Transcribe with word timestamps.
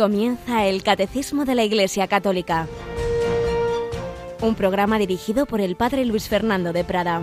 Comienza 0.00 0.64
el 0.64 0.82
Catecismo 0.82 1.44
de 1.44 1.54
la 1.54 1.62
Iglesia 1.62 2.08
Católica, 2.08 2.66
un 4.40 4.54
programa 4.54 4.98
dirigido 4.98 5.44
por 5.44 5.60
el 5.60 5.76
Padre 5.76 6.06
Luis 6.06 6.26
Fernando 6.26 6.72
de 6.72 6.84
Prada. 6.84 7.20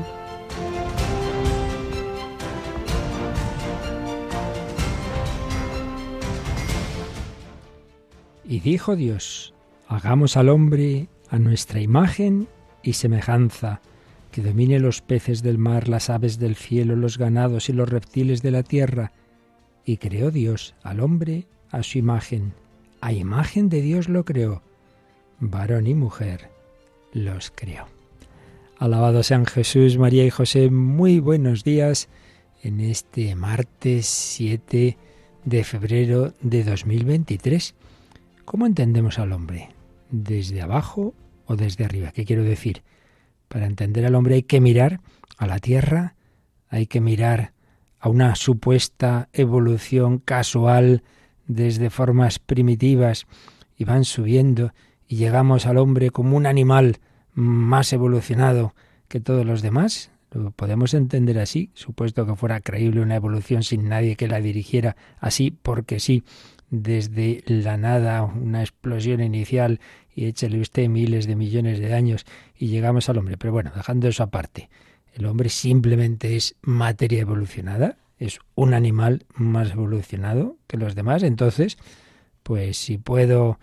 Y 8.47 8.59
dijo 8.59 8.95
Dios, 8.95 9.55
hagamos 9.87 10.37
al 10.37 10.47
hombre 10.47 11.09
a 11.31 11.39
nuestra 11.39 11.81
imagen 11.81 12.47
y 12.83 12.93
semejanza, 12.93 13.81
que 14.29 14.43
domine 14.43 14.79
los 14.79 15.01
peces 15.01 15.41
del 15.41 15.57
mar, 15.57 15.87
las 15.87 16.11
aves 16.11 16.37
del 16.37 16.55
cielo, 16.55 16.95
los 16.95 17.17
ganados 17.17 17.69
y 17.69 17.73
los 17.73 17.89
reptiles 17.89 18.43
de 18.43 18.51
la 18.51 18.61
tierra. 18.61 19.13
Y 19.83 19.97
creó 19.97 20.29
Dios 20.29 20.75
al 20.83 20.99
hombre 20.99 21.47
a 21.71 21.81
su 21.81 21.97
imagen 21.97 22.53
a 23.01 23.11
imagen 23.11 23.69
de 23.69 23.81
Dios 23.81 24.09
lo 24.09 24.25
creó, 24.25 24.61
varón 25.39 25.87
y 25.87 25.93
mujer 25.93 26.49
los 27.13 27.51
creó. 27.53 27.85
Alabado 28.77 29.23
sean 29.23 29.45
Jesús, 29.45 29.97
María 29.97 30.25
y 30.25 30.29
José, 30.29 30.69
muy 30.69 31.19
buenos 31.19 31.63
días 31.63 32.09
en 32.61 32.79
este 32.79 33.35
martes 33.35 34.05
7 34.05 34.97
de 35.45 35.63
febrero 35.63 36.33
de 36.41 36.63
2023. 36.63 37.75
¿Cómo 38.45 38.65
entendemos 38.65 39.19
al 39.19 39.31
hombre? 39.31 39.69
¿Desde 40.09 40.61
abajo 40.61 41.13
o 41.45 41.55
desde 41.55 41.85
arriba? 41.85 42.11
¿Qué 42.11 42.25
quiero 42.25 42.43
decir? 42.43 42.83
Para 43.47 43.65
entender 43.65 44.05
al 44.05 44.15
hombre 44.15 44.35
hay 44.35 44.43
que 44.43 44.61
mirar 44.61 44.99
a 45.37 45.47
la 45.47 45.59
tierra, 45.59 46.15
hay 46.69 46.87
que 46.87 47.01
mirar 47.01 47.53
a 47.99 48.09
una 48.09 48.35
supuesta 48.35 49.29
evolución 49.33 50.19
casual 50.19 51.03
desde 51.47 51.89
formas 51.89 52.39
primitivas 52.39 53.25
y 53.77 53.85
van 53.85 54.05
subiendo 54.05 54.73
y 55.07 55.15
llegamos 55.15 55.65
al 55.65 55.77
hombre 55.77 56.09
como 56.09 56.35
un 56.35 56.45
animal 56.45 56.97
más 57.33 57.93
evolucionado 57.93 58.73
que 59.07 59.19
todos 59.19 59.45
los 59.45 59.61
demás. 59.61 60.11
Lo 60.31 60.51
podemos 60.51 60.93
entender 60.93 61.39
así, 61.39 61.71
supuesto 61.73 62.25
que 62.25 62.35
fuera 62.35 62.59
creíble 62.59 63.01
una 63.01 63.15
evolución 63.15 63.63
sin 63.63 63.87
nadie 63.87 64.15
que 64.15 64.27
la 64.27 64.41
dirigiera 64.41 64.97
así, 65.19 65.51
porque 65.51 65.99
sí, 65.99 66.23
desde 66.69 67.43
la 67.47 67.77
nada, 67.77 68.23
una 68.23 68.61
explosión 68.61 69.21
inicial 69.21 69.79
y 70.13 70.25
échale 70.25 70.59
usted 70.59 70.89
miles 70.89 71.27
de 71.27 71.35
millones 71.35 71.79
de 71.79 71.93
años 71.93 72.25
y 72.57 72.67
llegamos 72.67 73.07
al 73.07 73.17
hombre. 73.17 73.37
Pero 73.37 73.53
bueno, 73.53 73.71
dejando 73.73 74.09
eso 74.09 74.23
aparte, 74.23 74.69
el 75.13 75.25
hombre 75.25 75.49
simplemente 75.49 76.35
es 76.35 76.55
materia 76.61 77.21
evolucionada, 77.21 77.97
es 78.19 78.39
un 78.55 78.73
animal 78.73 79.25
más 79.35 79.71
evolucionado 79.71 80.57
que 80.67 80.77
los 80.77 80.95
demás. 80.95 81.23
Entonces, 81.23 81.77
pues 82.43 82.77
si 82.77 82.97
puedo 82.97 83.59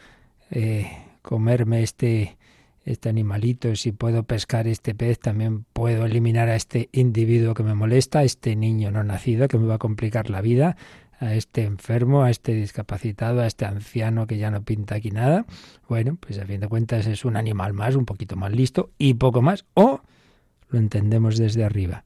eh, 0.51 0.91
comerme 1.23 1.83
este, 1.83 2.37
este 2.85 3.09
animalito, 3.09 3.75
si 3.77 3.93
puedo 3.93 4.23
pescar 4.23 4.69
este 4.69 4.95
pez, 4.95 5.19
también 5.19 5.65
puedo 5.73 6.07
eliminar 6.07 6.49
a 6.49 6.57
este 6.57 6.89
individuo 6.93 7.55
que 7.55 7.63
me 7.63 7.75
molesta, 7.75 8.21
a 8.21 8.25
este 8.25 8.57
niño 8.57 8.91
no 8.91 9.03
nacido 9.03 9.49
que 9.49 9.59
me 9.59 9.67
va 9.67 9.75
a 9.75 9.79
complicar 9.79 10.31
la 10.31 10.41
vida, 10.41 10.77
a 11.21 11.35
este 11.35 11.63
enfermo, 11.63 12.23
a 12.23 12.31
este 12.31 12.53
discapacitado, 12.55 13.41
a 13.41 13.47
este 13.47 13.65
anciano 13.65 14.27
que 14.27 14.37
ya 14.37 14.51
no 14.51 14.63
pinta 14.63 14.97
aquí 14.97 15.11
nada. 15.11 15.47
Bueno, 15.89 16.17
pues 16.21 16.39
a 16.39 16.45
fin 16.45 16.61
de 16.61 16.69
cuentas 16.69 17.07
es 17.07 17.25
un 17.25 17.37
animal 17.37 17.73
más, 17.73 17.97
un 17.97 18.05
poquito 18.05 18.37
más 18.37 18.53
listo 18.53 18.91
y 18.99 19.15
poco 19.15 19.41
más. 19.41 19.65
O 19.75 20.01
lo 20.69 20.79
entendemos 20.79 21.39
desde 21.39 21.65
arriba 21.65 22.05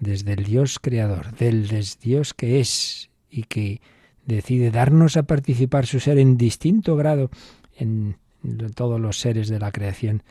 desde 0.00 0.32
el 0.32 0.44
Dios 0.44 0.78
creador, 0.80 1.36
del 1.36 1.68
Dios 2.02 2.34
que 2.34 2.58
es 2.58 3.10
y 3.30 3.44
que 3.44 3.80
decide 4.24 4.70
darnos 4.70 5.16
a 5.16 5.22
participar 5.22 5.86
su 5.86 6.00
ser 6.00 6.18
en 6.18 6.36
distinto 6.36 6.96
grado 6.96 7.30
en 7.76 8.16
todos 8.74 8.98
los 8.98 9.20
seres 9.20 9.48
de 9.48 9.58
la 9.58 9.70
creación, 9.70 10.22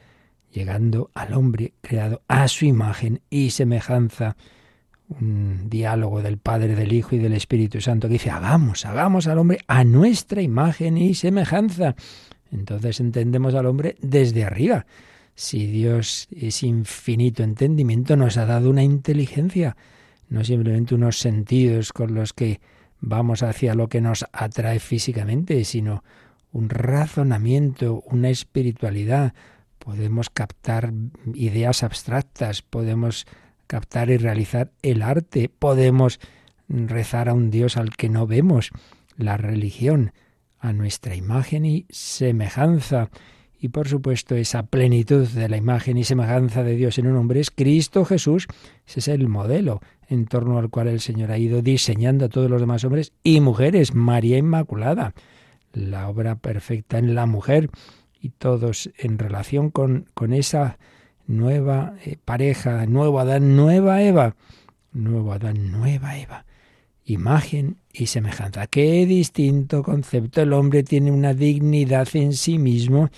llegando 0.52 1.12
al 1.14 1.34
hombre 1.34 1.74
creado 1.82 2.24
a 2.28 2.48
su 2.48 2.66
imagen 2.66 3.22
y 3.30 3.52
semejanza. 3.52 4.36
Un 5.08 5.70
diálogo 5.70 6.22
del 6.22 6.38
Padre, 6.38 6.76
del 6.76 6.94
Hijo 6.94 7.16
y 7.16 7.20
del 7.20 7.34
Espíritu 7.34 7.82
Santo 7.82 8.08
que 8.08 8.14
dice, 8.14 8.30
hagamos, 8.30 8.86
hagamos 8.86 9.28
al 9.28 9.40
hombre 9.40 9.60
a 9.68 9.84
nuestra 9.84 10.42
imagen 10.42 10.98
y 10.98 11.16
semejanza. 11.16 11.96
Entonces 12.52 13.00
entendemos 13.00 13.56
al 13.56 13.66
hombre 13.66 13.96
desde 14.02 14.44
arriba 14.44 14.86
si 15.40 15.68
Dios 15.68 16.28
es 16.36 16.64
infinito 16.64 17.44
entendimiento, 17.44 18.18
nos 18.18 18.36
ha 18.36 18.46
dado 18.46 18.70
una 18.70 18.84
inteligencia, 18.84 19.78
no 20.28 20.44
simplemente 20.44 20.96
unos 20.96 21.18
sentidos 21.18 21.94
con 21.94 22.14
los 22.14 22.34
que 22.34 22.60
vamos 23.00 23.42
hacia 23.42 23.74
lo 23.74 23.88
que 23.88 24.02
nos 24.02 24.26
atrae 24.34 24.82
físicamente, 24.82 25.64
sino 25.64 26.04
un 26.52 26.68
razonamiento, 26.68 28.04
una 28.08 28.28
espiritualidad. 28.30 29.34
Podemos 29.78 30.30
captar 30.30 30.92
ideas 31.34 31.84
abstractas, 31.84 32.62
podemos 32.62 33.26
captar 33.66 34.10
y 34.10 34.18
realizar 34.18 34.74
el 34.82 35.02
arte, 35.02 35.48
podemos 35.48 36.20
rezar 36.68 37.30
a 37.30 37.34
un 37.34 37.50
Dios 37.50 37.78
al 37.78 37.96
que 37.96 38.10
no 38.10 38.28
vemos, 38.28 38.72
la 39.16 39.38
religión, 39.38 40.12
a 40.60 40.74
nuestra 40.74 41.16
imagen 41.16 41.66
y 41.66 41.86
semejanza 41.90 43.10
y 43.60 43.70
por 43.70 43.88
supuesto 43.88 44.36
esa 44.36 44.64
plenitud 44.64 45.28
de 45.28 45.50
la 45.50 45.58
imagen 45.58 45.98
y 45.98 46.06
semejanza 46.06 46.64
de 46.64 46.76
Dios 46.76 46.98
en 46.98 47.08
un 47.08 47.18
hombre 47.18 47.42
es 47.42 47.52
Cristo 47.52 48.06
Jesús. 48.06 48.48
Ese 48.88 49.02
es 49.02 49.08
el 49.10 49.28
modelo 49.28 49.82
en 50.08 50.26
torno 50.26 50.58
al 50.58 50.70
cual 50.70 50.88
el 50.88 51.02
Señor 51.02 51.32
ha 51.32 51.38
ido 51.38 51.62
diseñando 51.62 52.26
a 52.26 52.30
todos 52.30 52.50
los 52.50 52.62
demás 52.62 52.86
hombres 52.86 53.12
y 53.22 53.42
mujeres. 53.42 53.94
María 53.94 54.38
Inmaculada, 54.38 55.14
la 55.74 56.08
obra 56.08 56.36
perfecta 56.36 56.98
en 56.98 57.16
la 57.16 57.26
mujer 57.26 57.70
y 58.22 58.30
todos 58.30 58.90
en 58.98 59.20
relación 59.20 59.72
con, 59.72 60.08
con 60.14 60.34
esa 60.34 60.78
nueva 61.28 61.96
eh, 62.06 62.18
pareja, 62.24 62.86
nuevo 62.86 63.20
Adán, 63.20 63.58
nueva 63.58 64.02
Eva, 64.02 64.36
nuevo 64.94 65.34
Adán, 65.34 65.72
nueva 65.72 66.18
Eva. 66.18 66.46
Imagen 67.04 67.78
y 67.92 68.06
semejanza. 68.06 68.68
Qué 68.68 69.06
distinto 69.06 69.84
concepto. 69.84 70.42
El 70.42 70.54
hombre 70.54 70.84
tiene 70.84 71.12
una 71.12 71.34
dignidad 71.34 72.08
en 72.14 72.34
sí 72.34 72.58
mismo 72.60 73.10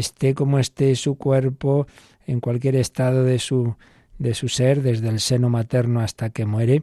esté 0.00 0.34
como 0.34 0.58
esté 0.58 0.96
su 0.96 1.14
cuerpo, 1.14 1.86
en 2.26 2.40
cualquier 2.40 2.76
estado 2.76 3.24
de 3.24 3.38
su, 3.38 3.76
de 4.18 4.34
su 4.34 4.48
ser, 4.48 4.82
desde 4.82 5.08
el 5.08 5.20
seno 5.20 5.48
materno 5.48 6.00
hasta 6.00 6.30
que 6.30 6.44
muere, 6.44 6.82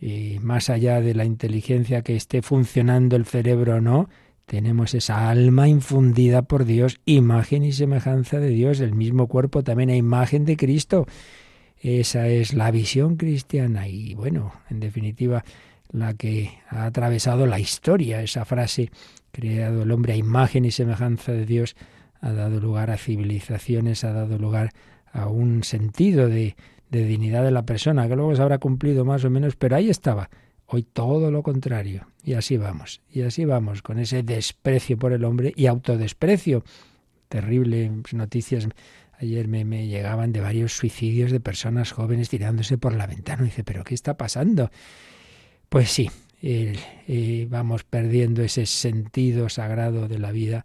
y 0.00 0.38
más 0.40 0.68
allá 0.68 1.00
de 1.00 1.14
la 1.14 1.24
inteligencia 1.24 2.02
que 2.02 2.16
esté 2.16 2.42
funcionando 2.42 3.16
el 3.16 3.24
cerebro 3.24 3.76
o 3.76 3.80
no, 3.80 4.08
tenemos 4.46 4.94
esa 4.94 5.28
alma 5.28 5.68
infundida 5.68 6.42
por 6.42 6.64
Dios, 6.64 7.00
imagen 7.04 7.64
y 7.64 7.72
semejanza 7.72 8.38
de 8.38 8.50
Dios, 8.50 8.80
el 8.80 8.94
mismo 8.94 9.26
cuerpo 9.26 9.64
también 9.64 9.90
a 9.90 9.96
imagen 9.96 10.44
de 10.44 10.56
Cristo. 10.56 11.06
Esa 11.80 12.28
es 12.28 12.54
la 12.54 12.70
visión 12.70 13.16
cristiana 13.16 13.88
y 13.88 14.14
bueno, 14.14 14.52
en 14.70 14.80
definitiva, 14.80 15.44
la 15.90 16.14
que 16.14 16.58
ha 16.68 16.86
atravesado 16.86 17.46
la 17.46 17.58
historia, 17.58 18.22
esa 18.22 18.44
frase, 18.44 18.90
creado 19.32 19.82
el 19.82 19.90
hombre 19.90 20.12
a 20.12 20.16
imagen 20.16 20.64
y 20.64 20.70
semejanza 20.70 21.32
de 21.32 21.44
Dios, 21.44 21.76
ha 22.20 22.32
dado 22.32 22.60
lugar 22.60 22.90
a 22.90 22.96
civilizaciones, 22.96 24.04
ha 24.04 24.12
dado 24.12 24.38
lugar 24.38 24.70
a 25.12 25.28
un 25.28 25.64
sentido 25.64 26.28
de, 26.28 26.56
dignidad 26.90 27.44
de 27.44 27.50
la 27.50 27.64
persona, 27.64 28.08
que 28.08 28.16
luego 28.16 28.34
se 28.34 28.42
habrá 28.42 28.58
cumplido 28.58 29.04
más 29.04 29.24
o 29.24 29.30
menos, 29.30 29.56
pero 29.56 29.76
ahí 29.76 29.90
estaba. 29.90 30.30
Hoy 30.66 30.82
todo 30.82 31.30
lo 31.30 31.42
contrario. 31.42 32.08
Y 32.24 32.34
así 32.34 32.56
vamos, 32.56 33.02
y 33.10 33.22
así 33.22 33.44
vamos, 33.44 33.82
con 33.82 33.98
ese 33.98 34.22
desprecio 34.22 34.98
por 34.98 35.12
el 35.12 35.24
hombre 35.24 35.52
y 35.56 35.66
autodesprecio. 35.66 36.64
Terrible 37.28 37.90
noticias. 38.12 38.68
Ayer 39.18 39.48
me, 39.48 39.64
llegaban 39.86 40.32
de 40.32 40.40
varios 40.40 40.76
suicidios 40.76 41.30
de 41.30 41.40
personas 41.40 41.92
jóvenes 41.92 42.28
tirándose 42.28 42.78
por 42.78 42.94
la 42.94 43.06
ventana. 43.06 43.42
Y 43.42 43.46
dice, 43.46 43.64
¿pero 43.64 43.84
qué 43.84 43.94
está 43.94 44.16
pasando? 44.16 44.70
Pues 45.68 45.90
sí, 45.90 46.10
eh, 46.42 47.46
vamos 47.48 47.84
perdiendo 47.84 48.42
ese 48.42 48.66
sentido 48.66 49.48
sagrado 49.48 50.08
de 50.08 50.18
la 50.18 50.32
vida 50.32 50.64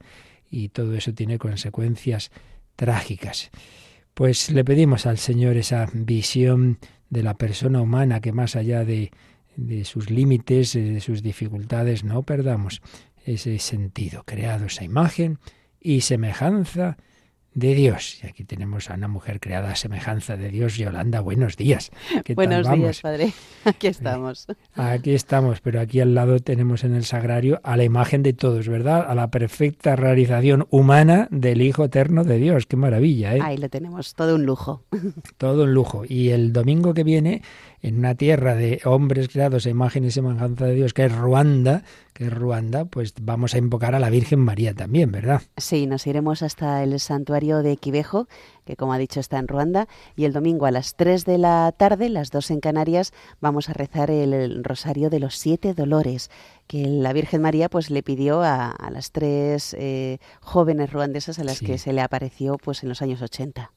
y 0.51 0.69
todo 0.69 0.95
eso 0.95 1.13
tiene 1.13 1.39
consecuencias 1.39 2.29
trágicas. 2.75 3.49
Pues 4.13 4.51
le 4.51 4.63
pedimos 4.63 5.05
al 5.05 5.17
Señor 5.17 5.57
esa 5.57 5.87
visión 5.93 6.77
de 7.09 7.23
la 7.23 7.35
persona 7.35 7.81
humana 7.81 8.19
que 8.19 8.33
más 8.33 8.55
allá 8.55 8.83
de, 8.85 9.11
de 9.55 9.85
sus 9.85 10.09
límites, 10.09 10.73
de 10.73 10.99
sus 10.99 11.23
dificultades, 11.23 12.03
no 12.03 12.23
perdamos 12.23 12.81
ese 13.25 13.57
sentido, 13.59 14.23
creado 14.25 14.65
esa 14.65 14.83
imagen 14.83 15.39
y 15.79 16.01
semejanza 16.01 16.97
de 17.53 17.75
Dios. 17.75 18.23
Y 18.23 18.27
aquí 18.27 18.43
tenemos 18.43 18.89
a 18.89 18.95
una 18.95 19.07
mujer 19.07 19.39
creada 19.39 19.71
a 19.71 19.75
semejanza 19.75 20.37
de 20.37 20.49
Dios. 20.49 20.77
Yolanda, 20.77 21.19
buenos 21.19 21.57
días. 21.57 21.91
buenos 22.35 22.71
días, 22.71 23.01
padre. 23.01 23.33
Aquí 23.65 23.87
estamos. 23.87 24.47
Aquí 24.75 25.13
estamos, 25.13 25.61
pero 25.61 25.81
aquí 25.81 25.99
al 25.99 26.15
lado 26.15 26.39
tenemos 26.39 26.83
en 26.83 26.95
el 26.95 27.03
sagrario 27.03 27.59
a 27.63 27.77
la 27.77 27.83
imagen 27.83 28.23
de 28.23 28.33
todos, 28.33 28.67
¿verdad? 28.67 29.05
A 29.07 29.13
la 29.13 29.29
perfecta 29.29 29.95
realización 29.95 30.65
humana 30.71 31.27
del 31.29 31.61
Hijo 31.61 31.83
Eterno 31.83 32.23
de 32.23 32.37
Dios. 32.37 32.65
Qué 32.65 32.77
maravilla, 32.77 33.35
¿eh? 33.35 33.39
Ahí 33.41 33.57
lo 33.57 33.69
tenemos, 33.69 34.15
todo 34.15 34.35
un 34.35 34.45
lujo. 34.45 34.83
Todo 35.37 35.63
un 35.63 35.73
lujo. 35.73 36.03
Y 36.07 36.29
el 36.29 36.53
domingo 36.53 36.93
que 36.93 37.03
viene 37.03 37.41
en 37.81 37.99
una 37.99 38.15
tierra 38.15 38.55
de 38.55 38.81
hombres 38.85 39.27
creados 39.27 39.65
a 39.65 39.69
imagen 39.69 40.03
y 40.03 40.11
semejanza 40.11 40.65
de 40.65 40.75
Dios, 40.75 40.93
que 40.93 41.05
es 41.05 41.15
Ruanda, 41.15 41.83
que 42.13 42.25
es 42.25 42.33
Ruanda, 42.33 42.85
pues 42.85 43.13
vamos 43.21 43.53
a 43.53 43.57
invocar 43.57 43.95
a 43.95 43.99
la 43.99 44.09
Virgen 44.09 44.39
María 44.39 44.73
también, 44.73 45.11
¿verdad? 45.11 45.41
Sí, 45.57 45.87
nos 45.87 46.05
iremos 46.05 46.43
hasta 46.43 46.83
el 46.83 46.99
santuario 46.99 47.63
de 47.63 47.77
Quivejo, 47.77 48.27
que 48.65 48.75
como 48.75 48.93
ha 48.93 48.97
dicho 48.97 49.19
está 49.19 49.39
en 49.39 49.47
Ruanda, 49.47 49.87
y 50.15 50.25
el 50.25 50.33
domingo 50.33 50.65
a 50.65 50.71
las 50.71 50.95
3 50.95 51.25
de 51.25 51.37
la 51.37 51.73
tarde, 51.75 52.09
las 52.09 52.29
2 52.29 52.51
en 52.51 52.59
Canarias, 52.59 53.13
vamos 53.39 53.69
a 53.69 53.73
rezar 53.73 54.11
el, 54.11 54.63
rosario 54.63 55.09
de 55.09 55.19
los 55.19 55.35
siete 55.35 55.73
dolores 55.73 56.29
que 56.67 56.85
la 56.87 57.13
Virgen 57.13 57.41
María 57.41 57.69
pues 57.69 57.89
le 57.89 58.03
pidió 58.03 58.41
a, 58.43 58.75
las 58.91 59.11
tres 59.11 59.75
eh, 59.77 60.19
jóvenes 60.39 60.91
ruandesas 60.91 61.39
a 61.39 61.43
las 61.43 61.59
que 61.59 61.77
se 61.77 61.93
le 61.93 62.01
apareció 62.01 62.57
pues 62.57 62.83
en 62.83 62.89
los 62.89 63.01
años 63.01 63.21
80. 63.21 63.71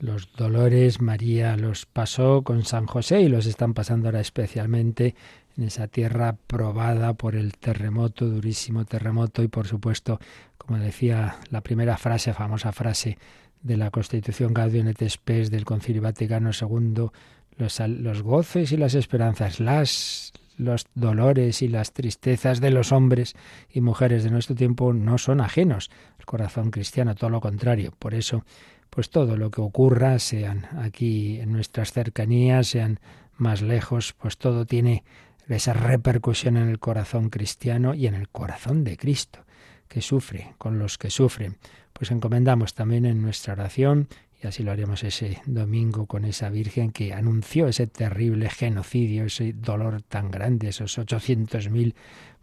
Los 0.00 0.32
dolores 0.32 1.00
María 1.00 1.56
los 1.56 1.84
pasó 1.84 2.42
con 2.42 2.64
San 2.64 2.86
José 2.86 3.22
y 3.22 3.28
los 3.28 3.46
están 3.46 3.74
pasando 3.74 4.08
ahora 4.08 4.20
especialmente 4.20 5.16
en 5.56 5.64
esa 5.64 5.88
tierra 5.88 6.36
probada 6.46 7.14
por 7.14 7.34
el 7.34 7.54
terremoto, 7.54 8.26
durísimo 8.26 8.84
terremoto 8.84 9.42
y 9.42 9.48
por 9.48 9.66
supuesto, 9.66 10.20
como 10.56 10.78
decía 10.78 11.38
la 11.50 11.62
primera 11.62 11.96
frase, 11.96 12.32
famosa 12.32 12.70
frase 12.70 13.18
de 13.60 13.76
la 13.76 13.90
Constitución 13.90 14.54
Gaudium 14.54 14.86
et 14.86 15.02
Spes 15.08 15.50
del 15.50 15.64
Concilio 15.64 16.02
Vaticano 16.02 16.50
II, 16.52 17.10
los, 17.56 17.80
los 17.80 18.22
goces 18.22 18.70
y 18.70 18.76
las 18.76 18.94
esperanzas, 18.94 19.58
las 19.58 20.32
los 20.58 20.86
dolores 20.94 21.62
y 21.62 21.68
las 21.68 21.92
tristezas 21.92 22.60
de 22.60 22.70
los 22.70 22.90
hombres 22.90 23.36
y 23.72 23.80
mujeres 23.80 24.24
de 24.24 24.30
nuestro 24.30 24.56
tiempo 24.56 24.92
no 24.92 25.16
son 25.16 25.40
ajenos 25.40 25.88
al 26.18 26.26
corazón 26.26 26.72
cristiano, 26.72 27.14
todo 27.14 27.30
lo 27.30 27.40
contrario. 27.40 27.94
Por 27.96 28.12
eso 28.12 28.44
pues 28.90 29.10
todo 29.10 29.36
lo 29.36 29.50
que 29.50 29.60
ocurra, 29.60 30.18
sean 30.18 30.66
aquí 30.78 31.40
en 31.40 31.52
nuestras 31.52 31.92
cercanías, 31.92 32.68
sean 32.68 33.00
más 33.36 33.62
lejos, 33.62 34.14
pues 34.14 34.38
todo 34.38 34.66
tiene 34.66 35.04
esa 35.48 35.72
repercusión 35.72 36.56
en 36.56 36.68
el 36.68 36.78
corazón 36.78 37.30
cristiano 37.30 37.94
y 37.94 38.06
en 38.06 38.14
el 38.14 38.28
corazón 38.28 38.84
de 38.84 38.96
Cristo, 38.96 39.44
que 39.88 40.02
sufre 40.02 40.54
con 40.58 40.78
los 40.78 40.98
que 40.98 41.10
sufren. 41.10 41.56
Pues 41.92 42.10
encomendamos 42.10 42.74
también 42.74 43.06
en 43.06 43.22
nuestra 43.22 43.54
oración, 43.54 44.08
y 44.42 44.46
así 44.46 44.62
lo 44.62 44.70
haremos 44.70 45.02
ese 45.02 45.40
domingo 45.46 46.06
con 46.06 46.24
esa 46.24 46.48
Virgen 46.50 46.92
que 46.92 47.12
anunció 47.12 47.68
ese 47.68 47.86
terrible 47.86 48.48
genocidio, 48.50 49.24
ese 49.24 49.52
dolor 49.52 50.02
tan 50.02 50.30
grande, 50.30 50.68
esos 50.68 50.98
800.000 50.98 51.94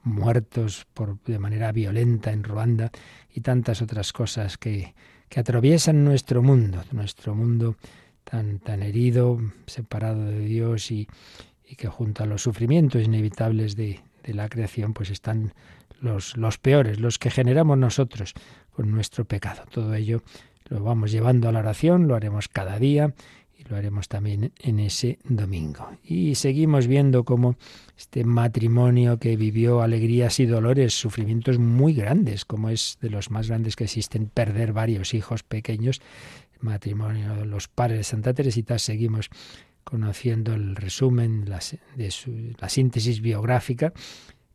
muertos 0.03 0.88
por, 0.94 1.21
de 1.24 1.39
manera 1.39 1.71
violenta 1.71 2.31
en 2.31 2.44
Ruanda 2.44 2.92
y 3.33 3.42
tantas 3.42 3.81
otras 3.81 4.12
cosas 4.12 4.57
que, 4.57 4.94
que 5.30 5.39
atraviesan 5.39 6.04
nuestro 6.04 6.42
mundo, 6.42 6.83
nuestro 6.92 7.36
mundo 7.36 7.75
tan, 8.24 8.60
tan 8.60 8.83
herido, 8.83 9.39
separado 9.68 10.25
de 10.25 10.39
Dios 10.39 10.92
y, 10.92 11.07
y 11.68 11.75
que 11.75 11.88
junto 11.88 12.24
a 12.24 12.25
los 12.25 12.42
sufrimientos 12.44 13.04
inevitables 13.04 13.75
de, 13.75 14.01
de 14.24 14.33
la 14.33 14.50
creación, 14.50 14.94
pues 14.94 15.10
están 15.10 15.54
los, 16.01 16.38
los 16.38 16.57
peores, 16.57 17.00
los 17.00 17.19
que 17.19 17.31
generamos 17.31 17.77
nosotros 17.77 18.33
con 18.72 18.92
nuestro 18.92 19.25
pecado. 19.25 19.63
Todo 19.72 19.94
ello 19.95 20.24
lo 20.68 20.83
vamos 20.83 21.12
llevando 21.12 21.48
a 21.48 21.51
la 21.51 21.60
oración, 21.60 22.07
lo 22.07 22.16
haremos 22.16 22.48
cada 22.48 22.80
día 22.80 23.13
lo 23.68 23.76
haremos 23.76 24.08
también 24.08 24.52
en 24.60 24.80
ese 24.80 25.20
domingo. 25.24 25.90
Y 26.04 26.36
seguimos 26.36 26.88
viendo 26.88 27.24
cómo 27.24 27.56
este 27.98 28.24
matrimonio 28.24 29.18
que 29.20 29.36
vivió 29.36 29.82
alegrías 29.82 30.40
y 30.40 30.46
dolores, 30.46 30.94
sufrimientos 30.94 31.60
muy 31.60 31.94
grandes, 31.94 32.46
como 32.46 32.70
es 32.70 32.98
de 33.02 33.10
los 33.10 33.32
más 33.32 33.48
grandes 33.48 33.76
que 33.76 33.86
existen, 33.86 34.28
perder 34.28 34.74
varios 34.74 35.14
hijos 35.14 35.44
pequeños, 35.44 36.02
matrimonio 36.60 37.36
de 37.36 37.46
los 37.46 37.68
padres 37.68 38.00
de 38.00 38.04
Santa 38.04 38.34
Teresita, 38.34 38.80
seguimos 38.80 39.30
conociendo 39.84 40.54
el 40.54 40.76
resumen 40.76 41.46
de 41.46 42.12
la 42.60 42.70
síntesis 42.70 43.22
biográfica 43.22 43.94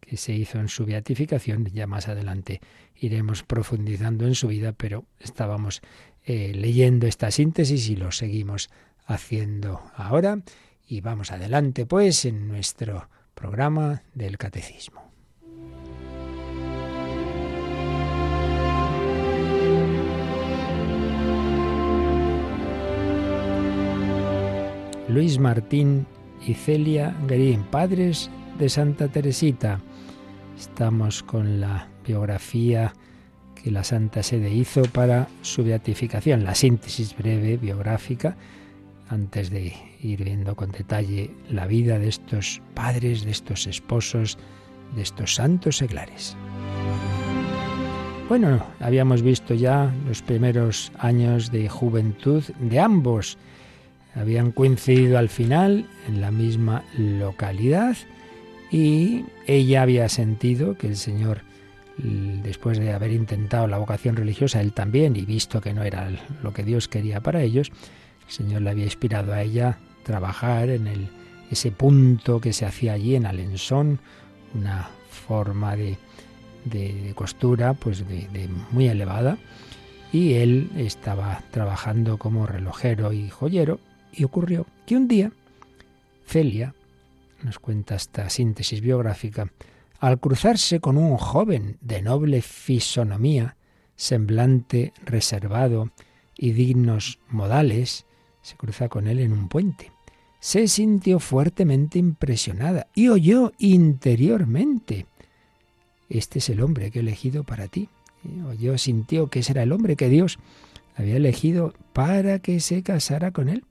que 0.00 0.16
se 0.16 0.32
hizo 0.32 0.58
en 0.58 0.68
su 0.68 0.84
beatificación. 0.84 1.66
Ya 1.66 1.86
más 1.86 2.08
adelante 2.08 2.60
iremos 2.96 3.44
profundizando 3.44 4.26
en 4.26 4.34
su 4.34 4.48
vida, 4.48 4.72
pero 4.72 5.04
estábamos 5.20 5.82
eh, 6.24 6.52
leyendo 6.54 7.06
esta 7.06 7.30
síntesis 7.30 7.88
y 7.88 7.96
lo 7.96 8.10
seguimos 8.10 8.70
haciendo 9.10 9.82
ahora. 9.96 10.38
Y 10.86 11.00
vamos 11.00 11.30
adelante, 11.30 11.86
pues, 11.86 12.24
en 12.24 12.48
nuestro 12.48 13.08
programa 13.34 14.02
del 14.14 14.38
Catecismo. 14.38 15.10
Luis 25.08 25.38
Martín 25.38 26.06
y 26.46 26.54
Celia 26.54 27.16
Green, 27.26 27.64
padres 27.64 28.30
de 28.58 28.68
Santa 28.68 29.08
Teresita. 29.08 29.80
Estamos 30.56 31.22
con 31.22 31.60
la 31.60 31.88
biografía 32.06 32.92
que 33.60 33.70
la 33.70 33.82
Santa 33.82 34.22
Sede 34.22 34.50
hizo 34.50 34.82
para 34.82 35.28
su 35.42 35.64
beatificación, 35.64 36.44
la 36.44 36.54
síntesis 36.54 37.16
breve 37.16 37.56
biográfica, 37.56 38.36
antes 39.10 39.50
de 39.50 39.74
ir 40.02 40.24
viendo 40.24 40.54
con 40.54 40.70
detalle 40.70 41.30
la 41.50 41.66
vida 41.66 41.98
de 41.98 42.08
estos 42.08 42.62
padres, 42.74 43.24
de 43.24 43.32
estos 43.32 43.66
esposos, 43.66 44.38
de 44.94 45.02
estos 45.02 45.34
santos 45.34 45.76
seglares. 45.76 46.36
Bueno, 48.28 48.64
habíamos 48.78 49.22
visto 49.22 49.54
ya 49.54 49.92
los 50.06 50.22
primeros 50.22 50.92
años 50.98 51.50
de 51.50 51.68
juventud 51.68 52.44
de 52.60 52.78
ambos. 52.78 53.36
Habían 54.14 54.52
coincidido 54.52 55.18
al 55.18 55.28
final 55.28 55.86
en 56.06 56.20
la 56.20 56.30
misma 56.30 56.84
localidad 56.96 57.96
y 58.70 59.24
ella 59.48 59.82
había 59.82 60.08
sentido 60.08 60.78
que 60.78 60.86
el 60.86 60.96
Señor, 60.96 61.40
después 61.98 62.78
de 62.78 62.92
haber 62.92 63.10
intentado 63.10 63.66
la 63.66 63.78
vocación 63.78 64.14
religiosa, 64.14 64.60
él 64.60 64.72
también, 64.72 65.16
y 65.16 65.22
visto 65.22 65.60
que 65.60 65.74
no 65.74 65.82
era 65.82 66.08
lo 66.40 66.52
que 66.52 66.62
Dios 66.62 66.86
quería 66.86 67.20
para 67.20 67.42
ellos, 67.42 67.72
el 68.30 68.36
Señor 68.36 68.62
le 68.62 68.70
había 68.70 68.84
inspirado 68.84 69.32
a 69.32 69.42
ella 69.42 69.78
trabajar 70.04 70.70
en 70.70 71.08
ese 71.50 71.72
punto 71.72 72.40
que 72.40 72.52
se 72.52 72.64
hacía 72.64 72.92
allí 72.92 73.16
en 73.16 73.26
Alensón, 73.26 73.98
una 74.54 74.88
forma 75.10 75.74
de, 75.74 75.98
de 76.64 77.12
costura 77.16 77.74
pues 77.74 78.06
de, 78.06 78.48
muy 78.70 78.86
elevada. 78.86 79.36
Y 80.12 80.34
él 80.34 80.70
estaba 80.76 81.42
trabajando 81.50 82.18
como 82.18 82.46
relojero 82.46 83.12
y 83.12 83.28
joyero 83.28 83.80
y 84.12 84.22
ocurrió 84.22 84.64
que 84.86 84.96
un 84.96 85.08
día 85.08 85.32
Celia 86.24 86.74
nos 87.42 87.58
cuenta 87.58 87.96
esta 87.96 88.30
síntesis 88.30 88.80
biográfica, 88.80 89.50
al 89.98 90.20
cruzarse 90.20 90.78
con 90.78 90.96
un 90.96 91.16
joven 91.16 91.78
de 91.80 92.00
noble 92.00 92.42
fisonomía, 92.42 93.56
semblante 93.96 94.92
reservado 95.04 95.90
y 96.36 96.52
dignos 96.52 97.18
modales, 97.28 98.06
se 98.42 98.56
cruza 98.56 98.88
con 98.88 99.06
él 99.06 99.20
en 99.20 99.32
un 99.32 99.48
puente. 99.48 99.92
Se 100.38 100.68
sintió 100.68 101.18
fuertemente 101.20 101.98
impresionada 101.98 102.86
y 102.94 103.08
oyó 103.08 103.52
interiormente. 103.58 105.06
Este 106.08 106.38
es 106.38 106.48
el 106.48 106.62
hombre 106.62 106.90
que 106.90 106.98
he 106.98 107.02
elegido 107.02 107.44
para 107.44 107.68
ti. 107.68 107.88
Oyó, 108.48 108.76
sintió 108.78 109.28
que 109.28 109.40
ese 109.40 109.52
era 109.52 109.62
el 109.62 109.72
hombre 109.72 109.96
que 109.96 110.08
Dios 110.08 110.38
había 110.96 111.16
elegido 111.16 111.74
para 111.92 112.38
que 112.38 112.60
se 112.60 112.82
casara 112.82 113.30
con 113.30 113.48
él. 113.48 113.64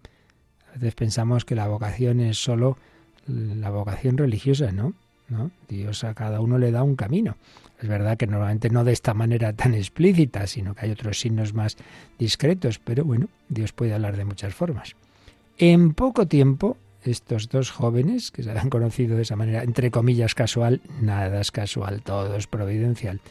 A 0.69 0.73
veces 0.73 0.95
pensamos 0.95 1.45
que 1.45 1.55
la 1.55 1.67
vocación 1.67 2.19
es 2.19 2.38
solo 2.38 2.77
la 3.27 3.69
vocación 3.69 4.17
religiosa, 4.17 4.71
¿no? 4.71 4.93
Dios 5.67 6.03
a 6.03 6.13
cada 6.13 6.41
uno 6.41 6.57
le 6.57 6.71
da 6.71 6.83
un 6.83 6.95
camino. 6.95 7.38
Es 7.79 7.88
verdad 7.88 8.17
que 8.17 8.27
normalmente 8.27 8.69
no 8.69 8.83
de 8.83 8.91
esta 8.91 9.13
manera 9.13 9.53
tan 9.53 9.74
explícita, 9.74 10.48
sino 10.48 10.74
que 10.74 10.86
hay 10.86 10.91
otros 10.91 11.19
signos 11.19 11.53
más 11.53 11.77
discretos, 12.17 12.79
pero 12.79 13.03
bueno, 13.05 13.27
Dios 13.48 13.71
puede 13.71 13.93
hablar 13.93 14.17
de 14.17 14.25
muchas 14.25 14.53
formas. 14.53 14.95
En 15.57 15.93
poco 15.93 16.27
tiempo, 16.27 16.77
estos 17.03 17.50
dos 17.50 17.71
jóvenes, 17.71 18.31
que 18.31 18.43
se 18.43 18.51
han 18.51 18.69
conocido 18.69 19.15
de 19.15 19.24
esa 19.24 19.36
manera, 19.36 19.63
entre 19.63 19.91
comillas, 19.91 20.36
casual, 20.36 20.81
nada 21.01 21.41
es 21.41 21.51
casual, 21.51 22.01
todo 22.01 22.36
es 22.36 22.48
providencial, 22.48 23.21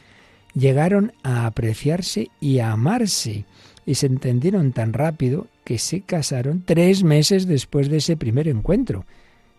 llegaron 0.54 1.12
a 1.22 1.46
apreciarse 1.46 2.30
y 2.40 2.58
a 2.58 2.72
amarse, 2.72 3.44
y 3.86 3.94
se 3.94 4.06
entendieron 4.06 4.72
tan 4.72 4.92
rápido 4.92 5.46
que 5.64 5.78
se 5.78 6.02
casaron 6.02 6.62
tres 6.64 7.04
meses 7.04 7.46
después 7.46 7.88
de 7.88 7.98
ese 7.98 8.16
primer 8.16 8.48
encuentro 8.48 9.04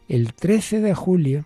el 0.07 0.33
13 0.33 0.81
de 0.81 0.95
julio 0.95 1.45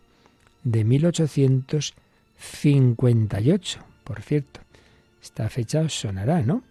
de 0.64 0.84
1858. 0.84 3.80
Por 4.04 4.22
cierto, 4.22 4.60
esta 5.22 5.48
fecha 5.50 5.82
os 5.82 5.94
sonará, 5.94 6.42
¿no? 6.42 6.64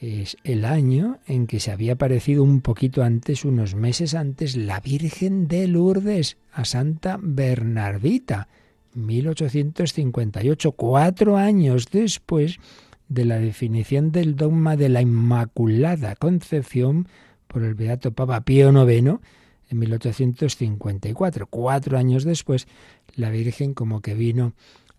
Es 0.00 0.36
el 0.42 0.64
año 0.64 1.20
en 1.26 1.46
que 1.46 1.60
se 1.60 1.70
había 1.70 1.92
aparecido 1.92 2.42
un 2.42 2.60
poquito 2.60 3.04
antes, 3.04 3.44
unos 3.44 3.76
meses 3.76 4.14
antes, 4.14 4.56
la 4.56 4.80
Virgen 4.80 5.46
de 5.46 5.68
Lourdes 5.68 6.38
a 6.52 6.64
Santa 6.64 7.20
Bernardita, 7.22 8.48
1858, 8.94 10.72
cuatro 10.72 11.36
años 11.36 11.86
después 11.90 12.58
de 13.08 13.24
la 13.24 13.38
definición 13.38 14.10
del 14.10 14.36
dogma 14.36 14.76
de 14.76 14.88
la 14.88 15.02
Inmaculada 15.02 16.16
Concepción 16.16 17.06
por 17.46 17.62
el 17.62 17.74
Beato 17.74 18.12
Papa 18.12 18.40
Pío 18.40 18.70
IX 18.70 19.20
en 19.72 19.78
1854. 19.80 21.46
Cuatro 21.46 21.98
años 21.98 22.24
después, 22.24 22.66
la 23.16 23.30
Virgen 23.30 23.74
como 23.74 24.00
que 24.00 24.14
vino 24.14 24.54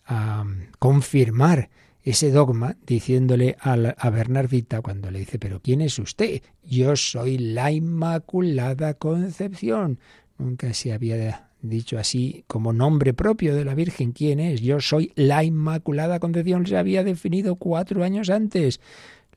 a 0.05 0.45
confirmar 0.79 1.69
ese 2.03 2.31
dogma 2.31 2.75
diciéndole 2.85 3.55
a, 3.61 3.73
a, 3.73 4.09
Bernardita 4.09 4.81
cuando 4.81 5.09
le 5.09 5.19
dice, 5.19 5.39
pero 5.39 5.61
¿quién 5.61 5.79
es 5.79 5.97
usted? 5.99 6.41
Yo 6.65 6.97
soy 6.97 7.37
la 7.37 7.71
Inmaculada 7.71 8.95
Concepción. 8.95 9.99
Nunca 10.37 10.73
se 10.73 10.91
había 10.91 11.47
dicho 11.61 11.97
así 11.97 12.43
como 12.47 12.73
nombre 12.73 13.13
propio 13.13 13.55
de 13.55 13.63
la 13.63 13.73
Virgen, 13.73 14.11
¿quién 14.11 14.41
es? 14.41 14.59
Yo 14.59 14.81
soy 14.81 15.13
la 15.15 15.45
Inmaculada 15.45 16.19
Concepción, 16.19 16.67
se 16.67 16.77
había 16.77 17.03
definido 17.05 17.55
cuatro 17.55 18.03
años 18.03 18.29
antes. 18.29 18.81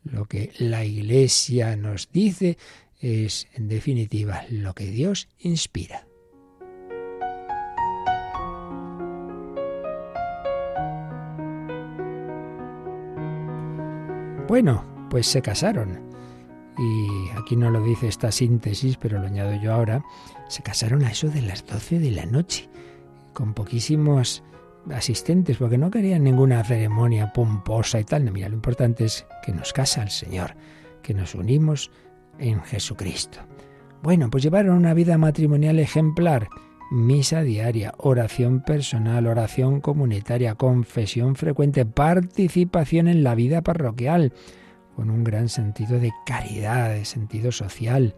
Lo 0.02 0.26
que 0.26 0.52
la 0.58 0.84
Iglesia 0.84 1.76
nos 1.76 2.10
dice 2.12 2.58
es, 3.00 3.48
en 3.54 3.68
definitiva, 3.68 4.44
lo 4.50 4.74
que 4.74 4.86
Dios 4.86 5.28
inspira. 5.38 6.06
Bueno, 14.48 14.84
pues 15.10 15.26
se 15.26 15.42
casaron. 15.42 16.00
Y 16.78 17.30
aquí 17.36 17.56
no 17.56 17.70
lo 17.70 17.82
dice 17.82 18.06
esta 18.06 18.30
síntesis, 18.30 18.96
pero 18.96 19.18
lo 19.18 19.26
añado 19.26 19.54
yo 19.60 19.72
ahora. 19.72 20.04
Se 20.48 20.62
casaron 20.62 21.04
a 21.04 21.10
eso 21.10 21.28
de 21.28 21.42
las 21.42 21.66
12 21.66 21.98
de 21.98 22.10
la 22.12 22.26
noche, 22.26 22.68
con 23.32 23.54
poquísimos 23.54 24.44
asistentes, 24.92 25.56
porque 25.56 25.78
no 25.78 25.90
querían 25.90 26.22
ninguna 26.22 26.62
ceremonia 26.62 27.32
pomposa 27.32 27.98
y 27.98 28.04
tal. 28.04 28.30
mira, 28.30 28.48
lo 28.48 28.54
importante 28.54 29.04
es 29.04 29.26
que 29.44 29.52
nos 29.52 29.72
casa 29.72 30.02
el 30.02 30.10
Señor, 30.10 30.54
que 31.02 31.12
nos 31.12 31.34
unimos 31.34 31.90
en 32.38 32.62
Jesucristo. 32.62 33.40
Bueno, 34.02 34.30
pues 34.30 34.42
llevaron 34.42 34.76
una 34.76 34.94
vida 34.94 35.18
matrimonial 35.18 35.78
ejemplar. 35.78 36.48
Misa 36.90 37.42
diaria, 37.42 37.92
oración 37.98 38.60
personal, 38.60 39.26
oración 39.26 39.80
comunitaria, 39.80 40.54
confesión 40.54 41.34
frecuente, 41.34 41.84
participación 41.84 43.08
en 43.08 43.24
la 43.24 43.34
vida 43.34 43.62
parroquial, 43.62 44.32
con 44.94 45.10
un 45.10 45.24
gran 45.24 45.48
sentido 45.48 45.98
de 45.98 46.12
caridad, 46.24 46.90
de 46.90 47.04
sentido 47.04 47.50
social. 47.50 48.14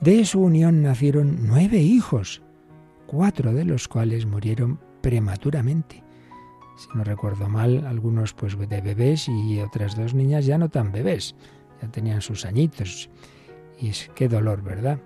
De 0.00 0.24
su 0.24 0.40
unión 0.40 0.82
nacieron 0.82 1.38
nueve 1.42 1.78
hijos, 1.78 2.42
cuatro 3.06 3.52
de 3.52 3.64
los 3.64 3.88
cuales 3.88 4.24
murieron 4.24 4.80
prematuramente. 5.02 6.02
Si 6.78 6.88
no 6.94 7.04
recuerdo 7.04 7.48
mal, 7.48 7.84
algunos 7.86 8.32
pues 8.32 8.56
de 8.56 8.80
bebés 8.80 9.28
y 9.28 9.60
otras 9.60 9.96
dos 9.96 10.14
niñas 10.14 10.46
ya 10.46 10.56
no 10.56 10.68
tan 10.68 10.92
bebés, 10.92 11.34
ya 11.82 11.88
tenían 11.88 12.22
sus 12.22 12.44
añitos. 12.44 13.10
Y 13.80 13.90
es 13.90 14.10
qué 14.14 14.28
dolor, 14.28 14.62
¿verdad? 14.62 14.98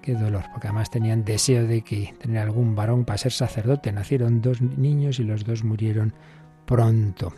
Qué 0.00 0.14
dolor, 0.14 0.44
porque 0.52 0.66
además 0.66 0.90
tenían 0.90 1.24
deseo 1.24 1.66
de 1.66 1.82
que 1.82 2.14
tener 2.18 2.38
algún 2.38 2.74
varón 2.74 3.04
para 3.04 3.18
ser 3.18 3.32
sacerdote. 3.32 3.92
Nacieron 3.92 4.40
dos 4.40 4.60
niños 4.60 5.20
y 5.20 5.24
los 5.24 5.44
dos 5.44 5.62
murieron 5.62 6.12
pronto. 6.66 7.32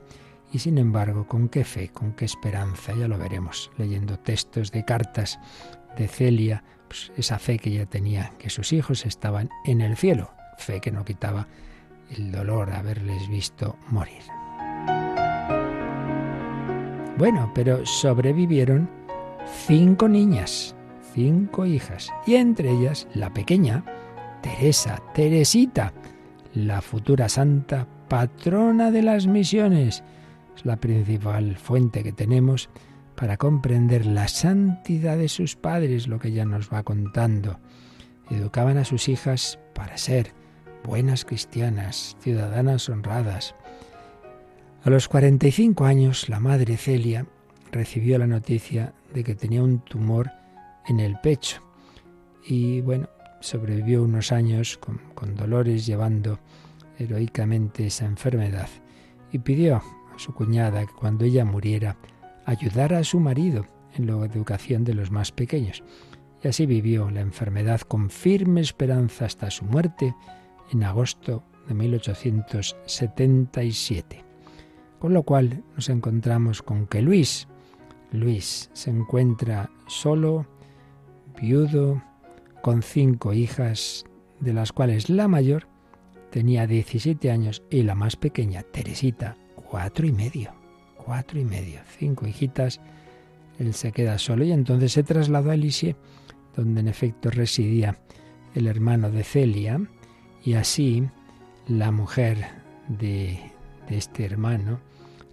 Y 0.52 0.60
sin 0.60 0.78
embargo, 0.78 1.26
con 1.26 1.48
qué 1.48 1.64
fe, 1.64 1.88
con 1.88 2.12
qué 2.12 2.24
esperanza, 2.24 2.94
ya 2.94 3.08
lo 3.08 3.18
veremos, 3.18 3.70
leyendo 3.76 4.18
textos 4.18 4.70
de 4.70 4.84
cartas 4.84 5.38
de 5.98 6.08
Celia, 6.08 6.62
pues 6.88 7.12
esa 7.16 7.38
fe 7.38 7.58
que 7.58 7.70
ella 7.70 7.86
tenía, 7.86 8.32
que 8.38 8.50
sus 8.50 8.72
hijos 8.72 9.04
estaban 9.04 9.50
en 9.64 9.80
el 9.80 9.96
cielo, 9.96 10.30
fe 10.56 10.80
que 10.80 10.92
no 10.92 11.04
quitaba 11.04 11.48
el 12.16 12.30
dolor 12.30 12.70
de 12.70 12.76
haberles 12.76 13.28
visto 13.28 13.76
morir. 13.88 14.22
Bueno, 17.18 17.50
pero 17.54 17.84
sobrevivieron 17.84 18.88
cinco 19.46 20.08
niñas, 20.08 20.74
cinco 21.14 21.66
hijas, 21.66 22.12
y 22.26 22.34
entre 22.36 22.70
ellas 22.70 23.06
la 23.14 23.32
pequeña, 23.32 23.84
Teresa, 24.42 25.02
Teresita, 25.14 25.92
la 26.54 26.80
futura 26.80 27.28
santa 27.28 27.86
patrona 28.08 28.90
de 28.90 29.02
las 29.02 29.26
misiones. 29.26 30.02
Es 30.56 30.64
la 30.64 30.76
principal 30.76 31.56
fuente 31.56 32.02
que 32.02 32.12
tenemos 32.12 32.68
para 33.16 33.36
comprender 33.36 34.06
la 34.06 34.28
santidad 34.28 35.16
de 35.16 35.28
sus 35.28 35.56
padres, 35.56 36.08
lo 36.08 36.18
que 36.18 36.28
ella 36.28 36.44
nos 36.44 36.72
va 36.72 36.82
contando. 36.82 37.58
Educaban 38.30 38.78
a 38.78 38.84
sus 38.84 39.08
hijas 39.08 39.58
para 39.74 39.96
ser 39.96 40.32
buenas 40.84 41.24
cristianas, 41.24 42.16
ciudadanas 42.20 42.88
honradas. 42.88 43.54
A 44.84 44.90
los 44.90 45.08
45 45.08 45.84
años, 45.84 46.28
la 46.28 46.40
madre 46.40 46.76
Celia 46.76 47.26
recibió 47.72 48.18
la 48.18 48.26
noticia 48.26 48.92
de 49.14 49.24
que 49.24 49.34
tenía 49.34 49.62
un 49.62 49.80
tumor 49.80 50.30
en 50.86 51.00
el 51.00 51.18
pecho 51.20 51.62
y 52.46 52.82
bueno, 52.82 53.08
sobrevivió 53.40 54.02
unos 54.02 54.32
años 54.32 54.76
con, 54.76 54.98
con 55.14 55.34
dolores 55.34 55.86
llevando 55.86 56.38
heroicamente 56.98 57.86
esa 57.86 58.04
enfermedad 58.04 58.68
y 59.32 59.38
pidió 59.38 59.76
a 59.76 59.82
su 60.18 60.34
cuñada 60.34 60.84
que 60.84 60.92
cuando 60.92 61.24
ella 61.24 61.46
muriera 61.46 61.96
ayudara 62.44 62.98
a 62.98 63.04
su 63.04 63.20
marido 63.20 63.66
en 63.94 64.06
la 64.06 64.22
educación 64.26 64.84
de 64.84 64.92
los 64.94 65.10
más 65.10 65.32
pequeños. 65.32 65.82
Y 66.42 66.48
así 66.48 66.66
vivió 66.66 67.10
la 67.10 67.20
enfermedad 67.20 67.80
con 67.80 68.10
firme 68.10 68.60
esperanza 68.60 69.24
hasta 69.24 69.50
su 69.50 69.64
muerte 69.64 70.14
en 70.72 70.84
agosto 70.84 71.42
de 71.66 71.74
1877. 71.74 74.24
Con 74.98 75.14
lo 75.14 75.22
cual 75.22 75.62
nos 75.74 75.88
encontramos 75.88 76.60
con 76.62 76.86
que 76.86 77.00
Luis, 77.02 77.48
Luis 78.14 78.70
se 78.74 78.90
encuentra 78.90 79.70
solo, 79.88 80.46
viudo, 81.40 82.00
con 82.62 82.82
cinco 82.82 83.32
hijas, 83.32 84.04
de 84.38 84.52
las 84.52 84.72
cuales 84.72 85.10
la 85.10 85.26
mayor 85.26 85.66
tenía 86.30 86.66
17 86.68 87.30
años 87.30 87.62
y 87.70 87.82
la 87.82 87.96
más 87.96 88.14
pequeña, 88.14 88.62
Teresita, 88.62 89.36
cuatro 89.56 90.06
y 90.06 90.12
medio. 90.12 90.54
Cuatro 90.96 91.40
y 91.40 91.44
medio, 91.44 91.80
cinco 91.98 92.26
hijitas. 92.26 92.80
Él 93.58 93.74
se 93.74 93.90
queda 93.90 94.16
solo 94.18 94.44
y 94.44 94.52
entonces 94.52 94.92
se 94.92 95.02
trasladó 95.02 95.50
a 95.50 95.56
Lisieux, 95.56 95.96
donde 96.56 96.80
en 96.80 96.88
efecto 96.88 97.30
residía 97.30 97.98
el 98.54 98.68
hermano 98.68 99.10
de 99.10 99.24
Celia, 99.24 99.80
y 100.44 100.54
así 100.54 101.02
la 101.66 101.90
mujer 101.90 102.46
de 102.86 103.40
este 103.88 104.24
hermano, 104.24 104.78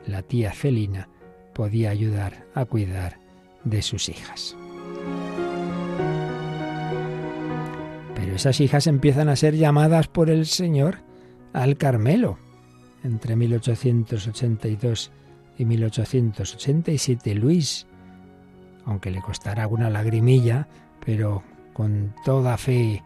la 0.08 0.24
tía 0.24 0.52
Celina, 0.52 1.08
podía 1.54 1.90
ayudar 1.90 2.46
a 2.56 2.66
cuidar 2.66 3.20
de 3.64 3.82
sus 3.82 4.10
hijas. 4.10 4.56
Pero 8.16 8.36
esas 8.36 8.60
hijas 8.60 8.88
empiezan 8.88 9.30
a 9.30 9.36
ser 9.36 9.56
llamadas 9.56 10.08
por 10.08 10.30
el 10.30 10.46
Señor 10.46 11.00
al 11.54 11.78
Carmelo. 11.78 12.38
Entre 13.04 13.36
1882 13.36 15.12
y 15.58 15.66
1887 15.66 17.36
Luis, 17.36 17.88
aunque 18.86 19.12
le 19.12 19.22
costara 19.22 19.64
alguna 19.64 19.90
lagrimilla, 19.90 20.68
pero 21.04 21.44
con 21.74 22.14
toda 22.24 22.58
fe 22.58 23.04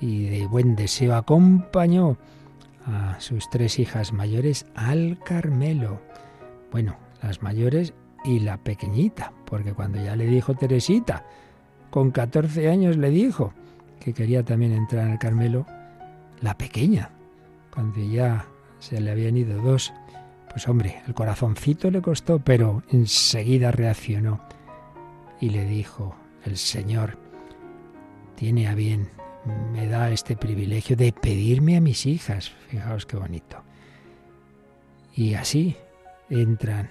y 0.00 0.24
de 0.24 0.46
buen 0.46 0.76
deseo 0.76 1.14
acompañó 1.14 2.16
a 2.86 3.20
sus 3.20 3.48
tres 3.50 3.78
hijas 3.78 4.12
mayores 4.12 4.66
al 4.74 5.18
Carmelo. 5.24 6.00
Bueno, 6.70 6.96
las 7.26 7.42
mayores 7.42 7.94
y 8.24 8.40
la 8.40 8.58
pequeñita, 8.58 9.32
porque 9.44 9.72
cuando 9.72 10.02
ya 10.02 10.16
le 10.16 10.26
dijo 10.26 10.54
Teresita, 10.54 11.24
con 11.90 12.10
14 12.10 12.68
años 12.68 12.96
le 12.96 13.10
dijo 13.10 13.52
que 14.00 14.12
quería 14.12 14.44
también 14.44 14.72
entrar 14.72 15.06
en 15.06 15.12
el 15.12 15.18
Carmelo, 15.18 15.66
la 16.40 16.56
pequeña, 16.56 17.10
cuando 17.72 18.00
ya 18.00 18.46
se 18.78 19.00
le 19.00 19.10
habían 19.10 19.36
ido 19.36 19.60
dos, 19.62 19.92
pues 20.50 20.68
hombre, 20.68 21.02
el 21.06 21.14
corazoncito 21.14 21.90
le 21.90 22.02
costó, 22.02 22.38
pero 22.38 22.82
enseguida 22.90 23.70
reaccionó 23.70 24.40
y 25.40 25.50
le 25.50 25.64
dijo, 25.64 26.14
el 26.44 26.56
Señor 26.56 27.18
tiene 28.36 28.68
a 28.68 28.74
bien 28.74 29.08
me 29.72 29.86
da 29.86 30.10
este 30.10 30.36
privilegio 30.36 30.96
de 30.96 31.12
pedirme 31.12 31.76
a 31.76 31.80
mis 31.80 32.06
hijas. 32.06 32.50
Fijaos 32.68 33.06
qué 33.06 33.16
bonito. 33.16 33.62
Y 35.14 35.34
así 35.34 35.76
entran 36.28 36.90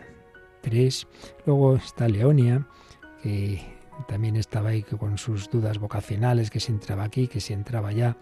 Luego 1.45 1.75
está 1.75 2.07
Leonia, 2.07 2.67
que 3.21 3.61
también 4.07 4.35
estaba 4.35 4.69
ahí 4.69 4.83
con 4.83 5.17
sus 5.17 5.49
dudas 5.49 5.77
vocacionales, 5.77 6.49
que 6.49 6.59
se 6.59 6.71
entraba 6.71 7.03
aquí, 7.03 7.27
que 7.27 7.39
se 7.39 7.53
entraba 7.53 7.89
allá, 7.89 8.17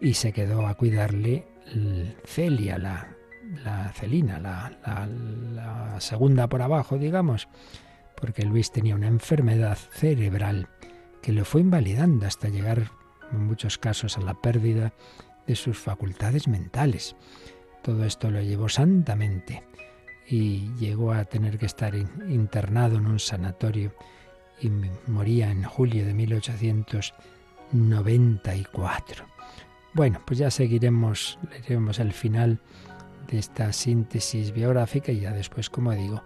y 0.00 0.14
se 0.14 0.32
quedó 0.32 0.66
a 0.66 0.74
cuidarle 0.74 1.46
Celia, 2.24 2.78
la, 2.78 3.16
la 3.64 3.92
Celina, 3.92 4.38
la, 4.38 4.78
la 5.54 6.00
segunda 6.00 6.48
por 6.48 6.62
abajo, 6.62 6.98
digamos, 6.98 7.48
porque 8.20 8.44
Luis 8.44 8.72
tenía 8.72 8.94
una 8.94 9.08
enfermedad 9.08 9.76
cerebral 9.76 10.68
que 11.22 11.32
lo 11.32 11.44
fue 11.44 11.60
invalidando 11.60 12.26
hasta 12.26 12.48
llegar 12.48 12.90
en 13.32 13.46
muchos 13.46 13.76
casos 13.78 14.16
a 14.16 14.22
la 14.22 14.34
pérdida 14.34 14.92
de 15.46 15.54
sus 15.54 15.78
facultades 15.78 16.48
mentales. 16.48 17.14
Todo 17.82 18.04
esto 18.04 18.30
lo 18.30 18.40
llevó 18.40 18.68
santamente 18.68 19.62
y 20.28 20.72
llegó 20.78 21.12
a 21.12 21.24
tener 21.24 21.58
que 21.58 21.66
estar 21.66 21.94
internado 21.94 22.96
en 22.96 23.06
un 23.06 23.18
sanatorio 23.18 23.94
y 24.60 24.70
moría 25.06 25.50
en 25.50 25.62
julio 25.64 26.04
de 26.04 26.12
1890 26.14 27.38
94. 27.72 29.26
Bueno, 29.94 30.20
pues 30.26 30.38
ya 30.38 30.50
seguiremos, 30.50 31.38
leeremos 31.50 31.98
el 31.98 32.12
final 32.12 32.60
de 33.26 33.38
esta 33.38 33.72
síntesis 33.72 34.52
biográfica 34.52 35.12
y 35.12 35.20
ya 35.20 35.32
después, 35.32 35.70
como 35.70 35.92
digo, 35.92 36.22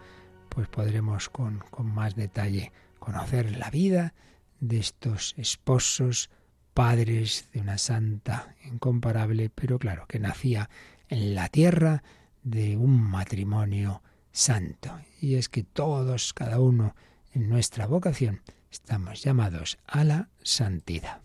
pues 0.48 0.68
podremos 0.68 1.28
con, 1.28 1.58
con 1.70 1.86
más 1.86 2.14
detalle 2.14 2.72
conocer 2.98 3.56
la 3.56 3.70
vida 3.70 4.14
de 4.60 4.78
estos 4.78 5.34
esposos, 5.36 6.30
padres 6.74 7.48
de 7.52 7.60
una 7.60 7.78
santa 7.78 8.54
incomparable, 8.64 9.50
pero 9.50 9.78
claro, 9.78 10.06
que 10.06 10.18
nacía 10.18 10.70
en 11.08 11.34
la 11.34 11.48
tierra 11.48 12.02
de 12.42 12.76
un 12.76 13.00
matrimonio 13.00 14.02
santo. 14.32 14.98
Y 15.20 15.34
es 15.36 15.48
que 15.48 15.62
todos, 15.62 16.32
cada 16.32 16.60
uno 16.60 16.94
en 17.32 17.48
nuestra 17.48 17.86
vocación, 17.86 18.42
estamos 18.70 19.22
llamados 19.22 19.78
a 19.86 20.04
la 20.04 20.28
santidad. 20.42 21.20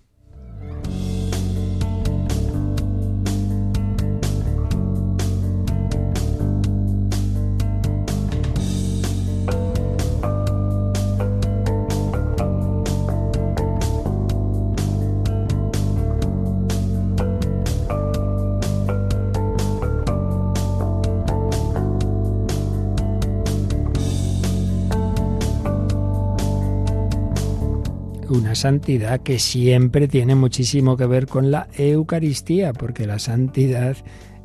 Santidad 28.57 29.21
que 29.21 29.39
siempre 29.39 30.07
tiene 30.07 30.35
muchísimo 30.35 30.97
que 30.97 31.05
ver 31.05 31.27
con 31.27 31.51
la 31.51 31.67
Eucaristía, 31.77 32.73
porque 32.73 33.07
la 33.07 33.19
santidad 33.19 33.95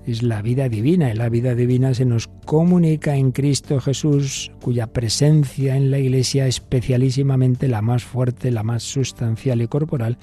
es 0.06 0.22
la 0.22 0.42
vida 0.42 0.68
divina 0.68 1.10
y 1.10 1.14
la 1.14 1.28
vida 1.28 1.54
divina 1.54 1.94
se 1.94 2.04
nos 2.04 2.28
comunica 2.44 3.16
en 3.16 3.32
Cristo 3.32 3.80
Jesús, 3.80 4.52
cuya 4.60 4.88
presencia 4.88 5.76
en 5.76 5.90
la 5.90 5.98
Iglesia 5.98 6.46
especialísimamente 6.46 7.68
la 7.68 7.82
más 7.82 8.04
fuerte, 8.04 8.50
la 8.50 8.62
más 8.62 8.82
sustancial 8.82 9.62
y 9.62 9.66
corporal, 9.66 10.18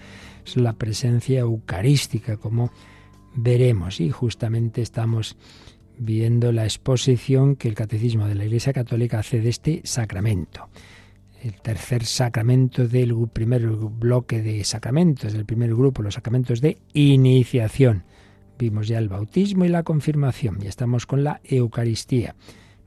es 0.45 0.55
la 0.55 0.73
presencia 0.73 1.39
eucarística, 1.39 2.37
como 2.37 2.71
veremos. 3.35 3.99
Y 3.99 4.11
justamente 4.11 4.83
estamos 4.83 5.35
viendo 5.97 6.51
la 6.51 6.65
exposición 6.65 7.55
que 7.55 7.67
el 7.67 7.75
Catecismo 7.75 8.27
de 8.27 8.35
la 8.35 8.45
Iglesia 8.45 8.71
Católica 8.71 9.19
hace 9.19 9.41
de 9.41 9.49
este 9.49 9.81
sacramento 9.83 10.69
el 11.41 11.53
tercer 11.61 12.05
sacramento 12.05 12.87
del 12.87 13.15
primer 13.31 13.65
bloque 13.67 14.41
de 14.41 14.63
sacramentos, 14.63 15.33
del 15.33 15.45
primer 15.45 15.73
grupo, 15.73 16.01
los 16.01 16.15
sacramentos 16.15 16.61
de 16.61 16.77
iniciación. 16.93 18.03
Vimos 18.57 18.87
ya 18.87 18.97
el 18.97 19.07
bautismo 19.07 19.63
y 19.63 19.69
la 19.69 19.83
confirmación 19.83 20.59
y 20.61 20.67
estamos 20.67 21.05
con 21.05 21.23
la 21.23 21.39
Eucaristía. 21.45 22.35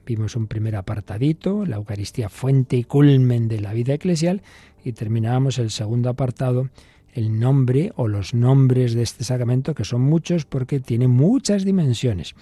Vimos 0.05 0.37
un 0.37 0.49
primer 0.49 0.77
apartadito, 0.77 1.65
la 1.65 1.77
Eucaristía 1.77 2.29
fuente 2.29 2.77
y 2.77 2.85
culmen 2.85 3.49
de 3.49 3.61
la 3.61 3.73
vida 3.73 3.95
eclesial 3.95 4.43
y 4.85 4.93
terminábamos 4.93 5.59
el 5.59 5.71
segundo 5.71 6.11
apartado, 6.11 6.69
el 7.15 7.39
nombre 7.39 7.93
o 7.97 8.09
los 8.09 8.35
nombres 8.35 8.95
de 8.95 9.03
este 9.03 9.25
sacramento, 9.25 9.75
que 9.75 9.85
son 9.85 10.03
muchos 10.03 10.45
porque 10.45 10.81
tiene 10.81 11.09
muchas 11.09 11.65
dimensiones. 11.65 12.35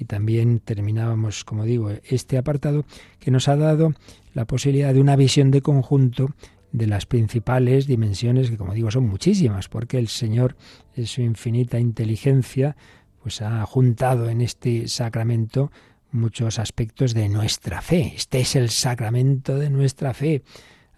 Y 0.00 0.06
también 0.06 0.60
terminábamos, 0.60 1.44
como 1.44 1.64
digo, 1.64 1.90
este 2.04 2.38
apartado 2.38 2.86
que 3.18 3.30
nos 3.30 3.48
ha 3.48 3.56
dado 3.56 3.92
la 4.32 4.46
posibilidad 4.46 4.94
de 4.94 5.00
una 5.00 5.14
visión 5.14 5.50
de 5.50 5.60
conjunto 5.60 6.30
de 6.72 6.86
las 6.86 7.04
principales 7.04 7.86
dimensiones, 7.86 8.50
que 8.50 8.56
como 8.56 8.72
digo 8.72 8.90
son 8.90 9.06
muchísimas, 9.06 9.68
porque 9.68 9.98
el 9.98 10.08
Señor, 10.08 10.56
en 10.96 11.06
su 11.06 11.20
infinita 11.20 11.78
inteligencia, 11.78 12.78
pues 13.22 13.42
ha 13.42 13.62
juntado 13.66 14.30
en 14.30 14.40
este 14.40 14.88
sacramento 14.88 15.70
muchos 16.12 16.58
aspectos 16.58 17.12
de 17.12 17.28
nuestra 17.28 17.82
fe. 17.82 18.14
Este 18.16 18.40
es 18.40 18.56
el 18.56 18.70
sacramento 18.70 19.58
de 19.58 19.68
nuestra 19.68 20.14
fe. 20.14 20.42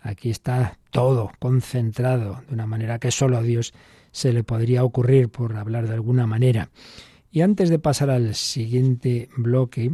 Aquí 0.00 0.30
está 0.30 0.78
todo 0.92 1.32
concentrado 1.40 2.44
de 2.46 2.54
una 2.54 2.68
manera 2.68 3.00
que 3.00 3.10
solo 3.10 3.36
a 3.36 3.42
Dios 3.42 3.74
se 4.12 4.32
le 4.32 4.44
podría 4.44 4.84
ocurrir, 4.84 5.28
por 5.28 5.56
hablar 5.56 5.88
de 5.88 5.94
alguna 5.94 6.28
manera. 6.28 6.70
Y 7.32 7.40
antes 7.40 7.70
de 7.70 7.78
pasar 7.78 8.10
al 8.10 8.34
siguiente 8.34 9.30
bloque, 9.36 9.92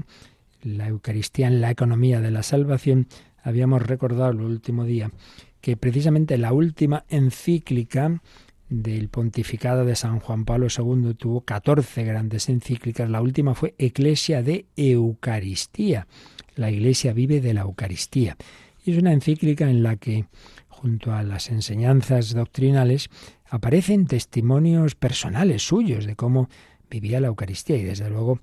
la 0.63 0.89
Eucaristía 0.89 1.47
en 1.47 1.61
la 1.61 1.71
economía 1.71 2.21
de 2.21 2.33
la 2.33 2.43
salvación, 2.43 3.07
habíamos 3.45 3.87
recordado 3.87 4.33
el 4.33 4.41
último 4.41 4.85
día 4.85 5.13
que 5.61 5.77
precisamente 5.77 6.37
la 6.37 6.53
última 6.53 7.05
encíclica 7.09 8.21
del 8.69 9.09
pontificado 9.09 9.85
de 9.85 9.95
San 9.95 10.19
Juan 10.19 10.45
Pablo 10.45 10.67
II 10.67 11.15
tuvo 11.15 11.43
14 11.43 12.05
grandes 12.05 12.49
encíclicas. 12.49 13.09
La 13.09 13.23
última 13.23 13.55
fue 13.55 13.75
Eclesia 13.79 14.43
de 14.43 14.67
Eucaristía. 14.77 16.09
La 16.57 16.73
Iglesia 16.73 17.13
vive 17.13 17.41
de 17.41 17.55
la 17.55 17.63
Eucaristía. 17.63 18.37
Y 18.85 18.93
es 18.93 18.99
una 18.99 19.13
encíclica 19.13 19.71
en 19.71 19.85
la 19.85 19.97
que, 19.97 20.27
junto 20.69 21.13
a 21.13 21.23
las 21.23 21.51
enseñanzas 21.51 22.35
doctrinales, 22.35 23.11
aparecen 23.49 24.07
testimonios 24.07 24.97
personales 24.97 25.63
suyos 25.63 26.05
de 26.05 26.17
cómo 26.17 26.49
vivía 26.91 27.21
la 27.21 27.29
Eucaristía 27.29 27.77
y 27.77 27.85
desde 27.85 28.11
luego 28.11 28.41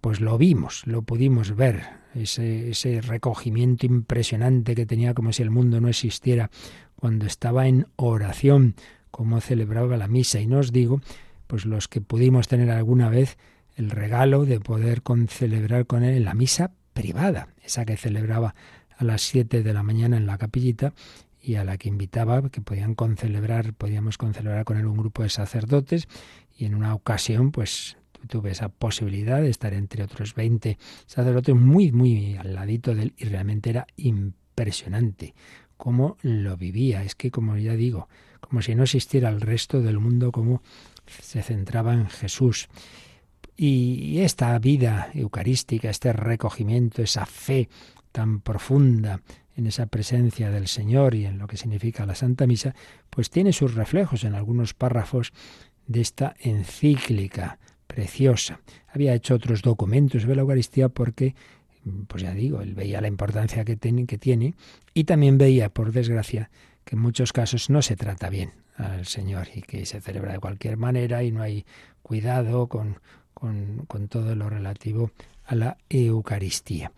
pues 0.00 0.20
lo 0.20 0.38
vimos, 0.38 0.86
lo 0.86 1.02
pudimos 1.02 1.56
ver, 1.56 1.82
ese, 2.14 2.70
ese 2.70 3.00
recogimiento 3.00 3.86
impresionante 3.86 4.74
que 4.74 4.86
tenía 4.86 5.14
como 5.14 5.32
si 5.32 5.42
el 5.42 5.50
mundo 5.50 5.80
no 5.80 5.88
existiera 5.88 6.50
cuando 6.94 7.26
estaba 7.26 7.66
en 7.66 7.86
oración, 7.96 8.76
cómo 9.10 9.40
celebraba 9.40 9.96
la 9.96 10.08
misa. 10.08 10.40
Y 10.40 10.46
no 10.46 10.58
os 10.58 10.72
digo, 10.72 11.00
pues 11.46 11.64
los 11.64 11.88
que 11.88 12.00
pudimos 12.00 12.48
tener 12.48 12.70
alguna 12.70 13.08
vez 13.08 13.36
el 13.76 13.90
regalo 13.90 14.44
de 14.44 14.60
poder 14.60 15.02
celebrar 15.28 15.86
con 15.86 16.02
él 16.02 16.16
en 16.16 16.24
la 16.24 16.34
misa 16.34 16.72
privada, 16.92 17.48
esa 17.62 17.84
que 17.84 17.96
celebraba 17.96 18.54
a 18.96 19.04
las 19.04 19.22
7 19.22 19.62
de 19.62 19.72
la 19.74 19.82
mañana 19.82 20.16
en 20.16 20.26
la 20.26 20.38
capillita 20.38 20.94
y 21.42 21.56
a 21.56 21.64
la 21.64 21.76
que 21.76 21.88
invitaba, 21.88 22.48
que 22.48 22.60
podían 22.60 22.94
concelebrar, 22.94 23.74
podíamos 23.74 24.18
concelebrar 24.18 24.64
con 24.64 24.78
él 24.78 24.86
un 24.86 24.96
grupo 24.96 25.22
de 25.22 25.28
sacerdotes 25.28 26.08
y 26.56 26.64
en 26.64 26.74
una 26.74 26.94
ocasión 26.94 27.52
pues 27.52 27.96
tuve 28.28 28.50
esa 28.50 28.68
posibilidad 28.68 29.40
de 29.40 29.50
estar 29.50 29.72
entre 29.74 30.02
otros 30.02 30.34
20 30.34 30.78
sacerdotes 31.06 31.54
muy, 31.54 31.92
muy 31.92 32.36
al 32.36 32.54
ladito 32.54 32.94
de 32.94 33.02
él 33.04 33.14
y 33.16 33.24
realmente 33.24 33.70
era 33.70 33.86
impresionante 33.96 35.34
cómo 35.76 36.16
lo 36.22 36.56
vivía. 36.56 37.02
Es 37.02 37.14
que, 37.14 37.30
como 37.30 37.56
ya 37.56 37.74
digo, 37.74 38.08
como 38.40 38.62
si 38.62 38.74
no 38.74 38.84
existiera 38.84 39.28
el 39.28 39.40
resto 39.40 39.80
del 39.80 39.98
mundo, 39.98 40.32
como 40.32 40.62
se 41.06 41.42
centraba 41.42 41.94
en 41.94 42.08
Jesús. 42.08 42.68
Y 43.56 44.18
esta 44.20 44.58
vida 44.58 45.10
eucarística, 45.14 45.88
este 45.88 46.12
recogimiento, 46.12 47.02
esa 47.02 47.24
fe 47.24 47.68
tan 48.12 48.40
profunda 48.40 49.22
en 49.56 49.66
esa 49.66 49.86
presencia 49.86 50.50
del 50.50 50.68
Señor 50.68 51.14
y 51.14 51.24
en 51.24 51.38
lo 51.38 51.46
que 51.46 51.56
significa 51.56 52.04
la 52.04 52.14
Santa 52.14 52.46
Misa, 52.46 52.74
pues 53.08 53.30
tiene 53.30 53.54
sus 53.54 53.74
reflejos 53.74 54.24
en 54.24 54.34
algunos 54.34 54.74
párrafos 54.74 55.32
de 55.86 56.00
esta 56.00 56.36
encíclica 56.40 57.58
preciosa. 57.86 58.60
Había 58.88 59.14
hecho 59.14 59.34
otros 59.34 59.62
documentos 59.62 60.26
de 60.26 60.34
la 60.34 60.42
Eucaristía 60.42 60.88
porque, 60.88 61.34
pues 62.08 62.22
ya 62.22 62.34
digo, 62.34 62.60
él 62.60 62.74
veía 62.74 63.00
la 63.00 63.08
importancia 63.08 63.64
que 63.64 63.76
tiene, 63.76 64.06
que 64.06 64.18
tiene 64.18 64.54
y 64.94 65.04
también 65.04 65.38
veía, 65.38 65.68
por 65.68 65.92
desgracia, 65.92 66.50
que 66.84 66.96
en 66.96 67.02
muchos 67.02 67.32
casos 67.32 67.70
no 67.70 67.82
se 67.82 67.96
trata 67.96 68.30
bien 68.30 68.52
al 68.76 69.06
Señor 69.06 69.48
y 69.54 69.62
que 69.62 69.86
se 69.86 70.00
celebra 70.00 70.32
de 70.32 70.38
cualquier 70.38 70.76
manera 70.76 71.22
y 71.22 71.32
no 71.32 71.42
hay 71.42 71.64
cuidado 72.02 72.66
con, 72.66 73.00
con, 73.34 73.84
con 73.86 74.08
todo 74.08 74.34
lo 74.34 74.50
relativo 74.50 75.10
a 75.44 75.54
la 75.54 75.78
Eucaristía. 75.88 76.92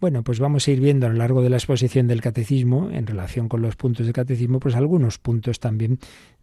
Bueno, 0.00 0.22
pues 0.22 0.38
vamos 0.38 0.68
a 0.68 0.70
ir 0.70 0.80
viendo 0.80 1.06
a 1.06 1.08
lo 1.08 1.16
largo 1.16 1.42
de 1.42 1.48
la 1.48 1.56
exposición 1.56 2.06
del 2.06 2.20
catecismo, 2.20 2.90
en 2.90 3.06
relación 3.06 3.48
con 3.48 3.62
los 3.62 3.76
puntos 3.76 4.04
del 4.04 4.12
catecismo, 4.12 4.60
pues 4.60 4.74
algunos 4.74 5.18
puntos 5.18 5.60
también 5.60 5.98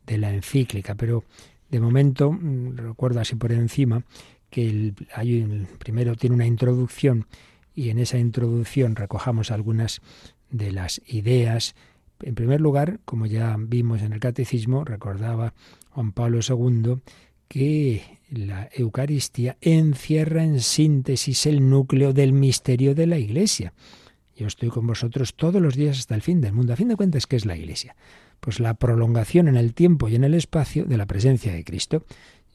de 0.07 0.17
la 0.17 0.33
encíclica, 0.33 0.95
pero 0.95 1.23
de 1.71 1.79
momento, 1.79 2.31
mm, 2.31 2.75
recuerdo 2.75 3.21
así 3.21 3.35
por 3.35 3.51
encima, 3.51 4.03
que 4.49 4.69
el, 4.69 4.93
primero 5.79 6.15
tiene 6.15 6.35
una 6.35 6.45
introducción 6.45 7.25
y 7.73 7.89
en 7.89 7.99
esa 7.99 8.19
introducción 8.19 8.97
recojamos 8.97 9.49
algunas 9.49 10.01
de 10.49 10.71
las 10.71 11.01
ideas. 11.07 11.73
En 12.21 12.35
primer 12.35 12.59
lugar, 12.59 12.99
como 13.05 13.25
ya 13.25 13.55
vimos 13.57 14.01
en 14.01 14.11
el 14.11 14.19
catecismo, 14.19 14.83
recordaba 14.83 15.53
Juan 15.91 16.11
Pablo 16.11 16.41
II 16.47 16.97
que 17.47 18.19
la 18.29 18.69
Eucaristía 18.73 19.57
encierra 19.61 20.43
en 20.43 20.59
síntesis 20.59 21.45
el 21.45 21.69
núcleo 21.69 22.11
del 22.11 22.33
misterio 22.33 22.93
de 22.93 23.07
la 23.07 23.17
Iglesia. 23.17 23.73
Yo 24.35 24.47
estoy 24.47 24.69
con 24.69 24.87
vosotros 24.87 25.35
todos 25.35 25.61
los 25.61 25.75
días 25.75 25.99
hasta 25.99 26.15
el 26.15 26.21
fin 26.21 26.41
del 26.41 26.53
mundo. 26.53 26.73
A 26.73 26.75
fin 26.75 26.89
de 26.89 26.95
cuentas, 26.97 27.27
¿qué 27.27 27.37
es 27.37 27.45
la 27.45 27.55
Iglesia? 27.55 27.95
Pues 28.41 28.59
la 28.59 28.73
prolongación 28.73 29.47
en 29.47 29.55
el 29.55 29.73
tiempo 29.73 30.09
y 30.09 30.15
en 30.15 30.25
el 30.25 30.33
espacio 30.33 30.83
de 30.83 30.97
la 30.97 31.05
presencia 31.05 31.53
de 31.53 31.63
Cristo. 31.63 32.03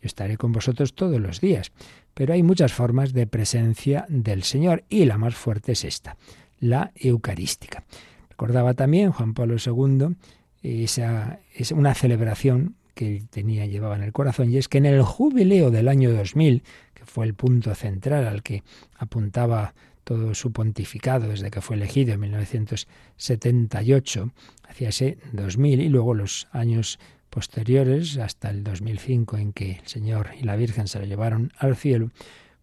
Yo 0.03 0.07
estaré 0.07 0.37
con 0.37 0.53
vosotros 0.53 0.95
todos 0.95 1.19
los 1.19 1.41
días, 1.41 1.73
pero 2.13 2.35
hay 2.35 2.43
muchas 2.43 2.75
formas 2.75 3.15
de 3.15 3.27
presencia 3.27 4.05
del 4.11 4.43
Señor 4.43 4.85
y 4.91 5.07
la 5.07 5.17
más 5.17 5.35
fuerte 5.35 5.73
es 5.73 5.85
esta, 5.85 6.19
la 6.61 6.93
eucarística. 6.95 7.85
Recordaba 8.29 8.75
también 8.75 9.13
Juan 9.13 9.33
Pablo 9.33 9.57
II 9.65 10.17
esa, 10.63 11.39
es 11.55 11.71
una 11.73 11.95
celebración 11.95 12.75
que 12.95 13.23
tenía, 13.31 13.67
llevaba 13.67 13.97
en 13.97 14.03
el 14.03 14.13
corazón, 14.13 14.51
y 14.51 14.57
es 14.57 14.69
que 14.69 14.79
en 14.79 14.87
el 14.87 15.03
jubileo 15.03 15.71
del 15.71 15.89
año 15.89 16.13
2000, 16.13 16.63
que 16.95 17.05
fue 17.05 17.27
el 17.27 17.35
punto 17.35 17.75
central 17.75 18.27
al 18.27 18.43
que 18.43 18.63
apuntaba 18.97 19.75
todo 20.07 20.35
su 20.37 20.53
pontificado 20.53 21.29
desde 21.29 21.51
que 21.51 21.61
fue 21.61 21.75
elegido 21.75 22.15
en 22.15 22.21
1978, 22.21 24.31
hacia 24.69 24.91
ese 24.91 25.19
2000 25.33 25.81
y 25.81 25.89
luego 25.89 26.15
los 26.15 26.47
años 26.53 27.01
posteriores, 27.29 28.17
hasta 28.17 28.51
el 28.51 28.63
2005 28.63 29.37
en 29.37 29.53
que 29.53 29.73
el 29.73 29.87
Señor 29.89 30.29
y 30.41 30.45
la 30.45 30.55
Virgen 30.55 30.87
se 30.87 31.01
lo 31.01 31.07
llevaron 31.07 31.53
al 31.59 31.75
cielo, 31.75 32.13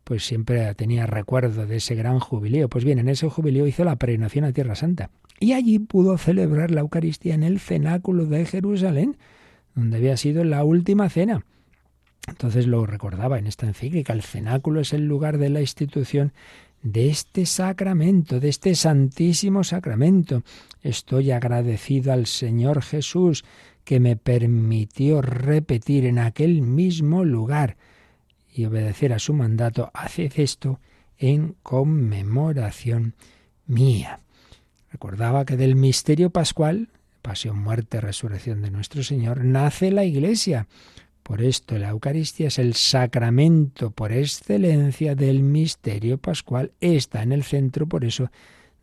pues 0.06 0.26
siempre 0.26 0.74
tenía 0.76 1.06
recuerdo 1.06 1.66
de 1.66 1.76
ese 1.76 1.96
gran 1.96 2.20
jubileo. 2.20 2.70
Pues 2.70 2.86
bien, 2.86 3.00
en 3.00 3.10
ese 3.10 3.28
jubileo 3.28 3.68
hizo 3.68 3.84
la 3.84 3.98
peregrinación 3.98 4.46
a 4.46 4.54
Tierra 4.54 4.76
Santa 4.76 5.10
y 5.38 5.52
allí 5.52 5.80
pudo 5.80 6.18
celebrar 6.18 6.72
la 6.72 6.80
Eucaristía 6.80 7.36
en 7.36 7.44
el 7.44 7.60
cenáculo 7.60 8.26
de 8.26 8.46
Jerusalén, 8.46 9.18
donde 9.76 9.98
había 9.98 10.16
sido 10.16 10.46
la 10.46 10.64
última 10.64 11.10
cena. 11.10 11.46
Entonces 12.26 12.68
lo 12.68 12.86
recordaba 12.86 13.38
en 13.38 13.48
esta 13.48 13.68
encíclica, 13.68 14.14
el 14.14 14.22
cenáculo 14.22 14.80
es 14.80 14.94
el 14.94 15.08
lugar 15.08 15.40
de 15.40 15.50
la 15.50 15.60
institución 15.60 16.32
de 16.84 17.10
este 17.10 17.46
sacramento, 17.46 18.40
de 18.40 18.50
este 18.50 18.76
santísimo 18.76 19.64
sacramento. 19.64 20.44
Estoy 20.82 21.32
agradecido 21.32 22.12
al 22.12 22.28
Señor 22.28 22.82
Jesús 22.84 23.46
que 23.84 24.00
me 24.00 24.16
permitió 24.16 25.22
repetir 25.22 26.06
en 26.06 26.20
aquel 26.20 26.62
mismo 26.62 27.24
lugar 27.24 27.78
y 28.54 28.66
obedecer 28.66 29.14
a 29.14 29.20
su 29.20 29.34
mandato, 29.34 29.90
haced 29.94 30.34
esto 30.36 30.80
en 31.18 31.56
conmemoración 31.64 33.16
mía. 33.66 34.20
Recordaba 34.92 35.46
que 35.46 35.58
del 35.58 35.76
misterio 35.76 36.30
pascual, 36.30 36.90
pasión, 37.22 37.58
muerte, 37.58 38.00
resurrección 38.00 38.62
de 38.62 38.70
nuestro 38.70 39.04
Señor, 39.04 39.44
nace 39.44 39.90
la 39.90 40.04
Iglesia. 40.04 40.68
Por 41.24 41.42
esto 41.42 41.78
la 41.78 41.90
Eucaristía 41.90 42.48
es 42.48 42.60
el 42.60 42.74
sacramento 42.74 43.92
por 43.92 44.12
excelencia 44.12 45.16
del 45.16 45.42
misterio 45.42 46.18
pascual. 46.18 46.74
Está 46.82 47.24
en 47.24 47.32
el 47.32 47.44
centro, 47.44 47.88
por 47.88 48.04
eso, 48.04 48.30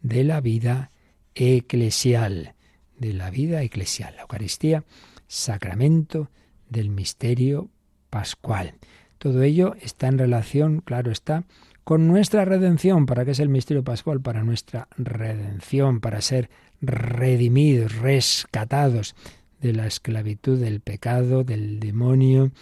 de 0.01 0.25
la 0.25 0.41
vida 0.41 0.91
eclesial. 1.35 2.55
De 2.99 3.13
la 3.13 3.31
vida 3.31 3.63
eclesial. 3.63 4.17
La 4.17 4.23
Eucaristía, 4.23 4.85
sacramento 5.27 6.31
del 6.71 6.89
misterio 6.89 7.69
pascual. 8.09 8.75
Todo 9.19 9.43
ello 9.43 9.77
está 9.83 10.09
en 10.09 10.17
relación, 10.17 10.81
claro 10.81 11.13
está, 11.13 11.45
con 11.85 12.09
nuestra 12.09 12.47
redención. 12.47 13.05
¿Para 13.05 13.27
qué 13.27 13.33
es 13.33 13.41
el 13.41 13.51
misterio 13.51 13.85
pascual? 13.85 14.23
Para 14.23 14.45
nuestra 14.45 14.89
redención, 14.97 16.01
para 16.01 16.23
ser 16.23 16.49
redimidos, 16.81 17.97
rescatados 17.97 19.15
de 19.61 19.73
la 19.73 19.87
esclavitud 19.87 20.59
del 20.59 20.81
pecado, 20.81 21.45
del 21.45 21.81
demonio, 21.81 22.53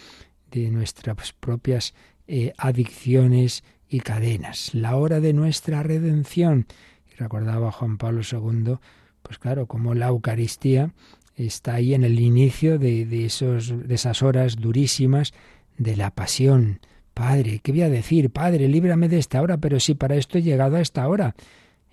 de 0.51 0.69
nuestras 0.69 1.33
propias 1.33 1.93
eh, 2.27 2.53
adicciones 2.57 3.63
y 3.87 4.01
cadenas. 4.01 4.73
La 4.73 4.95
hora 4.95 5.19
de 5.19 5.33
nuestra 5.33 5.83
redención. 5.83 6.67
Y 7.11 7.15
recordaba 7.15 7.71
Juan 7.71 7.97
Pablo 7.97 8.21
II, 8.29 8.75
pues 9.21 9.39
claro, 9.39 9.67
como 9.67 9.93
la 9.93 10.07
Eucaristía 10.07 10.93
está 11.35 11.75
ahí 11.75 11.93
en 11.93 12.03
el 12.03 12.19
inicio 12.19 12.77
de, 12.77 13.05
de, 13.05 13.25
esos, 13.25 13.87
de 13.87 13.95
esas 13.95 14.21
horas 14.21 14.57
durísimas 14.57 15.33
de 15.77 15.95
la 15.95 16.11
pasión. 16.11 16.79
Padre, 17.13 17.59
¿qué 17.59 17.71
voy 17.71 17.81
a 17.81 17.89
decir? 17.89 18.29
Padre, 18.29 18.67
líbrame 18.67 19.09
de 19.09 19.19
esta 19.19 19.41
hora, 19.41 19.57
pero 19.57 19.79
si 19.79 19.93
para 19.93 20.15
esto 20.15 20.37
he 20.37 20.41
llegado 20.41 20.75
a 20.75 20.81
esta 20.81 21.07
hora. 21.07 21.35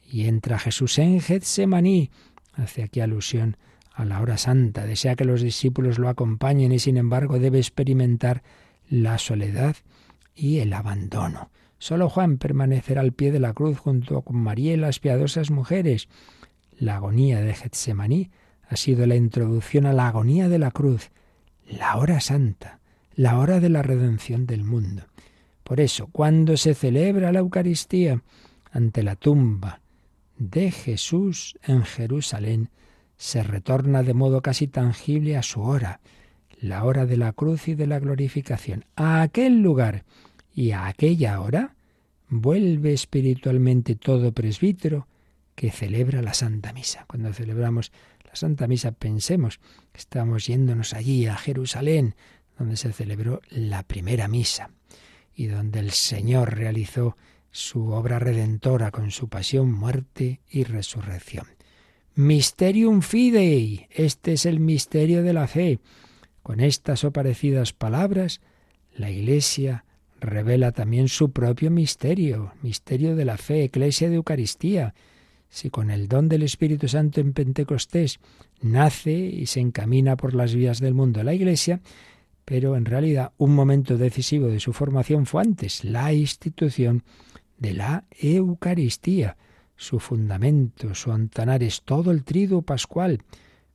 Y 0.09 0.27
entra 0.27 0.59
Jesús 0.59 0.99
en 0.99 1.21
Getsemaní. 1.21 2.11
Hace 2.55 2.83
aquí 2.83 3.01
alusión 3.01 3.57
a 3.97 4.05
la 4.05 4.21
hora 4.21 4.37
santa, 4.37 4.85
desea 4.85 5.17
que 5.17 5.25
los 5.25 5.41
discípulos 5.41 5.99
lo 5.99 6.11
acompañen 6.11 6.71
y 6.71 6.79
sin 6.79 6.99
embargo 6.99 7.39
debe 7.39 7.59
experimentar 7.59 8.43
la 8.91 9.17
soledad 9.17 9.75
y 10.35 10.59
el 10.59 10.75
abandono. 10.75 11.51
Solo 11.79 12.11
Juan 12.11 12.37
permanecerá 12.37 13.01
al 13.01 13.15
pie 13.15 13.33
de 13.33 13.41
la 13.41 13.55
cruz 13.55 13.79
junto 13.79 14.21
con 14.21 14.37
María 14.37 14.75
y 14.75 14.77
las 14.77 14.99
piadosas 14.99 15.51
mujeres. 15.51 16.09
La 16.79 16.97
agonía 16.97 17.41
de 17.41 17.55
Getsemaní 17.55 18.31
ha 18.69 18.77
sido 18.77 19.07
la 19.07 19.17
introducción 19.17 19.87
a 19.87 19.95
la 19.95 20.09
agonía 20.09 20.51
de 20.51 20.59
la 20.59 20.73
cruz, 20.73 21.11
la 21.67 21.97
hora 21.97 22.21
santa, 22.21 22.81
la 23.15 23.39
hora 23.39 23.61
de 23.61 23.71
la 23.71 23.81
redención 23.81 24.47
del 24.47 24.63
mundo. 24.63 25.05
Por 25.65 25.81
eso, 25.81 26.09
cuando 26.13 26.59
se 26.59 26.75
celebra 26.75 27.33
la 27.33 27.39
Eucaristía 27.39 28.23
ante 28.71 29.03
la 29.03 29.17
tumba 29.17 29.81
de 30.37 30.71
Jesús 30.71 31.59
en 31.63 31.83
Jerusalén, 31.83 32.69
se 33.17 33.43
retorna 33.43 34.03
de 34.03 34.15
modo 34.15 34.43
casi 34.43 34.67
tangible 34.67 35.37
a 35.37 35.43
su 35.43 35.63
hora, 35.63 36.01
la 36.61 36.85
hora 36.85 37.07
de 37.07 37.17
la 37.17 37.33
cruz 37.33 37.69
y 37.69 37.75
de 37.75 37.87
la 37.87 37.99
glorificación. 37.99 38.85
A 38.95 39.23
aquel 39.23 39.63
lugar 39.63 40.05
y 40.55 40.71
a 40.71 40.87
aquella 40.87 41.41
hora 41.41 41.77
vuelve 42.29 42.93
espiritualmente 42.93 43.95
todo 43.95 44.33
presbítero 44.33 45.07
que 45.55 45.71
celebra 45.71 46.23
la 46.23 46.35
Santa 46.35 46.73
Misa. 46.73 47.05
Cuando 47.07 47.33
celebramos 47.33 47.93
la 48.25 48.37
Santa 48.37 48.67
Misa 48.67 48.93
pensemos 48.93 49.61
que 49.93 49.99
estamos 49.99 50.47
yéndonos 50.47 50.93
allí 50.93 51.27
a 51.27 51.37
Jerusalén, 51.37 52.15
donde 52.59 52.77
se 52.77 52.93
celebró 52.93 53.41
la 53.51 53.83
primera 53.83 54.29
misa 54.29 54.71
y 55.35 55.47
donde 55.47 55.81
el 55.81 55.91
Señor 55.91 56.57
realizó 56.57 57.17
su 57.51 57.89
obra 57.89 58.19
redentora 58.19 58.91
con 58.91 59.11
su 59.11 59.29
pasión, 59.29 59.73
muerte 59.73 60.41
y 60.49 60.65
resurrección. 60.65 61.56
Mysterium 62.19 63.03
Fidei. 63.03 63.89
Este 63.91 64.33
es 64.33 64.47
el 64.47 64.59
misterio 64.59 65.23
de 65.23 65.35
la 65.35 65.47
fe. 65.47 65.81
Con 66.43 66.61
estas 66.61 67.05
o 67.05 67.13
parecidas 67.13 67.75
palabras, 67.75 68.41
la 68.95 69.11
Iglesia 69.11 69.85
revela 70.19 70.73
también 70.73 71.09
su 71.09 71.31
propio 71.31 71.71
misterio, 71.71 72.55
misterio 72.63 73.17
de 73.17 73.27
la 73.27 73.37
fe, 73.37 73.65
Iglesia 73.65 74.09
de 74.09 74.15
Eucaristía. 74.15 74.95
Si 75.51 75.69
con 75.69 75.91
el 75.91 76.09
don 76.09 76.31
del 76.31 76.43
Espíritu 76.43 76.89
Santo 76.89 77.21
en 77.21 77.35
Pentecostés 77.35 78.19
nace 78.63 79.13
y 79.13 79.45
se 79.45 79.61
encamina 79.61 80.17
por 80.17 80.33
las 80.33 80.55
vías 80.55 80.81
del 80.81 80.95
mundo 80.95 81.23
la 81.23 81.35
Iglesia, 81.35 81.83
pero 82.47 82.77
en 82.77 82.87
realidad 82.87 83.33
un 83.37 83.55
momento 83.55 83.99
decisivo 83.99 84.47
de 84.47 84.61
su 84.61 84.73
formación 84.73 85.27
fue 85.27 85.43
antes, 85.43 85.85
la 85.85 86.15
institución 86.15 87.05
de 87.59 87.75
la 87.75 88.05
Eucaristía 88.19 89.37
su 89.77 89.99
fundamento, 89.99 90.95
su 90.95 91.13
antanar 91.13 91.63
es 91.63 91.83
todo 91.83 92.11
el 92.11 92.25
trido 92.25 92.63
pascual, 92.63 93.23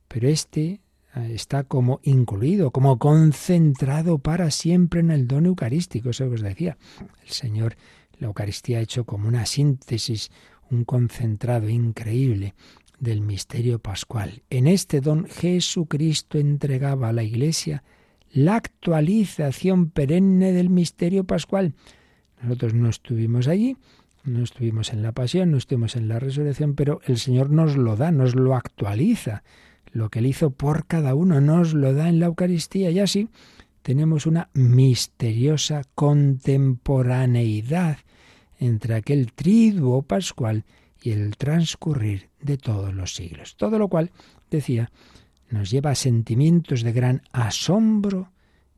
pero 0.08 0.28
este 0.28 0.80
eh, 1.14 1.32
está 1.34 1.64
como 1.64 2.00
incluido, 2.02 2.70
como 2.70 2.98
concentrado 2.98 4.18
para 4.18 4.50
siempre 4.50 5.00
en 5.00 5.10
el 5.10 5.28
don 5.28 5.46
eucarístico, 5.46 6.10
eso 6.10 6.28
que 6.28 6.34
os 6.34 6.42
decía. 6.42 6.76
El 7.22 7.30
Señor, 7.30 7.76
la 8.18 8.28
Eucaristía 8.28 8.78
ha 8.78 8.82
hecho 8.82 9.04
como 9.04 9.28
una 9.28 9.46
síntesis, 9.46 10.30
un 10.70 10.84
concentrado 10.84 11.68
increíble 11.68 12.54
del 12.98 13.20
misterio 13.20 13.78
pascual. 13.78 14.42
En 14.48 14.66
este 14.66 15.00
don 15.00 15.26
Jesucristo 15.26 16.38
entregaba 16.38 17.08
a 17.08 17.12
la 17.12 17.24
Iglesia 17.24 17.82
la 18.30 18.56
actualización 18.56 19.90
perenne 19.90 20.52
del 20.52 20.70
misterio 20.70 21.24
pascual. 21.24 21.74
Nosotros 22.40 22.74
no 22.74 22.88
estuvimos 22.88 23.48
allí, 23.48 23.76
no 24.24 24.42
estuvimos 24.42 24.92
en 24.92 25.02
la 25.02 25.12
pasión, 25.12 25.50
no 25.50 25.56
estuvimos 25.56 25.96
en 25.96 26.08
la 26.08 26.18
resurrección, 26.18 26.74
pero 26.74 27.00
el 27.06 27.18
Señor 27.18 27.50
nos 27.50 27.76
lo 27.76 27.96
da, 27.96 28.12
nos 28.12 28.34
lo 28.34 28.54
actualiza. 28.54 29.42
Lo 29.92 30.10
que 30.10 30.20
Él 30.20 30.26
hizo 30.26 30.50
por 30.50 30.86
cada 30.86 31.14
uno 31.14 31.40
nos 31.40 31.74
lo 31.74 31.92
da 31.92 32.08
en 32.08 32.20
la 32.20 32.26
Eucaristía 32.26 32.90
y 32.90 33.00
así 33.00 33.28
tenemos 33.82 34.26
una 34.26 34.48
misteriosa 34.54 35.82
contemporaneidad 35.94 37.98
entre 38.58 38.94
aquel 38.94 39.32
triduo 39.32 40.02
pascual 40.02 40.64
y 41.02 41.10
el 41.10 41.36
transcurrir 41.36 42.30
de 42.40 42.58
todos 42.58 42.94
los 42.94 43.14
siglos. 43.14 43.56
Todo 43.56 43.78
lo 43.78 43.88
cual, 43.88 44.12
decía, 44.50 44.90
nos 45.50 45.70
lleva 45.70 45.90
a 45.90 45.96
sentimientos 45.96 46.82
de 46.82 46.92
gran 46.92 47.22
asombro 47.32 48.30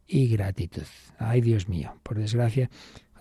y 0.07 0.29
gratitud. 0.29 0.87
Ay, 1.19 1.43
Dios 1.43 1.69
mío, 1.69 1.99
por 2.03 2.19
desgracia, 2.19 2.71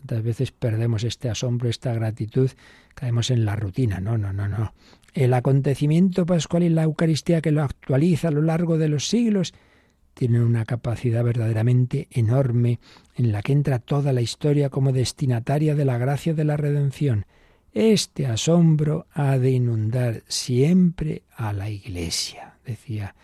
¿Cuántas 0.04 0.24
veces 0.24 0.52
perdemos 0.52 1.06
este 1.06 1.30
asombro, 1.30 1.70
esta 1.70 1.94
gratitud? 1.94 2.52
Caemos 2.94 3.32
en 3.32 3.46
la 3.46 3.56
rutina. 3.56 4.02
No, 4.02 4.18
no, 4.18 4.34
no, 4.34 4.50
no. 4.50 4.74
El 5.14 5.34
acontecimiento 5.34 6.26
pascual 6.26 6.64
y 6.64 6.70
la 6.70 6.84
Eucaristía 6.84 7.40
que 7.40 7.54
lo 7.54 7.64
actualiza 7.64 8.28
a 8.28 8.32
lo 8.32 8.42
largo 8.42 8.78
de 8.78 8.90
los 8.90 9.08
siglos 9.08 9.54
tienen 10.14 10.42
una 10.42 10.66
capacidad 10.66 11.24
verdaderamente 11.24 12.10
enorme 12.12 12.82
en 13.16 13.32
la 13.32 13.42
que 13.42 13.54
entra 13.54 13.80
toda 13.80 14.12
la 14.12 14.20
historia 14.20 14.70
como 14.70 14.92
destinataria 14.92 15.74
de 15.74 15.86
la 15.86 15.98
gracia 15.98 16.34
de 16.34 16.44
la 16.44 16.58
redención. 16.58 17.26
Este 17.72 18.28
asombro 18.28 19.08
ha 19.14 19.38
de 19.38 19.52
inundar 19.52 20.24
siempre 20.28 21.24
a 21.34 21.54
la 21.54 21.70
Iglesia, 21.70 22.56
decía 22.66 23.16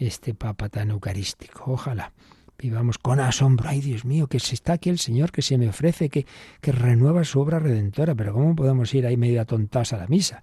este 0.00 0.34
Papa 0.34 0.68
tan 0.68 0.90
eucarístico. 0.90 1.62
Ojalá 1.66 2.12
vivamos 2.58 2.98
con 2.98 3.20
asombro. 3.20 3.68
Ay, 3.68 3.80
Dios 3.80 4.04
mío, 4.04 4.26
que 4.26 4.40
se 4.40 4.54
está 4.54 4.74
aquí 4.74 4.90
el 4.90 4.98
Señor, 4.98 5.30
que 5.30 5.42
se 5.42 5.56
me 5.56 5.68
ofrece, 5.68 6.08
que, 6.08 6.26
que 6.60 6.72
renueva 6.72 7.24
su 7.24 7.40
obra 7.40 7.58
redentora. 7.58 8.14
Pero 8.14 8.34
¿cómo 8.34 8.56
podemos 8.56 8.92
ir 8.94 9.06
ahí 9.06 9.16
medio 9.16 9.40
atontados 9.40 9.92
a 9.92 9.98
la 9.98 10.08
misa? 10.08 10.42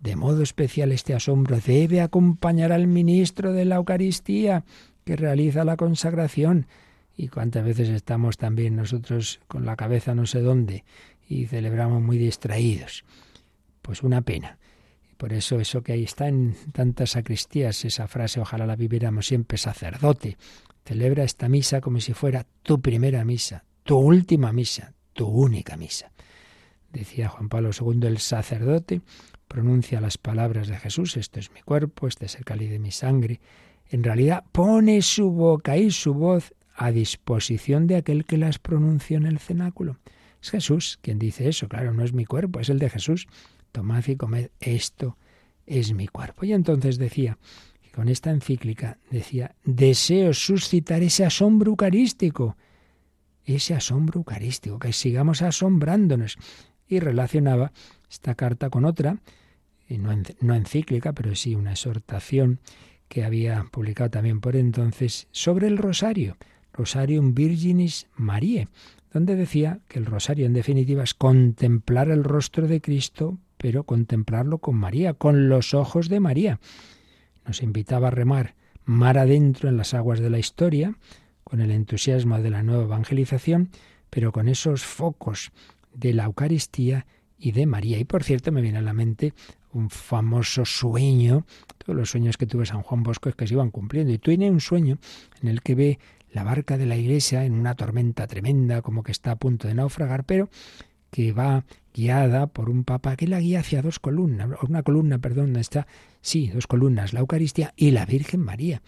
De 0.00 0.16
modo 0.16 0.42
especial 0.42 0.92
este 0.92 1.14
asombro 1.14 1.58
debe 1.64 2.00
acompañar 2.00 2.72
al 2.72 2.86
ministro 2.86 3.52
de 3.52 3.64
la 3.64 3.76
Eucaristía, 3.76 4.64
que 5.04 5.16
realiza 5.16 5.64
la 5.64 5.76
consagración. 5.76 6.66
Y 7.16 7.28
cuántas 7.28 7.64
veces 7.64 7.88
estamos 7.88 8.38
también 8.38 8.76
nosotros 8.76 9.40
con 9.46 9.66
la 9.66 9.76
cabeza 9.76 10.14
no 10.14 10.26
sé 10.26 10.40
dónde 10.40 10.84
y 11.28 11.46
celebramos 11.46 12.02
muy 12.02 12.18
distraídos. 12.18 13.04
Pues 13.82 14.02
una 14.02 14.22
pena. 14.22 14.58
Por 15.16 15.32
eso 15.32 15.60
eso 15.60 15.82
que 15.82 15.92
ahí 15.92 16.04
está 16.04 16.26
en 16.26 16.56
tantas 16.72 17.10
sacristías, 17.10 17.84
esa 17.84 18.08
frase, 18.08 18.40
ojalá 18.40 18.66
la 18.66 18.74
viviéramos 18.74 19.26
siempre, 19.26 19.56
sacerdote, 19.56 20.36
celebra 20.84 21.24
esta 21.24 21.48
misa 21.48 21.80
como 21.80 22.00
si 22.00 22.12
fuera 22.14 22.46
tu 22.62 22.80
primera 22.80 23.24
misa, 23.24 23.64
tu 23.84 23.96
última 23.96 24.52
misa, 24.52 24.94
tu 25.12 25.26
única 25.26 25.76
misa. 25.76 26.12
Decía 26.92 27.28
Juan 27.28 27.48
Pablo 27.48 27.70
II, 27.78 28.06
el 28.06 28.18
sacerdote 28.18 29.00
pronuncia 29.48 30.00
las 30.00 30.18
palabras 30.18 30.68
de 30.68 30.78
Jesús, 30.78 31.16
esto 31.16 31.38
es 31.38 31.50
mi 31.52 31.60
cuerpo, 31.60 32.06
este 32.06 32.26
es 32.26 32.36
el 32.36 32.44
cáliz 32.44 32.70
de 32.70 32.78
mi 32.78 32.90
sangre. 32.90 33.40
En 33.90 34.02
realidad 34.02 34.44
pone 34.50 35.02
su 35.02 35.30
boca 35.30 35.76
y 35.76 35.90
su 35.90 36.14
voz 36.14 36.54
a 36.74 36.90
disposición 36.90 37.86
de 37.86 37.96
aquel 37.96 38.24
que 38.24 38.38
las 38.38 38.58
pronuncia 38.58 39.16
en 39.16 39.26
el 39.26 39.38
cenáculo. 39.38 39.98
Es 40.42 40.50
Jesús 40.50 40.98
quien 41.02 41.18
dice 41.18 41.48
eso, 41.48 41.68
claro, 41.68 41.92
no 41.92 42.02
es 42.02 42.12
mi 42.12 42.24
cuerpo, 42.24 42.60
es 42.60 42.68
el 42.68 42.78
de 42.78 42.90
Jesús. 42.90 43.28
Tomad 43.72 44.06
y 44.06 44.16
comed, 44.16 44.50
esto 44.60 45.16
es 45.66 45.92
mi 45.92 46.08
cuerpo. 46.08 46.44
Y 46.44 46.52
entonces 46.52 46.98
decía, 46.98 47.38
con 47.94 48.08
esta 48.08 48.30
encíclica, 48.30 48.98
decía, 49.10 49.54
deseo 49.64 50.32
suscitar 50.32 51.02
ese 51.02 51.24
asombro 51.24 51.70
eucarístico, 51.70 52.56
ese 53.44 53.74
asombro 53.74 54.20
eucarístico, 54.20 54.78
que 54.78 54.92
sigamos 54.92 55.42
asombrándonos. 55.42 56.38
Y 56.88 57.00
relacionaba 57.00 57.72
esta 58.10 58.34
carta 58.34 58.70
con 58.70 58.84
otra, 58.84 59.18
no, 59.88 60.22
no 60.40 60.54
encíclica, 60.54 61.12
pero 61.12 61.34
sí 61.34 61.54
una 61.54 61.72
exhortación 61.72 62.60
que 63.08 63.24
había 63.24 63.66
publicado 63.70 64.10
también 64.10 64.40
por 64.40 64.56
entonces 64.56 65.28
sobre 65.32 65.66
el 65.66 65.76
rosario, 65.76 66.36
Rosarium 66.72 67.34
Virginis 67.34 68.06
Mariae, 68.16 68.68
donde 69.12 69.36
decía 69.36 69.80
que 69.88 69.98
el 69.98 70.06
rosario 70.06 70.46
en 70.46 70.54
definitiva 70.54 71.04
es 71.04 71.12
contemplar 71.12 72.10
el 72.10 72.24
rostro 72.24 72.66
de 72.66 72.80
Cristo, 72.80 73.38
pero 73.58 73.84
contemplarlo 73.84 74.58
con 74.58 74.76
María, 74.76 75.12
con 75.12 75.48
los 75.48 75.74
ojos 75.74 76.08
de 76.08 76.20
María. 76.20 76.58
Nos 77.46 77.62
invitaba 77.62 78.08
a 78.08 78.10
remar 78.10 78.54
mar 78.84 79.18
adentro 79.18 79.68
en 79.68 79.76
las 79.76 79.94
aguas 79.94 80.20
de 80.20 80.30
la 80.30 80.38
historia, 80.38 80.96
con 81.44 81.60
el 81.60 81.70
entusiasmo 81.70 82.38
de 82.40 82.50
la 82.50 82.62
nueva 82.62 82.84
evangelización, 82.84 83.70
pero 84.10 84.32
con 84.32 84.48
esos 84.48 84.84
focos 84.84 85.52
de 85.94 86.12
la 86.14 86.24
Eucaristía 86.24 87.06
y 87.38 87.52
de 87.52 87.66
María. 87.66 87.98
Y 87.98 88.04
por 88.04 88.24
cierto, 88.24 88.52
me 88.52 88.60
viene 88.60 88.78
a 88.78 88.82
la 88.82 88.92
mente 88.92 89.34
un 89.72 89.90
famoso 89.90 90.64
sueño, 90.64 91.46
todos 91.78 91.96
los 91.96 92.10
sueños 92.10 92.36
que 92.36 92.46
tuve 92.46 92.66
San 92.66 92.82
Juan 92.82 93.02
Bosco 93.02 93.28
es 93.28 93.34
que 93.34 93.46
se 93.46 93.54
iban 93.54 93.70
cumpliendo, 93.70 94.12
y 94.12 94.18
tiene 94.18 94.50
un 94.50 94.60
sueño 94.60 94.98
en 95.40 95.48
el 95.48 95.62
que 95.62 95.74
ve 95.74 95.98
la 96.30 96.44
barca 96.44 96.78
de 96.78 96.86
la 96.86 96.96
iglesia 96.96 97.44
en 97.44 97.54
una 97.54 97.74
tormenta 97.74 98.26
tremenda, 98.26 98.82
como 98.82 99.02
que 99.02 99.12
está 99.12 99.32
a 99.32 99.36
punto 99.36 99.68
de 99.68 99.74
naufragar, 99.74 100.24
pero 100.24 100.48
que 101.12 101.32
va 101.32 101.66
guiada 101.92 102.46
por 102.46 102.70
un 102.70 102.84
papa 102.84 103.16
que 103.16 103.28
la 103.28 103.38
guía 103.38 103.60
hacia 103.60 103.82
dos 103.82 103.98
columnas, 103.98 104.48
una 104.66 104.82
columna, 104.82 105.18
perdón, 105.18 105.54
está, 105.56 105.86
sí, 106.22 106.48
dos 106.48 106.66
columnas, 106.66 107.12
la 107.12 107.20
Eucaristía 107.20 107.74
y 107.76 107.90
la 107.90 108.06
Virgen 108.06 108.40
María. 108.40 108.80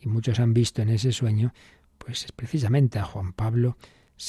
Y 0.00 0.08
muchos 0.08 0.38
han 0.38 0.54
visto 0.54 0.80
en 0.80 0.90
ese 0.90 1.10
sueño, 1.10 1.52
pues 1.98 2.24
es 2.24 2.32
precisamente 2.32 3.00
a 3.00 3.04
Juan 3.04 3.32
Pablo 3.32 3.76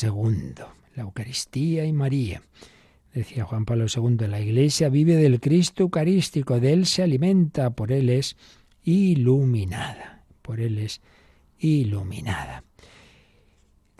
II, 0.01 0.55
la 0.95 1.03
Eucaristía 1.03 1.85
y 1.85 1.93
María. 1.93 2.41
Decía 3.13 3.45
Juan 3.45 3.65
Pablo 3.65 3.85
II, 3.85 4.27
la 4.27 4.41
Iglesia 4.41 4.89
vive 4.89 5.15
del 5.15 5.39
Cristo 5.39 5.83
Eucarístico, 5.83 6.59
de 6.59 6.73
Él 6.73 6.87
se 6.87 7.03
alimenta, 7.03 7.69
por 7.69 7.91
Él 7.91 8.09
es 8.09 8.35
iluminada, 8.83 10.25
por 10.41 10.59
Él 10.59 10.79
es 10.79 11.01
iluminada. 11.59 12.63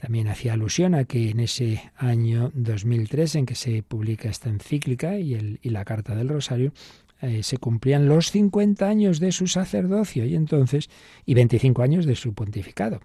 También 0.04 0.28
hacía 0.28 0.52
alusión 0.52 0.96
a 0.96 1.06
que 1.06 1.30
en 1.30 1.40
ese 1.40 1.90
año 1.96 2.52
2003 2.56 3.36
en 3.36 3.46
que 3.46 3.56
se 3.56 3.84
publica 3.84 4.28
esta 4.28 4.50
encíclica 4.50 5.18
y, 5.18 5.34
el, 5.34 5.60
y 5.62 5.70
la 5.70 5.86
Carta 5.86 6.14
del 6.14 6.28
Rosario, 6.28 6.74
eh, 7.22 7.42
se 7.42 7.56
cumplían 7.56 8.10
los 8.10 8.30
50 8.32 8.86
años 8.86 9.22
de 9.22 9.32
su 9.32 9.48
sacerdocio 9.48 10.26
y 10.26 10.36
entonces 10.36 10.90
y 11.26 11.36
25 11.36 11.84
años 11.84 12.06
de 12.06 12.18
su 12.18 12.34
pontificado. 12.34 13.00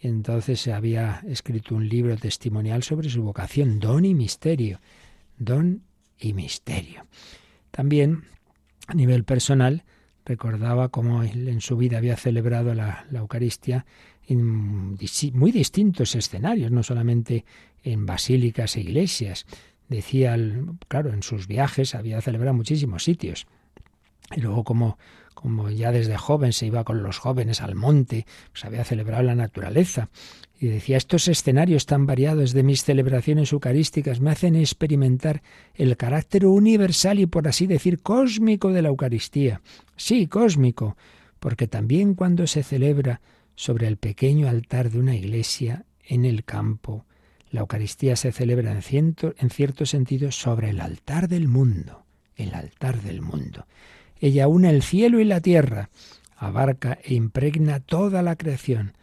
Y 0.00 0.08
entonces 0.08 0.58
se 0.62 0.72
había 0.72 1.20
escrito 1.28 1.74
un 1.74 1.86
libro 1.86 2.16
testimonial 2.16 2.84
sobre 2.84 3.10
su 3.10 3.22
vocación, 3.22 3.78
Don 3.78 4.06
y 4.06 4.14
Misterio. 4.14 4.80
Don 5.36 5.82
y 6.18 6.32
Misterio. 6.32 7.04
También, 7.70 8.24
a 8.86 8.94
nivel 8.94 9.24
personal, 9.24 9.84
recordaba 10.24 10.88
cómo 10.88 11.22
en 11.22 11.60
su 11.60 11.76
vida 11.76 11.98
había 11.98 12.16
celebrado 12.16 12.72
la, 12.72 13.04
Eucaristía 13.12 13.84
en 14.30 14.96
muy 15.34 15.50
distintos 15.50 16.14
escenarios, 16.14 16.70
no 16.70 16.84
solamente 16.84 17.44
en 17.82 18.06
basílicas 18.06 18.76
e 18.76 18.80
iglesias. 18.80 19.44
Decía, 19.88 20.36
claro, 20.86 21.12
en 21.12 21.24
sus 21.24 21.48
viajes 21.48 21.96
había 21.96 22.20
celebrado 22.20 22.54
muchísimos 22.54 23.02
sitios. 23.02 23.48
Y 24.36 24.40
luego 24.40 24.62
como, 24.62 24.98
como 25.34 25.68
ya 25.68 25.90
desde 25.90 26.16
joven 26.16 26.52
se 26.52 26.66
iba 26.66 26.84
con 26.84 27.02
los 27.02 27.18
jóvenes 27.18 27.60
al 27.60 27.74
monte, 27.74 28.24
pues 28.52 28.64
había 28.64 28.84
celebrado 28.84 29.24
la 29.24 29.34
naturaleza. 29.34 30.10
Y 30.60 30.68
decía, 30.68 30.96
estos 30.96 31.26
escenarios 31.26 31.86
tan 31.86 32.06
variados 32.06 32.52
de 32.52 32.62
mis 32.62 32.84
celebraciones 32.84 33.50
eucarísticas 33.52 34.20
me 34.20 34.30
hacen 34.30 34.54
experimentar 34.54 35.42
el 35.74 35.96
carácter 35.96 36.46
universal 36.46 37.18
y 37.18 37.26
por 37.26 37.48
así 37.48 37.66
decir 37.66 38.00
cósmico 38.00 38.72
de 38.72 38.82
la 38.82 38.90
Eucaristía. 38.90 39.60
Sí, 39.96 40.28
cósmico, 40.28 40.96
porque 41.40 41.66
también 41.66 42.14
cuando 42.14 42.46
se 42.46 42.62
celebra 42.62 43.20
sobre 43.60 43.88
el 43.88 43.98
pequeño 43.98 44.48
altar 44.48 44.88
de 44.88 44.98
una 44.98 45.14
iglesia 45.14 45.84
en 46.02 46.24
el 46.24 46.44
campo, 46.44 47.04
la 47.50 47.60
Eucaristía 47.60 48.16
se 48.16 48.32
celebra 48.32 48.72
en 48.72 48.80
cierto, 48.80 49.34
en 49.36 49.50
cierto 49.50 49.84
sentido 49.84 50.32
sobre 50.32 50.70
el 50.70 50.80
altar 50.80 51.28
del 51.28 51.46
mundo, 51.46 52.06
el 52.36 52.54
altar 52.54 53.02
del 53.02 53.20
mundo. 53.20 53.66
Ella 54.18 54.48
une 54.48 54.70
el 54.70 54.82
cielo 54.82 55.20
y 55.20 55.26
la 55.26 55.42
tierra, 55.42 55.90
abarca 56.38 57.00
e 57.04 57.12
impregna 57.12 57.80
toda 57.80 58.22
la 58.22 58.34
creación, 58.34 58.94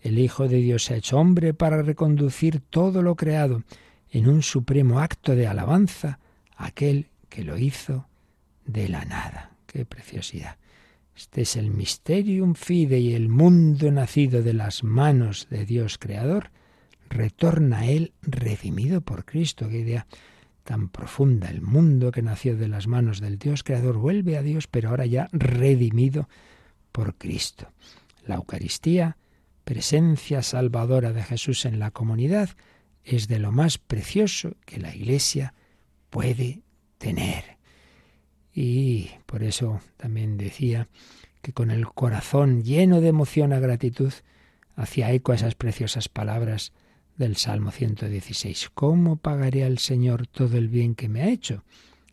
el 0.00 0.18
Hijo 0.18 0.48
de 0.48 0.62
Dios 0.62 0.84
se 0.84 0.94
ha 0.94 0.96
hecho 0.96 1.18
hombre 1.18 1.52
para 1.52 1.82
reconducir 1.82 2.62
todo 2.70 3.02
lo 3.02 3.16
creado 3.16 3.64
en 4.10 4.30
un 4.30 4.42
supremo 4.42 4.98
acto 5.00 5.36
de 5.36 5.46
alabanza 5.46 6.20
aquel 6.56 7.08
que 7.28 7.44
lo 7.44 7.58
hizo 7.58 8.06
de 8.64 8.88
la 8.88 9.04
nada. 9.04 9.50
¡Qué 9.66 9.84
preciosidad! 9.84 10.56
Este 11.16 11.42
es 11.42 11.56
el 11.56 11.70
mysterium 11.70 12.54
fidei, 12.54 13.14
el 13.14 13.30
mundo 13.30 13.90
nacido 13.90 14.42
de 14.42 14.52
las 14.52 14.84
manos 14.84 15.48
de 15.48 15.64
Dios 15.64 15.96
Creador, 15.96 16.50
retorna 17.08 17.78
a 17.78 17.86
Él 17.86 18.12
redimido 18.20 19.00
por 19.00 19.24
Cristo. 19.24 19.68
Qué 19.70 19.78
idea 19.78 20.06
tan 20.62 20.90
profunda. 20.90 21.48
El 21.48 21.62
mundo 21.62 22.12
que 22.12 22.20
nació 22.20 22.56
de 22.58 22.68
las 22.68 22.86
manos 22.86 23.20
del 23.20 23.38
Dios 23.38 23.62
Creador 23.62 23.96
vuelve 23.96 24.36
a 24.36 24.42
Dios, 24.42 24.66
pero 24.66 24.90
ahora 24.90 25.06
ya 25.06 25.30
redimido 25.32 26.28
por 26.92 27.14
Cristo. 27.14 27.72
La 28.26 28.34
Eucaristía 28.34 29.16
presencia 29.64 30.42
salvadora 30.42 31.14
de 31.14 31.22
Jesús 31.24 31.64
en 31.64 31.78
la 31.78 31.92
comunidad 31.92 32.50
es 33.04 33.26
de 33.26 33.38
lo 33.38 33.52
más 33.52 33.78
precioso 33.78 34.54
que 34.66 34.78
la 34.78 34.94
Iglesia 34.94 35.54
puede 36.10 36.60
tener. 36.98 37.55
Y 38.58 39.10
por 39.26 39.42
eso 39.42 39.82
también 39.98 40.38
decía 40.38 40.88
que 41.42 41.52
con 41.52 41.70
el 41.70 41.86
corazón 41.88 42.64
lleno 42.64 43.02
de 43.02 43.08
emoción 43.08 43.52
a 43.52 43.60
gratitud 43.60 44.14
hacía 44.76 45.12
eco 45.12 45.32
a 45.32 45.34
esas 45.34 45.54
preciosas 45.54 46.08
palabras 46.08 46.72
del 47.18 47.36
Salmo 47.36 47.70
116. 47.70 48.70
¿Cómo 48.72 49.16
pagaré 49.16 49.64
al 49.64 49.76
Señor 49.76 50.26
todo 50.26 50.56
el 50.56 50.68
bien 50.68 50.94
que 50.94 51.10
me 51.10 51.20
ha 51.20 51.28
hecho? 51.28 51.64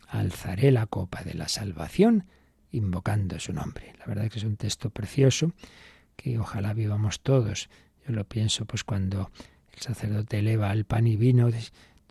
Alzaré 0.06 0.70
la 0.70 0.84
copa 0.84 1.22
de 1.22 1.32
la 1.32 1.48
salvación 1.48 2.26
invocando 2.72 3.40
su 3.40 3.54
nombre. 3.54 3.94
La 3.98 4.04
verdad 4.04 4.30
que 4.30 4.38
es 4.38 4.44
un 4.44 4.56
texto 4.56 4.90
precioso 4.90 5.54
que 6.14 6.38
ojalá 6.38 6.74
vivamos 6.74 7.20
todos. 7.20 7.70
Yo 8.06 8.12
lo 8.12 8.24
pienso 8.24 8.66
pues 8.66 8.84
cuando 8.84 9.30
el 9.72 9.80
sacerdote 9.80 10.40
eleva 10.40 10.70
el 10.74 10.84
pan 10.84 11.06
y 11.06 11.16
vino 11.16 11.48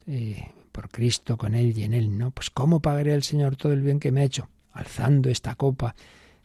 eh, 0.07 0.47
por 0.73 0.89
Cristo 0.89 1.37
con 1.37 1.55
él 1.55 1.77
y 1.77 1.83
en 1.83 1.93
él, 1.93 2.17
¿no? 2.17 2.31
Pues 2.31 2.49
¿cómo 2.49 2.81
pagaré 2.81 3.13
al 3.13 3.23
Señor 3.23 3.55
todo 3.55 3.71
el 3.71 3.81
bien 3.81 4.01
que 4.01 4.11
me 4.11 4.21
ha 4.21 4.25
hecho? 4.25 4.49
Alzando 4.73 5.29
esta 5.29 5.55
copa 5.55 5.95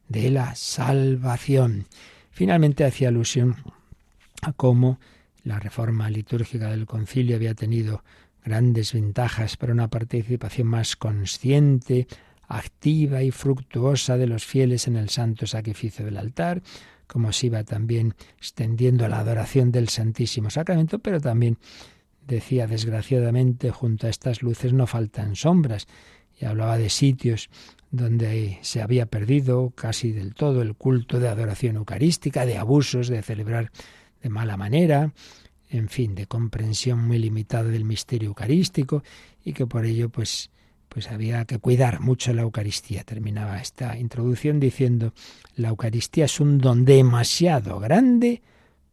de 0.07 0.31
la 0.31 0.55
salvación. 0.55 1.87
Finalmente 2.31 2.85
hacía 2.85 3.09
alusión 3.09 3.57
a 4.43 4.53
cómo 4.53 5.01
la 5.43 5.59
reforma 5.59 6.11
litúrgica 6.11 6.71
del 6.71 6.87
concilio 6.87 7.37
había 7.37 7.55
tenido 7.55 8.05
grandes 8.45 8.93
ventajas 8.93 9.57
para 9.57 9.73
una 9.73 9.89
participación 9.89 10.69
más 10.69 10.95
consciente, 10.95 12.07
activa 12.47 13.23
y 13.23 13.31
fructuosa 13.31 14.17
de 14.17 14.27
los 14.27 14.45
fieles 14.45 14.87
en 14.87 14.97
el 14.97 15.09
santo 15.09 15.47
sacrificio 15.47 16.05
del 16.05 16.19
altar, 16.19 16.63
como 17.07 17.33
se 17.33 17.47
iba 17.47 17.65
también 17.65 18.15
extendiendo 18.37 19.09
la 19.09 19.21
adoración 19.21 19.73
del 19.73 19.89
Santísimo 19.89 20.51
Sacramento, 20.51 20.99
pero 20.99 21.21
también 21.21 21.59
decía 22.29 22.67
desgraciadamente 22.67 23.71
junto 23.71 24.07
a 24.07 24.11
estas 24.11 24.43
luces 24.43 24.73
no 24.73 24.87
faltan 24.87 25.35
sombras 25.35 25.89
y 26.39 26.45
hablaba 26.45 26.79
de 26.79 26.91
sitios 26.91 27.51
donde 27.91 28.59
se 28.63 28.83
había 28.83 29.07
perdido 29.07 29.73
casi 29.75 30.13
del 30.13 30.35
todo 30.35 30.63
el 30.63 30.75
culto 30.75 31.19
de 31.19 31.29
adoración 31.29 31.77
eucarística, 31.77 32.47
de 32.47 32.59
abusos, 32.59 33.09
de 33.09 33.23
celebrar 33.23 33.73
de 34.23 34.29
mala 34.29 34.57
manera, 34.57 35.13
en 35.71 35.89
fin, 35.89 36.15
de 36.15 36.27
comprensión 36.27 37.07
muy 37.07 37.19
limitada 37.19 37.71
del 37.71 37.85
misterio 37.85 38.29
eucarístico 38.29 39.03
y 39.45 39.55
que 39.55 39.67
por 39.67 39.87
ello 39.87 40.11
pues 40.11 40.51
pues 40.89 41.11
había 41.11 41.45
que 41.45 41.59
cuidar 41.59 42.01
mucho 42.01 42.33
la 42.33 42.43
Eucaristía. 42.43 43.05
Terminaba 43.05 43.61
esta 43.61 43.99
introducción 43.99 44.59
diciendo, 44.59 45.13
la 45.55 45.69
Eucaristía 45.69 46.25
es 46.25 46.41
un 46.41 46.59
don 46.59 46.87
demasiado 46.87 47.79
grande 47.79 48.41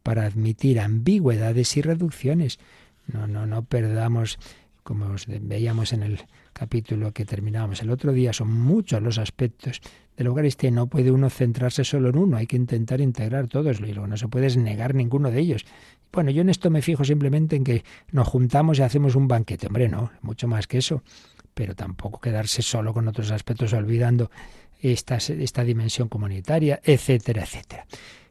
para 0.02 0.24
admitir 0.26 0.78
ambigüedades 0.78 1.76
y 1.76 1.82
reducciones. 1.82 2.58
No, 3.06 3.26
no, 3.26 3.46
no 3.46 3.64
perdamos, 3.64 4.38
como 4.82 5.14
veíamos 5.40 5.92
en 5.92 6.02
el 6.02 6.20
capítulo 6.52 7.12
que 7.12 7.24
terminábamos 7.24 7.82
el 7.82 7.90
otro 7.90 8.12
día, 8.12 8.32
son 8.32 8.52
muchos 8.52 9.02
los 9.02 9.18
aspectos 9.18 9.80
de 10.16 10.24
la 10.24 10.28
Eucaristía. 10.28 10.70
No 10.70 10.86
puede 10.86 11.10
uno 11.10 11.30
centrarse 11.30 11.84
solo 11.84 12.08
en 12.10 12.18
uno, 12.18 12.36
hay 12.36 12.46
que 12.46 12.56
intentar 12.56 13.00
integrar 13.00 13.46
todos 13.48 13.80
y 13.80 13.92
luego 13.92 14.06
no 14.06 14.16
se 14.16 14.28
puede 14.28 14.54
negar 14.56 14.94
ninguno 14.94 15.30
de 15.30 15.40
ellos. 15.40 15.64
Bueno, 16.12 16.30
yo 16.30 16.40
en 16.42 16.48
esto 16.48 16.70
me 16.70 16.82
fijo 16.82 17.04
simplemente 17.04 17.56
en 17.56 17.64
que 17.64 17.84
nos 18.10 18.26
juntamos 18.26 18.78
y 18.78 18.82
hacemos 18.82 19.16
un 19.16 19.28
banquete. 19.28 19.66
Hombre, 19.66 19.88
no, 19.88 20.10
mucho 20.22 20.48
más 20.48 20.66
que 20.66 20.78
eso. 20.78 21.02
Pero 21.52 21.74
tampoco 21.74 22.20
quedarse 22.20 22.62
solo 22.62 22.92
con 22.92 23.08
otros 23.08 23.30
aspectos 23.30 23.72
olvidando 23.72 24.30
esta, 24.80 25.16
esta 25.16 25.64
dimensión 25.64 26.08
comunitaria, 26.08 26.80
etcétera, 26.82 27.42
etcétera. 27.42 27.86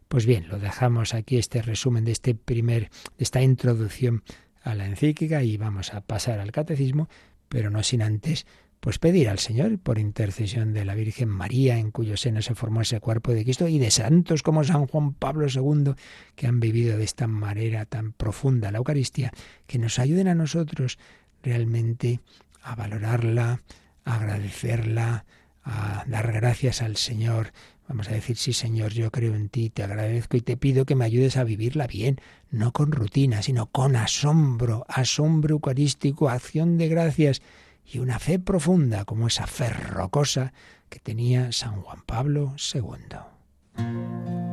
Pues 0.08 0.26
bien, 0.26 0.48
lo 0.48 0.60
dejamos 0.60 1.14
aquí 1.14 1.38
este 1.38 1.62
resumen 1.62 2.06
de 2.06 2.12
este 2.12 2.36
primer, 2.36 2.90
de 3.18 3.24
esta 3.24 3.42
introducción 3.42 4.24
a 4.66 4.76
la 4.76 4.86
encíclica 4.86 5.44
y 5.44 5.56
vamos 5.58 5.94
a 5.94 6.02
pasar 6.02 6.40
al 6.40 6.52
catecismo, 6.52 7.08
pero 7.48 7.70
no 7.70 7.84
sin 7.84 8.02
antes 8.02 8.46
pues 8.86 9.00
pedir 9.00 9.30
al 9.30 9.40
Señor 9.40 9.80
por 9.80 9.98
intercesión 9.98 10.72
de 10.72 10.86
la 10.86 10.94
Virgen 10.94 11.28
María, 11.28 11.80
en 11.80 11.90
cuyo 11.90 12.18
seno 12.18 12.44
se 12.44 12.54
formó 12.54 12.82
ese 12.82 13.00
cuerpo 13.00 13.32
de 13.32 13.44
Cristo, 13.44 13.68
y 13.68 13.80
de 13.80 13.90
santos 13.90 14.44
como 14.44 14.64
San 14.64 14.86
Juan 14.86 15.14
Pablo 15.14 15.48
II, 15.48 15.96
que 16.36 16.46
han 16.46 16.60
vivido 16.60 16.96
de 16.96 17.04
esta 17.04 17.26
manera 17.26 17.86
tan 17.86 18.12
profunda 18.12 18.72
la 18.72 18.78
Eucaristía, 18.78 19.32
que 19.66 19.80
nos 19.80 19.98
ayuden 19.98 20.28
a 20.28 20.36
nosotros 20.36 21.00
realmente 21.42 22.20
a 22.62 22.76
valorarla, 22.76 23.64
a 24.04 24.16
agradecerla, 24.18 25.26
a 25.64 26.04
dar 26.06 26.32
gracias 26.32 26.84
al 26.84 26.96
Señor. 26.96 27.54
Vamos 27.88 28.10
a 28.10 28.14
decir, 28.14 28.36
sí 28.38 28.54
Señor, 28.54 28.94
yo 28.94 29.12
creo 29.12 29.36
en 29.36 29.50
ti, 29.50 29.70
te 29.70 29.84
agradezco 29.84 30.38
y 30.38 30.42
te 30.42 30.58
pido 30.58 30.86
que 30.86 30.96
me 30.96 31.06
ayudes 31.06 31.38
a 31.38 31.44
vivirla 31.44 31.86
bien, 31.86 32.20
no 32.50 32.72
con 32.72 32.92
rutina, 32.92 33.44
sino 33.44 33.68
con 33.68 33.96
asombro, 33.96 34.86
asombro 34.88 35.54
eucarístico, 35.56 36.30
acción 36.30 36.78
de 36.78 36.88
gracias 36.88 37.42
y 37.86 38.00
una 38.00 38.18
fe 38.18 38.40
profunda 38.40 39.06
como 39.06 39.28
esa 39.28 39.46
fe 39.46 39.70
rocosa 39.70 40.54
que 40.90 41.00
tenía 41.00 41.52
San 41.52 41.82
Juan 41.82 42.02
Pablo 42.06 42.56
II. 42.74 44.45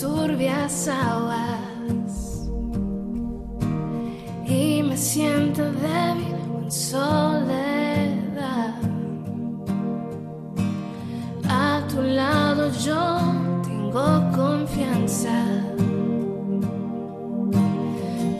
Turbias 0.00 0.88
aguas 0.88 2.48
y 4.46 4.82
me 4.82 4.96
siento 4.96 5.62
débil 5.72 6.36
en 6.62 6.70
soledad. 6.70 7.68
yo 12.84 13.18
tengo 13.62 14.30
confianza. 14.34 15.34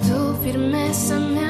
Tu 0.07 0.35
firmeza 0.43 1.19
me 1.19 1.48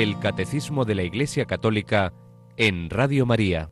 El 0.00 0.18
Catecismo 0.18 0.86
de 0.86 0.94
la 0.94 1.02
Iglesia 1.02 1.44
Católica 1.44 2.14
en 2.56 2.88
Radio 2.88 3.26
María. 3.26 3.70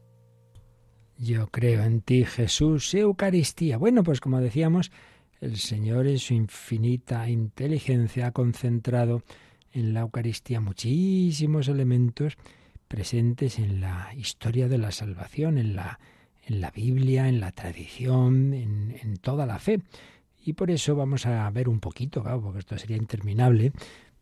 Yo 1.16 1.46
creo 1.46 1.82
en 1.82 2.02
ti, 2.02 2.26
Jesús, 2.26 2.92
Eucaristía. 2.92 3.78
Bueno, 3.78 4.02
pues 4.02 4.20
como 4.20 4.38
decíamos, 4.38 4.92
el 5.40 5.56
Señor 5.56 6.06
en 6.06 6.18
su 6.18 6.34
infinita 6.34 7.30
inteligencia 7.30 8.26
ha 8.26 8.32
concentrado 8.32 9.22
en 9.72 9.94
la 9.94 10.00
Eucaristía 10.00 10.60
muchísimos 10.60 11.66
elementos 11.66 12.36
presentes 12.88 13.58
en 13.58 13.80
la 13.80 14.12
historia 14.14 14.68
de 14.68 14.76
la 14.76 14.92
salvación, 14.92 15.56
en 15.56 15.76
la, 15.76 15.98
en 16.44 16.60
la 16.60 16.70
Biblia, 16.70 17.26
en 17.30 17.40
la 17.40 17.52
tradición, 17.52 18.52
en, 18.52 19.16
toda 19.22 19.46
la 19.46 19.58
fe. 19.58 19.80
Y 20.44 20.52
por 20.52 20.70
eso 20.70 20.94
vamos 20.94 21.24
a 21.24 21.48
ver 21.48 21.70
un 21.70 21.80
poquito, 21.80 22.22
claro, 22.22 22.42
porque 22.42 22.58
esto 22.58 22.76
sería 22.76 22.98
interminable, 22.98 23.72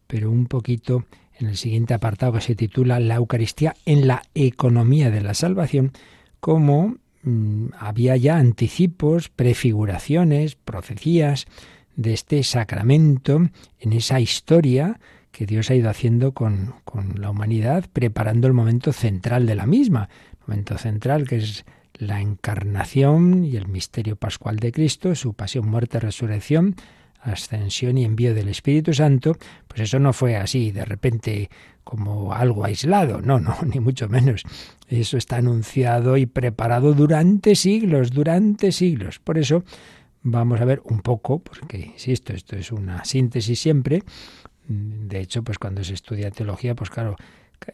pero 0.07 0.30
un 0.30 0.46
poquito 0.46 1.04
en 1.39 1.49
el 1.49 1.57
siguiente 1.57 1.95
apartado 1.95 2.32
que 2.32 2.41
se 2.41 2.55
titula 2.55 3.01
La 3.01 3.16
Eucaristía 3.16 3.74
en 3.84 4.07
la 4.07 4.22
economía 4.34 5.11
de 5.11 5.20
la 5.20 5.34
salvación, 5.34 5.93
cómo 6.41 6.97
mm, 7.22 7.68
había 7.78 8.16
ya 8.16 8.39
anticipos, 8.39 9.28
prefiguraciones, 9.28 10.57
profecías 10.57 11.47
de 11.95 12.14
este 12.14 12.43
sacramento 12.43 13.49
en 13.78 13.93
esa 13.93 14.20
historia 14.20 14.99
que 15.30 15.47
Dios 15.47 15.70
ha 15.70 15.74
ido 15.74 15.91
haciendo 15.91 16.32
con, 16.32 16.74
con 16.84 17.20
la 17.20 17.30
humanidad, 17.30 17.84
preparando 17.93 18.47
el 18.47 18.55
momento 18.55 18.93
central 18.93 19.47
de 19.47 19.55
la 19.55 19.66
misma, 19.66 20.09
momento 20.47 20.78
central 20.78 21.28
que 21.28 21.37
es 21.37 21.64
la 21.95 22.20
encarnación 22.20 23.45
y 23.45 23.57
el 23.57 23.68
misterio 23.68 24.16
pascual 24.16 24.57
de 24.57 24.72
Cristo, 24.72 25.14
su 25.14 25.34
pasión, 25.34 25.68
muerte, 25.68 26.01
resurrección, 26.01 26.76
ascensión 27.32 27.98
y 27.98 28.04
envío 28.04 28.34
del 28.34 28.48
Espíritu 28.48 28.92
Santo, 28.92 29.36
pues 29.68 29.82
eso 29.82 29.98
no 29.98 30.12
fue 30.12 30.36
así 30.36 30.70
de 30.70 30.84
repente 30.84 31.50
como 31.84 32.32
algo 32.32 32.64
aislado, 32.64 33.20
no, 33.22 33.38
no, 33.38 33.56
ni 33.72 33.78
mucho 33.80 34.08
menos. 34.08 34.42
Eso 34.88 35.16
está 35.16 35.36
anunciado 35.36 36.16
y 36.16 36.26
preparado 36.26 36.94
durante 36.94 37.54
siglos, 37.54 38.10
durante 38.10 38.72
siglos. 38.72 39.20
Por 39.20 39.38
eso 39.38 39.64
vamos 40.22 40.60
a 40.60 40.64
ver 40.64 40.82
un 40.84 41.00
poco, 41.00 41.38
porque 41.38 41.92
insisto, 41.94 42.32
esto 42.32 42.56
es 42.56 42.72
una 42.72 43.04
síntesis 43.04 43.60
siempre. 43.60 44.02
De 44.66 45.20
hecho, 45.20 45.44
pues 45.44 45.58
cuando 45.58 45.84
se 45.84 45.94
estudia 45.94 46.32
teología, 46.32 46.74
pues 46.74 46.90
claro, 46.90 47.16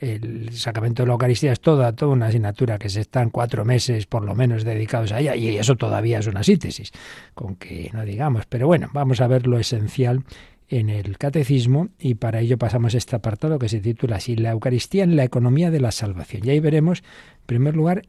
el 0.00 0.52
sacramento 0.52 1.02
de 1.02 1.08
la 1.08 1.12
Eucaristía 1.12 1.52
es 1.52 1.60
toda, 1.60 1.92
toda 1.94 2.12
una 2.12 2.26
asignatura 2.26 2.78
que 2.78 2.88
se 2.88 3.00
están 3.00 3.30
cuatro 3.30 3.64
meses 3.64 4.06
por 4.06 4.24
lo 4.24 4.34
menos 4.34 4.64
dedicados 4.64 5.12
a 5.12 5.20
ella 5.20 5.36
y 5.36 5.56
eso 5.56 5.76
todavía 5.76 6.18
es 6.18 6.26
una 6.26 6.42
síntesis, 6.42 6.92
con 7.34 7.56
que 7.56 7.90
no 7.92 8.04
digamos. 8.04 8.46
Pero 8.46 8.66
bueno, 8.66 8.88
vamos 8.92 9.20
a 9.20 9.26
ver 9.26 9.46
lo 9.46 9.58
esencial 9.58 10.24
en 10.68 10.88
el 10.88 11.18
catecismo 11.18 11.88
y 11.98 12.14
para 12.14 12.40
ello 12.40 12.56
pasamos 12.56 12.94
este 12.94 13.16
apartado 13.16 13.58
que 13.58 13.68
se 13.68 13.80
titula 13.80 14.16
así 14.16 14.36
La 14.36 14.50
Eucaristía 14.50 15.04
en 15.04 15.16
la 15.16 15.24
economía 15.24 15.70
de 15.70 15.80
la 15.80 15.92
salvación. 15.92 16.46
Y 16.46 16.50
ahí 16.50 16.60
veremos, 16.60 17.00
en 17.00 17.46
primer 17.46 17.76
lugar, 17.76 18.02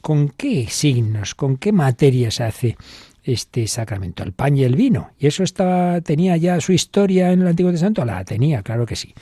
con 0.00 0.28
qué 0.28 0.66
signos, 0.68 1.34
con 1.34 1.56
qué 1.56 1.72
materia 1.72 2.30
se 2.30 2.44
hace 2.44 2.76
este 3.24 3.66
sacramento, 3.66 4.22
el 4.22 4.32
pan 4.32 4.56
y 4.56 4.62
el 4.62 4.76
vino. 4.76 5.10
Y 5.18 5.26
eso 5.26 5.42
estaba, 5.42 6.00
tenía 6.00 6.36
ya 6.36 6.60
su 6.60 6.72
historia 6.72 7.32
en 7.32 7.42
el 7.42 7.48
Antiguo 7.48 7.72
Testamento, 7.72 8.04
la 8.04 8.24
tenía, 8.24 8.62
claro 8.62 8.86
que 8.86 8.94
sí. 8.94 9.12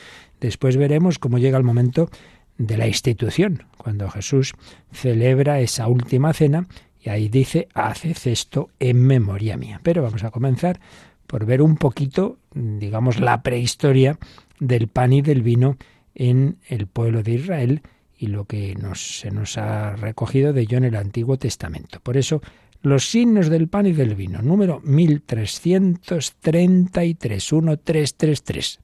Después 0.45 0.77
veremos 0.77 1.19
cómo 1.19 1.39
llega 1.39 1.57
el 1.57 1.65
momento 1.65 2.11
de 2.59 2.77
la 2.77 2.87
institución, 2.87 3.65
cuando 3.79 4.11
Jesús 4.11 4.53
celebra 4.93 5.61
esa 5.61 5.89
última 5.89 6.35
cena 6.35 6.69
y 7.01 7.09
ahí 7.09 7.31
dice, 7.31 7.67
haced 7.73 8.19
esto 8.27 8.69
en 8.79 9.01
memoria 9.01 9.57
mía. 9.57 9.81
Pero 9.83 10.03
vamos 10.03 10.23
a 10.23 10.31
comenzar 10.31 10.81
por 11.27 11.47
ver 11.47 11.63
un 11.63 11.79
poquito, 11.79 12.37
digamos, 12.53 13.21
la 13.21 13.43
prehistoria 13.43 14.19
del 14.61 14.89
pan 14.89 15.15
y 15.15 15.23
del 15.23 15.41
vino 15.41 15.79
en 16.15 16.59
el 16.69 16.89
pueblo 16.89 17.23
de 17.23 17.33
Israel 17.33 17.81
y 18.19 18.27
lo 18.27 18.45
que 18.45 18.77
se 18.97 19.31
nos 19.31 19.57
ha 19.57 19.97
recogido 19.97 20.53
de 20.53 20.61
ello 20.61 20.77
en 20.77 20.85
el 20.85 20.97
Antiguo 20.97 21.39
Testamento. 21.39 22.01
Por 22.01 22.19
eso, 22.19 22.43
los 22.83 23.09
signos 23.09 23.49
del 23.49 23.69
pan 23.69 23.87
y 23.87 23.93
del 23.93 24.15
vino, 24.15 24.43
número 24.43 24.83
1333, 24.85 27.53
1333. 27.55 28.84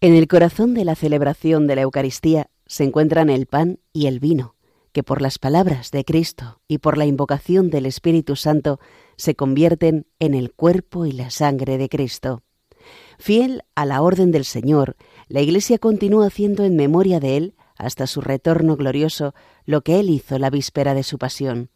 En 0.00 0.14
el 0.14 0.28
corazón 0.28 0.74
de 0.74 0.84
la 0.84 0.94
celebración 0.94 1.66
de 1.66 1.74
la 1.74 1.82
Eucaristía 1.82 2.50
se 2.66 2.84
encuentran 2.84 3.30
el 3.30 3.46
pan 3.46 3.80
y 3.92 4.06
el 4.06 4.20
vino, 4.20 4.54
que 4.92 5.02
por 5.02 5.20
las 5.20 5.40
palabras 5.40 5.90
de 5.90 6.04
Cristo 6.04 6.60
y 6.68 6.78
por 6.78 6.96
la 6.96 7.04
invocación 7.04 7.68
del 7.68 7.84
Espíritu 7.84 8.36
Santo 8.36 8.78
se 9.16 9.34
convierten 9.34 10.06
en 10.20 10.34
el 10.34 10.52
cuerpo 10.52 11.04
y 11.04 11.10
la 11.10 11.30
sangre 11.30 11.78
de 11.78 11.88
Cristo. 11.88 12.44
Fiel 13.18 13.64
a 13.74 13.84
la 13.86 14.00
orden 14.00 14.30
del 14.30 14.44
Señor, 14.44 14.94
la 15.26 15.40
Iglesia 15.40 15.78
continúa 15.78 16.28
haciendo 16.28 16.64
en 16.64 16.76
memoria 16.76 17.18
de 17.18 17.36
Él, 17.36 17.54
hasta 17.74 18.06
su 18.06 18.20
retorno 18.20 18.76
glorioso, 18.76 19.34
lo 19.64 19.82
que 19.82 19.98
Él 19.98 20.10
hizo 20.10 20.38
la 20.38 20.50
víspera 20.50 20.94
de 20.94 21.02
su 21.02 21.18
pasión. 21.18 21.70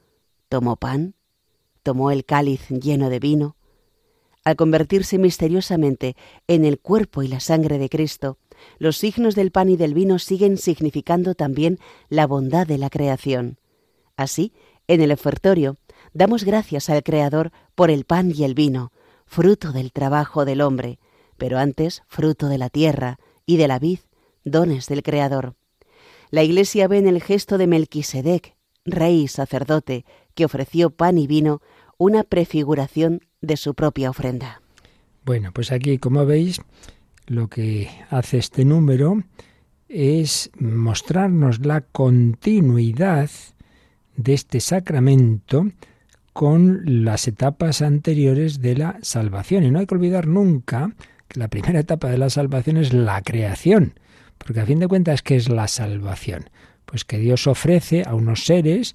Tomó 0.49 0.77
pan, 0.77 1.16
tomó 1.83 2.12
el 2.12 2.25
cáliz 2.25 2.68
lleno 2.68 3.11
de 3.11 3.18
vino, 3.18 3.57
al 4.45 4.57
convertirse 4.57 5.18
misteriosamente 5.18 6.16
en 6.49 6.64
el 6.64 6.78
cuerpo 6.78 7.22
y 7.22 7.28
la 7.28 7.40
sangre 7.40 7.78
de 7.78 7.88
Cristo, 7.88 8.38
los 8.78 8.97
signos 8.97 9.34
del 9.34 9.51
pan 9.51 9.68
y 9.68 9.76
del 9.76 9.95
vino 9.95 10.18
siguen 10.18 10.59
significando 10.59 11.34
también 11.34 11.78
la 12.09 12.26
bondad 12.26 12.66
de 12.66 12.78
la 12.78 12.90
creación. 12.90 13.59
Así, 14.16 14.53
en 14.88 15.01
el 15.01 15.12
ofertorio, 15.12 15.76
damos 16.12 16.45
gracias 16.45 16.90
al 16.90 17.03
Creador 17.03 17.53
por 17.74 17.90
el 17.90 18.05
pan 18.05 18.32
y 18.34 18.45
el 18.45 18.55
vino, 18.55 18.93
fruto 19.26 19.72
del 19.72 19.93
trabajo 19.93 20.45
del 20.45 20.61
hombre, 20.61 20.99
pero 21.38 21.59
antes 21.59 22.03
fruto 22.09 22.49
de 22.49 22.59
la 22.59 22.68
tierra 22.68 23.18
y 23.47 23.57
de 23.57 23.68
la 23.68 23.78
vid, 23.78 24.01
dones 24.45 24.88
del 24.88 25.03
Creador. 25.03 25.55
La 26.30 26.43
Iglesia 26.43 26.88
ve 26.88 26.99
en 26.99 27.07
el 27.07 27.22
gesto 27.22 27.59
de 27.59 27.66
Melquisedec, 27.66 28.57
rey 28.84 29.22
y 29.22 29.28
sacerdote, 29.28 30.05
que 30.34 30.45
ofreció 30.45 30.90
pan 30.90 31.18
y 31.18 31.26
vino, 31.26 31.61
una 31.99 32.24
prefiguración 32.24 33.20
de 33.43 33.57
su 33.57 33.74
propia 33.74 34.11
ofrenda. 34.11 34.62
Bueno, 35.24 35.53
pues 35.53 35.70
aquí, 35.70 35.99
como 35.99 36.24
veis, 36.24 36.61
lo 37.26 37.49
que 37.49 37.90
hace 38.11 38.38
este 38.38 38.64
número 38.64 39.22
es 39.88 40.51
mostrarnos 40.59 41.64
la 41.64 41.82
continuidad 41.82 43.30
de 44.16 44.34
este 44.34 44.61
sacramento 44.61 45.66
con 46.32 47.05
las 47.05 47.28
etapas 47.28 47.82
anteriores 47.82 48.61
de 48.61 48.76
la 48.76 48.99
salvación. 49.03 49.64
Y 49.64 49.70
no 49.70 49.78
hay 49.78 49.86
que 49.86 49.95
olvidar 49.95 50.26
nunca 50.26 50.95
que 51.28 51.40
la 51.40 51.49
primera 51.49 51.80
etapa 51.80 52.09
de 52.09 52.18
la 52.18 52.30
salvación 52.30 52.78
es 52.78 52.93
la 52.93 53.20
creación, 53.22 53.95
porque 54.38 54.61
a 54.61 54.66
fin 54.66 54.78
de 54.78 54.88
cuentas, 54.88 55.22
¿qué 55.22 55.36
es 55.36 55.49
la 55.49 55.68
salvación? 55.68 56.49
Pues 56.84 57.05
que 57.05 57.18
Dios 57.18 57.47
ofrece 57.47 58.03
a 58.07 58.14
unos 58.14 58.45
seres 58.45 58.95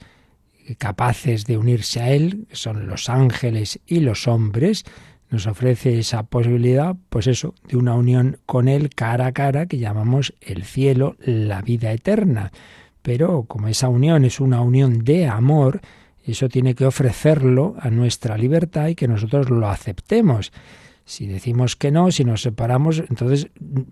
capaces 0.76 1.46
de 1.46 1.58
unirse 1.58 2.02
a 2.02 2.12
Él, 2.12 2.48
son 2.52 2.88
los 2.88 3.10
ángeles 3.10 3.80
y 3.86 4.00
los 4.00 4.28
hombres, 4.28 4.84
nos 5.30 5.46
ofrece 5.46 6.00
esa 6.00 6.24
posibilidad, 6.24 6.96
pues 7.10 7.28
eso, 7.28 7.54
de 7.68 7.78
una 7.78 7.96
unión 7.96 8.40
con 8.46 8.68
Él 8.68 8.90
cara 8.90 9.28
a 9.28 9.32
cara 9.34 9.66
que 9.66 9.78
llamamos 9.78 10.34
el 10.42 10.64
cielo, 10.64 11.16
la 11.20 11.62
vida 11.62 11.92
eterna. 11.92 12.52
Pero 13.02 13.44
como 13.44 13.68
esa 13.68 13.90
unión 13.90 14.26
es 14.26 14.40
una 14.40 14.62
unión 14.62 15.04
de 15.04 15.28
amor, 15.28 15.82
eso 16.26 16.50
tiene 16.50 16.76
que 16.76 16.86
ofrecerlo 16.86 17.76
a 17.80 17.90
nuestra 17.90 18.38
libertad 18.38 18.88
y 18.88 18.96
que 18.96 19.08
nosotros 19.08 19.50
lo 19.50 19.70
aceptemos. 19.70 20.52
Si 21.06 21.26
decimos 21.26 21.78
que 21.78 21.90
no, 21.90 22.12
si 22.12 22.26
nos 22.26 22.42
separamos, 22.42 23.00
entonces 23.00 23.48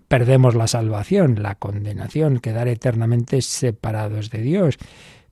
perdemos 0.08 0.54
la 0.54 0.66
salvación, 0.66 1.42
la 1.42 1.54
condenación, 1.54 2.40
quedar 2.40 2.68
eternamente 2.68 3.40
separados 3.40 4.30
de 4.30 4.42
Dios 4.42 4.78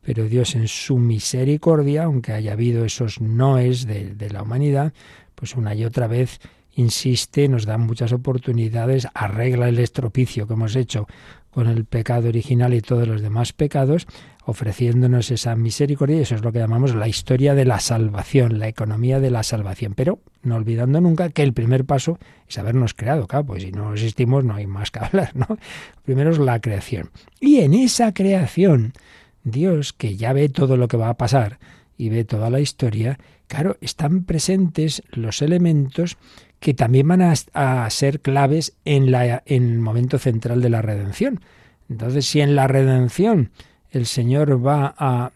pero 0.04 0.24
Dios 0.24 0.54
en 0.54 0.68
su 0.68 0.98
misericordia, 0.98 2.04
aunque 2.04 2.32
haya 2.32 2.52
habido 2.52 2.84
esos 2.84 3.20
noes 3.20 3.86
de, 3.86 4.14
de 4.14 4.30
la 4.30 4.42
humanidad, 4.42 4.92
pues 5.34 5.54
una 5.54 5.74
y 5.74 5.84
otra 5.84 6.06
vez 6.06 6.40
insiste, 6.76 7.48
nos 7.48 7.66
da 7.66 7.78
muchas 7.78 8.12
oportunidades, 8.12 9.06
arregla 9.14 9.68
el 9.68 9.78
estropicio 9.78 10.46
que 10.46 10.54
hemos 10.54 10.76
hecho 10.76 11.06
con 11.50 11.68
el 11.68 11.84
pecado 11.84 12.28
original 12.28 12.74
y 12.74 12.80
todos 12.80 13.06
los 13.06 13.22
demás 13.22 13.52
pecados, 13.52 14.08
ofreciéndonos 14.44 15.30
esa 15.30 15.54
misericordia, 15.54 16.16
y 16.16 16.20
eso 16.22 16.34
es 16.34 16.42
lo 16.42 16.50
que 16.50 16.58
llamamos 16.58 16.96
la 16.96 17.06
historia 17.06 17.54
de 17.54 17.64
la 17.64 17.78
salvación, 17.78 18.58
la 18.58 18.66
economía 18.66 19.20
de 19.20 19.30
la 19.30 19.44
salvación, 19.44 19.94
pero 19.94 20.18
no 20.42 20.56
olvidando 20.56 21.00
nunca 21.00 21.30
que 21.30 21.44
el 21.44 21.52
primer 21.52 21.84
paso 21.84 22.18
es 22.48 22.58
habernos 22.58 22.92
creado, 22.92 23.28
claro, 23.28 23.46
pues 23.46 23.62
si 23.62 23.70
no 23.70 23.92
existimos 23.92 24.44
no 24.44 24.54
hay 24.54 24.66
más 24.66 24.90
que 24.90 24.98
hablar, 25.04 25.30
¿no? 25.36 25.46
Primero 26.04 26.32
es 26.32 26.38
la 26.38 26.60
creación. 26.60 27.10
Y 27.40 27.60
en 27.60 27.72
esa 27.72 28.12
creación, 28.12 28.92
Dios, 29.44 29.92
que 29.92 30.16
ya 30.16 30.32
ve 30.32 30.48
todo 30.48 30.76
lo 30.76 30.88
que 30.88 30.96
va 30.96 31.10
a 31.10 31.16
pasar 31.16 31.58
y 31.96 32.08
ve 32.08 32.24
toda 32.24 32.50
la 32.50 32.60
historia, 32.60 33.18
claro, 33.46 33.76
están 33.80 34.24
presentes 34.24 35.02
los 35.12 35.42
elementos 35.42 36.16
que 36.58 36.74
también 36.74 37.06
van 37.06 37.20
a, 37.20 37.90
ser 37.90 38.20
claves 38.20 38.74
en, 38.84 39.10
la, 39.10 39.42
en 39.44 39.70
el 39.70 39.78
momento 39.80 40.18
central 40.18 40.62
de 40.62 40.70
la 40.70 40.80
redención. 40.80 41.40
Entonces, 41.90 42.24
si 42.26 42.40
en 42.40 42.56
la 42.56 42.66
redención 42.66 43.50
el 43.90 44.06
Señor 44.06 44.66
va 44.66 44.94
a 44.98 45.32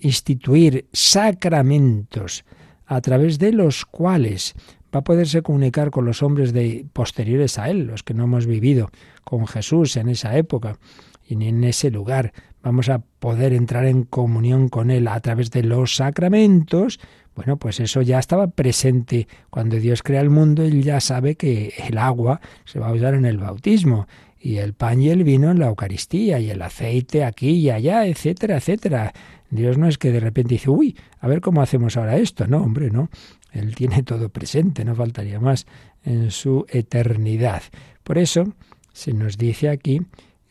instituir 0.00 0.86
sacramentos 0.92 2.44
a 2.86 3.00
través 3.00 3.38
de 3.38 3.52
los 3.52 3.86
cuales 3.86 4.54
va 4.94 5.00
a 5.00 5.04
poderse 5.04 5.42
comunicar 5.42 5.90
con 5.90 6.04
los 6.04 6.22
hombres 6.22 6.52
de 6.52 6.84
posteriores 6.92 7.58
a 7.58 7.70
él, 7.70 7.86
los 7.86 8.02
que 8.02 8.12
no 8.12 8.24
hemos 8.24 8.46
vivido 8.46 8.90
con 9.24 9.46
Jesús 9.46 9.96
en 9.96 10.08
esa 10.08 10.36
época 10.36 10.78
y 11.26 11.34
en 11.34 11.64
ese 11.64 11.90
lugar, 11.90 12.32
vamos 12.62 12.88
a 12.88 13.00
poder 13.00 13.52
entrar 13.52 13.84
en 13.86 14.04
comunión 14.04 14.68
con 14.68 14.90
Él 14.90 15.08
a 15.08 15.20
través 15.20 15.50
de 15.50 15.62
los 15.62 15.96
sacramentos, 15.96 17.00
bueno, 17.34 17.56
pues 17.56 17.80
eso 17.80 18.02
ya 18.02 18.18
estaba 18.18 18.48
presente 18.48 19.26
cuando 19.48 19.76
Dios 19.76 20.02
crea 20.02 20.20
el 20.20 20.30
mundo, 20.30 20.62
Él 20.62 20.82
ya 20.82 21.00
sabe 21.00 21.34
que 21.34 21.72
el 21.88 21.96
agua 21.98 22.40
se 22.64 22.78
va 22.78 22.88
a 22.88 22.92
usar 22.92 23.14
en 23.14 23.24
el 23.24 23.38
bautismo 23.38 24.06
y 24.38 24.56
el 24.56 24.74
pan 24.74 25.00
y 25.00 25.08
el 25.08 25.24
vino 25.24 25.50
en 25.50 25.58
la 25.58 25.68
Eucaristía 25.68 26.40
y 26.40 26.50
el 26.50 26.60
aceite 26.60 27.24
aquí 27.24 27.50
y 27.50 27.70
allá, 27.70 28.06
etcétera, 28.06 28.56
etcétera. 28.56 29.12
Dios 29.50 29.78
no 29.78 29.86
es 29.86 29.98
que 29.98 30.10
de 30.10 30.20
repente 30.20 30.54
dice, 30.54 30.68
uy, 30.68 30.96
a 31.20 31.28
ver 31.28 31.40
cómo 31.40 31.62
hacemos 31.62 31.96
ahora 31.96 32.16
esto. 32.16 32.46
No, 32.46 32.58
hombre, 32.58 32.90
no. 32.90 33.08
Él 33.52 33.74
tiene 33.74 34.02
todo 34.02 34.30
presente, 34.30 34.84
no 34.84 34.94
faltaría 34.94 35.38
más 35.38 35.66
en 36.04 36.30
su 36.30 36.66
eternidad. 36.68 37.62
Por 38.02 38.18
eso 38.18 38.52
se 38.92 39.12
nos 39.12 39.38
dice 39.38 39.68
aquí, 39.68 40.02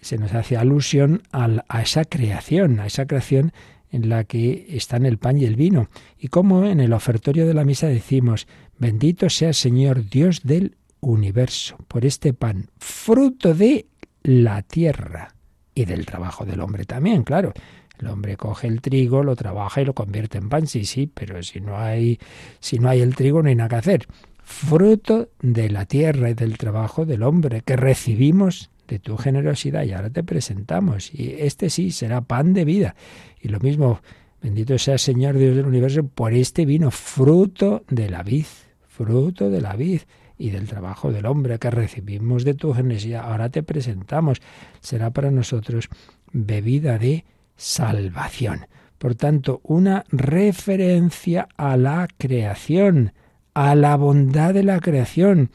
se 0.01 0.17
nos 0.17 0.33
hace 0.33 0.57
alusión 0.57 1.21
a 1.31 1.81
esa 1.81 2.05
creación, 2.05 2.79
a 2.79 2.87
esa 2.87 3.05
creación 3.05 3.53
en 3.91 4.09
la 4.09 4.23
que 4.23 4.65
están 4.69 5.05
el 5.05 5.17
pan 5.17 5.37
y 5.37 5.45
el 5.45 5.55
vino. 5.55 5.89
Y 6.17 6.29
como 6.29 6.65
en 6.65 6.79
el 6.79 6.93
ofertorio 6.93 7.45
de 7.45 7.53
la 7.53 7.65
misa 7.65 7.87
decimos, 7.87 8.47
bendito 8.77 9.29
sea 9.29 9.53
Señor 9.53 10.09
Dios 10.09 10.41
del 10.43 10.77
universo, 11.01 11.77
por 11.87 12.05
este 12.05 12.33
pan, 12.33 12.69
fruto 12.77 13.53
de 13.53 13.87
la 14.23 14.61
tierra 14.61 15.33
y 15.75 15.85
del 15.85 16.05
trabajo 16.05 16.45
del 16.45 16.61
hombre 16.61 16.85
también, 16.85 17.23
claro. 17.23 17.53
El 17.99 18.07
hombre 18.07 18.35
coge 18.35 18.67
el 18.67 18.81
trigo, 18.81 19.23
lo 19.23 19.35
trabaja 19.35 19.81
y 19.81 19.85
lo 19.85 19.93
convierte 19.93 20.39
en 20.39 20.49
pan, 20.49 20.65
sí, 20.65 20.85
sí, 20.85 21.07
pero 21.07 21.43
si 21.43 21.59
no 21.59 21.77
hay, 21.77 22.19
si 22.59 22.79
no 22.79 22.89
hay 22.89 23.01
el 23.01 23.15
trigo 23.15 23.43
no 23.43 23.49
hay 23.49 23.55
nada 23.55 23.69
que 23.69 23.75
hacer. 23.75 24.07
Fruto 24.43 25.29
de 25.41 25.69
la 25.69 25.85
tierra 25.85 26.29
y 26.29 26.33
del 26.33 26.57
trabajo 26.57 27.05
del 27.05 27.21
hombre 27.23 27.61
que 27.61 27.75
recibimos 27.75 28.71
de 28.91 28.99
tu 28.99 29.15
generosidad 29.15 29.83
y 29.83 29.93
ahora 29.93 30.09
te 30.09 30.21
presentamos. 30.21 31.13
Y 31.13 31.35
este 31.39 31.69
sí 31.69 31.91
será 31.91 32.19
pan 32.19 32.53
de 32.53 32.65
vida. 32.65 32.95
Y 33.39 33.47
lo 33.47 33.59
mismo, 33.61 34.01
bendito 34.41 34.77
sea 34.77 34.97
Señor 34.97 35.37
Dios 35.37 35.55
del 35.55 35.65
universo, 35.65 36.05
por 36.05 36.33
este 36.33 36.65
vino, 36.65 36.91
fruto 36.91 37.85
de 37.89 38.09
la 38.09 38.21
vid, 38.21 38.45
fruto 38.89 39.49
de 39.49 39.61
la 39.61 39.77
vid 39.77 40.01
y 40.37 40.49
del 40.49 40.67
trabajo 40.67 41.09
del 41.13 41.25
hombre 41.25 41.57
que 41.57 41.71
recibimos 41.71 42.43
de 42.43 42.53
tu 42.53 42.73
generosidad. 42.73 43.23
Ahora 43.23 43.49
te 43.49 43.63
presentamos. 43.63 44.41
Será 44.81 45.11
para 45.11 45.31
nosotros 45.31 45.87
bebida 46.33 46.97
de 46.97 47.23
salvación. 47.55 48.65
Por 48.97 49.15
tanto, 49.15 49.61
una 49.63 50.03
referencia 50.09 51.47
a 51.55 51.77
la 51.77 52.09
creación, 52.17 53.13
a 53.53 53.73
la 53.73 53.95
bondad 53.95 54.53
de 54.53 54.63
la 54.63 54.81
creación. 54.81 55.49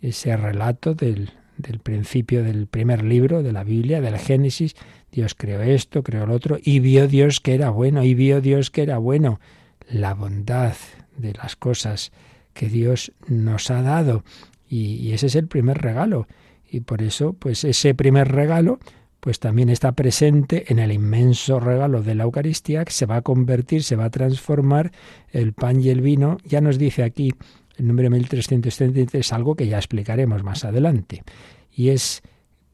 Ese 0.00 0.36
relato 0.36 0.94
del, 0.94 1.30
del 1.56 1.78
principio 1.78 2.42
del 2.42 2.66
primer 2.66 3.02
libro 3.02 3.42
de 3.42 3.52
la 3.52 3.64
Biblia, 3.64 4.00
del 4.00 4.18
Génesis, 4.18 4.74
Dios 5.10 5.34
creó 5.34 5.62
esto, 5.62 6.02
creó 6.02 6.26
lo 6.26 6.34
otro, 6.34 6.58
y 6.62 6.80
vio 6.80 7.08
Dios 7.08 7.40
que 7.40 7.54
era 7.54 7.70
bueno, 7.70 8.04
y 8.04 8.14
vio 8.14 8.40
Dios 8.40 8.70
que 8.70 8.82
era 8.82 8.98
bueno. 8.98 9.40
La 9.88 10.14
bondad 10.14 10.74
de 11.16 11.32
las 11.34 11.56
cosas 11.56 12.12
que 12.52 12.68
Dios 12.68 13.12
nos 13.28 13.70
ha 13.70 13.82
dado. 13.82 14.24
Y, 14.68 14.96
y, 14.96 15.12
ese 15.12 15.26
es 15.26 15.36
el 15.36 15.46
primer 15.46 15.78
regalo. 15.78 16.26
Y 16.68 16.80
por 16.80 17.02
eso, 17.02 17.34
pues 17.34 17.64
ese 17.64 17.94
primer 17.94 18.32
regalo 18.32 18.80
pues 19.26 19.40
también 19.40 19.70
está 19.70 19.90
presente 19.90 20.66
en 20.68 20.78
el 20.78 20.92
inmenso 20.92 21.58
regalo 21.58 22.00
de 22.00 22.14
la 22.14 22.22
Eucaristía 22.22 22.84
que 22.84 22.92
se 22.92 23.06
va 23.06 23.16
a 23.16 23.22
convertir, 23.22 23.82
se 23.82 23.96
va 23.96 24.04
a 24.04 24.10
transformar 24.10 24.92
el 25.32 25.52
pan 25.52 25.80
y 25.80 25.88
el 25.88 26.00
vino. 26.00 26.38
Ya 26.44 26.60
nos 26.60 26.78
dice 26.78 27.02
aquí 27.02 27.34
el 27.76 27.86
número 27.86 28.10
1333 28.10 29.32
algo 29.32 29.54
que 29.54 29.66
ya 29.66 29.76
explicaremos 29.76 30.42
más 30.42 30.64
adelante. 30.64 31.22
Y 31.74 31.90
es 31.90 32.22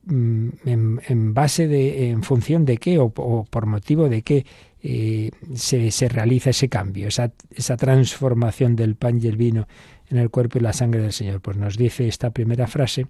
mm, 0.04 0.48
en, 0.64 1.34
base 1.34 1.68
de, 1.68 2.10
en 2.10 2.22
función 2.22 2.64
de 2.64 2.78
qué 2.78 2.98
o, 2.98 3.10
por 3.10 3.66
motivo 3.66 4.08
de 4.08 4.22
qué 4.22 4.46
eh, 4.82 5.30
se, 5.54 5.90
se, 5.90 6.08
realiza 6.08 6.50
ese 6.50 6.68
cambio, 6.68 7.08
esa, 7.08 7.32
esa 7.50 7.76
transformación 7.76 8.76
del 8.76 8.96
pan 8.96 9.20
y 9.22 9.28
el 9.28 9.36
vino 9.36 9.68
en 10.08 10.18
el 10.18 10.30
cuerpo 10.30 10.58
y 10.58 10.62
la 10.62 10.72
sangre 10.72 11.02
del 11.02 11.12
Señor. 11.12 11.40
Pues 11.40 11.56
nos 11.56 11.76
dice 11.76 12.08
esta 12.08 12.30
primera 12.30 12.66
frase 12.66 13.06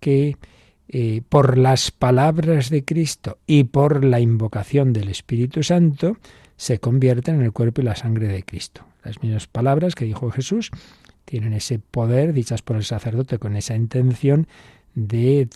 que 0.00 0.36
eh, 0.88 1.22
por 1.28 1.58
las 1.58 1.90
palabras 1.90 2.70
de 2.70 2.84
Cristo 2.84 3.38
y 3.46 3.64
por 3.64 4.04
la 4.04 4.20
invocación 4.20 4.92
del 4.92 5.08
Espíritu 5.08 5.62
Santo, 5.62 6.16
se 6.56 6.78
convierten 6.78 7.36
en 7.36 7.42
el 7.42 7.52
cuerpo 7.52 7.80
y 7.80 7.84
la 7.84 7.96
sangre 7.96 8.28
de 8.28 8.42
Cristo. 8.44 8.84
Las 9.02 9.22
mismas 9.22 9.46
palabras 9.46 9.94
que 9.94 10.04
dijo 10.04 10.30
Jesús 10.30 10.70
tienen 11.26 11.52
ese 11.52 11.78
poder, 11.78 12.32
dichas 12.32 12.62
por 12.62 12.76
el 12.76 12.84
sacerdote, 12.84 13.38
con 13.38 13.56
esa 13.56 13.76
intención 13.76 14.46
de, 14.94 15.46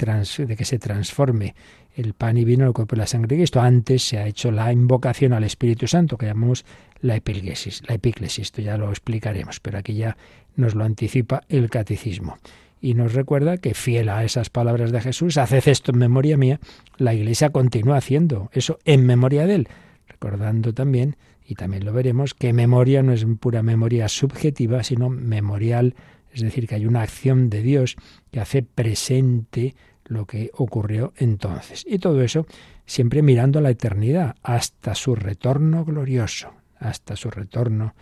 que 0.59 0.65
se 0.67 0.79
transforme 0.79 1.55
el 1.97 2.13
pan 2.13 2.37
y 2.37 2.45
vino 2.45 2.65
en 2.65 2.69
el 2.69 2.75
cuerpo 2.75 2.97
y 2.97 2.99
la 2.99 3.07
sangre 3.07 3.29
de 3.29 3.43
Cristo. 3.43 3.61
Antes 3.63 4.03
se 4.03 4.19
ha 4.19 4.27
hecho 4.27 4.51
la 4.51 4.71
invocación 4.73 5.33
al 5.33 5.45
Espíritu 5.45 5.87
Santo, 5.87 6.19
que 6.19 6.27
llamamos 6.27 6.67
la 7.01 7.17
epiglesis. 7.17 7.83
La 7.89 7.95
epiglesis, 7.95 8.47
esto 8.47 8.61
ya 8.61 8.77
lo 8.77 8.91
explicaremos, 8.91 9.61
pero 9.61 9.79
aquí 9.79 9.95
ya 9.95 10.17
nos 10.57 10.75
lo 10.75 10.85
anticipa 10.85 11.43
el 11.49 11.71
catecismo 11.71 12.37
y 12.81 12.95
nos 12.95 13.13
recuerda 13.13 13.59
que 13.59 13.75
fiel 13.75 14.09
a 14.09 14.25
esas 14.25 14.51
palabras 14.51 14.91
de 14.91 15.01
Jesús, 15.01 15.37
haced 15.37 15.69
esto 15.69 15.93
en 15.93 15.99
memoria 15.99 16.37
mía, 16.37 16.61
la 16.97 17.15
Iglesia 17.15 17.51
continúa 17.51 17.99
haciendo 17.99 18.51
eso 18.53 18.79
en 18.85 19.05
memoria 19.05 19.47
de 19.47 19.55
Él, 19.55 19.69
recordando 20.11 20.75
también, 20.75 21.17
y 21.47 21.55
también 21.55 21.85
lo 21.85 21.93
veremos, 21.93 22.35
que 22.35 22.53
memoria 22.53 23.03
no 23.03 23.13
es 23.13 23.25
pura 23.41 23.63
memoria 23.63 24.09
subjetiva, 24.09 24.85
sino 24.85 25.09
memorial, 25.09 25.95
es 26.33 26.43
decir, 26.43 26.69
que 26.69 26.77
hay 26.77 26.87
una 26.87 27.03
acción 27.03 27.51
de 27.51 27.63
Dios 27.63 27.97
que 28.31 28.41
hace 28.41 28.63
presente 28.63 29.75
lo 30.05 30.27
que 30.27 30.51
ocurrió 30.55 31.13
entonces. 31.17 31.85
Y 31.89 31.99
todo 31.99 32.23
eso 32.23 32.47
siempre 32.87 33.23
mirando 33.23 33.61
a 33.61 33.63
la 33.63 33.71
eternidad, 33.71 34.35
hasta 34.43 34.97
su 34.97 35.15
retorno 35.15 35.85
glorioso, 35.85 36.53
hasta 36.79 37.15
su 37.15 37.31
retorno 37.31 37.95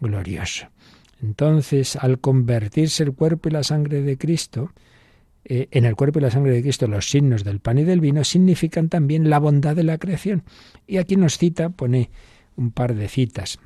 glorioso. 0.00 0.68
Entonces, 1.22 1.96
al 1.96 2.18
convertirse 2.18 3.02
el 3.04 3.12
cuerpo 3.12 3.48
y 3.48 3.52
la 3.52 3.62
sangre 3.62 4.00
de 4.00 4.16
Cristo, 4.16 4.72
eh, 5.44 5.68
en 5.70 5.84
el 5.84 5.96
cuerpo 5.96 6.18
y 6.18 6.22
la 6.22 6.30
sangre 6.30 6.52
de 6.52 6.62
Cristo 6.62 6.86
los 6.86 7.10
signos 7.10 7.44
del 7.44 7.60
pan 7.60 7.78
y 7.78 7.84
del 7.84 8.00
vino 8.00 8.22
significan 8.24 8.88
también 8.88 9.28
la 9.28 9.38
bondad 9.38 9.74
de 9.74 9.82
la 9.82 9.98
creación. 9.98 10.44
Y 10.86 10.98
aquí 10.98 11.16
nos 11.16 11.38
cita, 11.38 11.70
pone 11.70 12.10
un 12.56 12.70
par 12.70 12.94
de 12.94 13.08
citas 13.08 13.58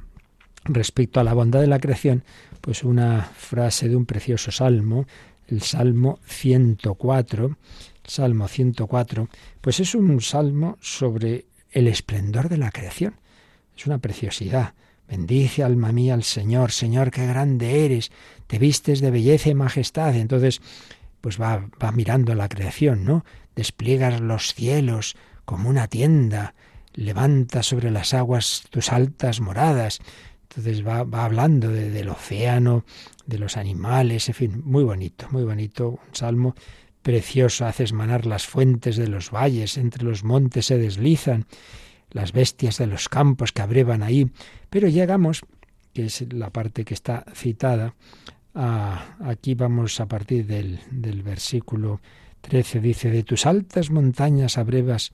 respecto 0.64 1.20
a 1.20 1.24
la 1.24 1.34
bondad 1.34 1.60
de 1.60 1.66
la 1.66 1.78
creación, 1.78 2.24
pues 2.60 2.82
una 2.82 3.22
frase 3.22 3.88
de 3.88 3.96
un 3.96 4.06
precioso 4.06 4.50
salmo, 4.50 5.06
el 5.48 5.62
Salmo 5.62 6.18
104, 6.26 7.56
Salmo 8.04 8.48
104, 8.48 9.28
pues 9.60 9.80
es 9.80 9.94
un 9.94 10.20
salmo 10.20 10.76
sobre 10.80 11.46
el 11.70 11.86
esplendor 11.86 12.48
de 12.48 12.56
la 12.56 12.70
creación. 12.70 13.16
Es 13.76 13.86
una 13.86 13.98
preciosidad. 13.98 14.74
Bendice 15.08 15.62
alma 15.62 15.92
mía 15.92 16.14
al 16.14 16.24
Señor, 16.24 16.72
Señor, 16.72 17.10
qué 17.10 17.26
grande 17.26 17.84
eres, 17.84 18.10
te 18.48 18.58
vistes 18.58 19.00
de 19.00 19.10
belleza 19.10 19.50
y 19.50 19.54
majestad. 19.54 20.16
entonces, 20.16 20.60
pues 21.20 21.40
va, 21.40 21.68
va 21.82 21.92
mirando 21.92 22.34
la 22.34 22.48
creación, 22.48 23.04
¿no? 23.04 23.24
Despliegas 23.54 24.20
los 24.20 24.54
cielos 24.54 25.16
como 25.44 25.68
una 25.68 25.88
tienda, 25.88 26.54
levanta 26.94 27.62
sobre 27.62 27.90
las 27.90 28.14
aguas 28.14 28.64
tus 28.70 28.92
altas 28.92 29.40
moradas. 29.40 30.00
Entonces 30.42 30.86
va, 30.86 31.04
va 31.04 31.24
hablando 31.24 31.70
del 31.70 32.08
océano, 32.08 32.84
de 33.26 33.38
los 33.38 33.56
animales, 33.56 34.28
en 34.28 34.34
fin, 34.34 34.62
muy 34.64 34.84
bonito, 34.84 35.26
muy 35.30 35.44
bonito, 35.44 35.90
un 35.90 36.14
salmo 36.14 36.54
precioso, 37.02 37.66
haces 37.66 37.92
manar 37.92 38.26
las 38.26 38.46
fuentes 38.46 38.96
de 38.96 39.06
los 39.06 39.30
valles, 39.30 39.76
entre 39.76 40.02
los 40.02 40.24
montes 40.24 40.66
se 40.66 40.78
deslizan 40.78 41.46
las 42.10 42.32
bestias 42.32 42.78
de 42.78 42.86
los 42.86 43.08
campos 43.08 43.52
que 43.52 43.62
abrevan 43.62 44.02
ahí. 44.02 44.30
Pero 44.70 44.88
llegamos, 44.88 45.42
que 45.92 46.06
es 46.06 46.32
la 46.32 46.50
parte 46.50 46.84
que 46.84 46.94
está 46.94 47.24
citada, 47.34 47.94
a, 48.56 49.16
aquí 49.20 49.54
vamos 49.54 50.00
a 50.00 50.06
partir 50.06 50.46
del, 50.46 50.80
del 50.90 51.22
versículo 51.22 52.00
13, 52.40 52.80
dice, 52.80 53.10
de 53.10 53.22
tus 53.22 53.46
altas 53.46 53.90
montañas 53.90 54.58
abrevas, 54.58 55.12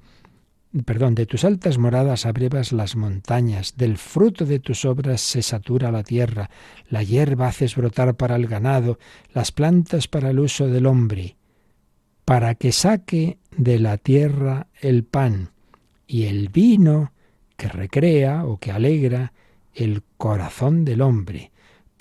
perdón, 0.84 1.14
de 1.14 1.26
tus 1.26 1.45
altas 1.45 1.76
moradas 1.78 2.24
abrevas 2.24 2.72
las 2.72 2.97
montañas, 2.97 3.76
del 3.76 3.99
fruto 3.99 4.47
de 4.47 4.59
tus 4.59 4.84
obras 4.84 5.20
se 5.20 5.43
satura 5.43 5.90
la 5.90 6.03
tierra, 6.03 6.51
la 6.88 7.03
hierba 7.03 7.49
haces 7.49 7.76
brotar 7.76 8.14
para 8.14 8.36
el 8.36 8.47
ganado, 8.47 8.99
las 9.34 9.53
plantas 9.53 10.09
para 10.09 10.30
el 10.30 10.38
uso 10.38 10.68
del 10.68 10.86
hombre, 10.86 11.36
para 12.24 12.55
que 12.55 12.72
saque 12.72 13.38
de 13.57 13.78
la 13.78 13.99
tierra 13.99 14.68
el 14.80 15.05
pan 15.05 15.51
y 16.07 16.24
el 16.24 16.49
vino 16.49 17.12
que 17.57 17.68
recrea 17.68 18.45
o 18.45 18.59
que 18.59 18.72
alegra 18.72 19.32
el 19.74 20.03
corazón 20.16 20.84
del 20.84 21.01
hombre, 21.01 21.52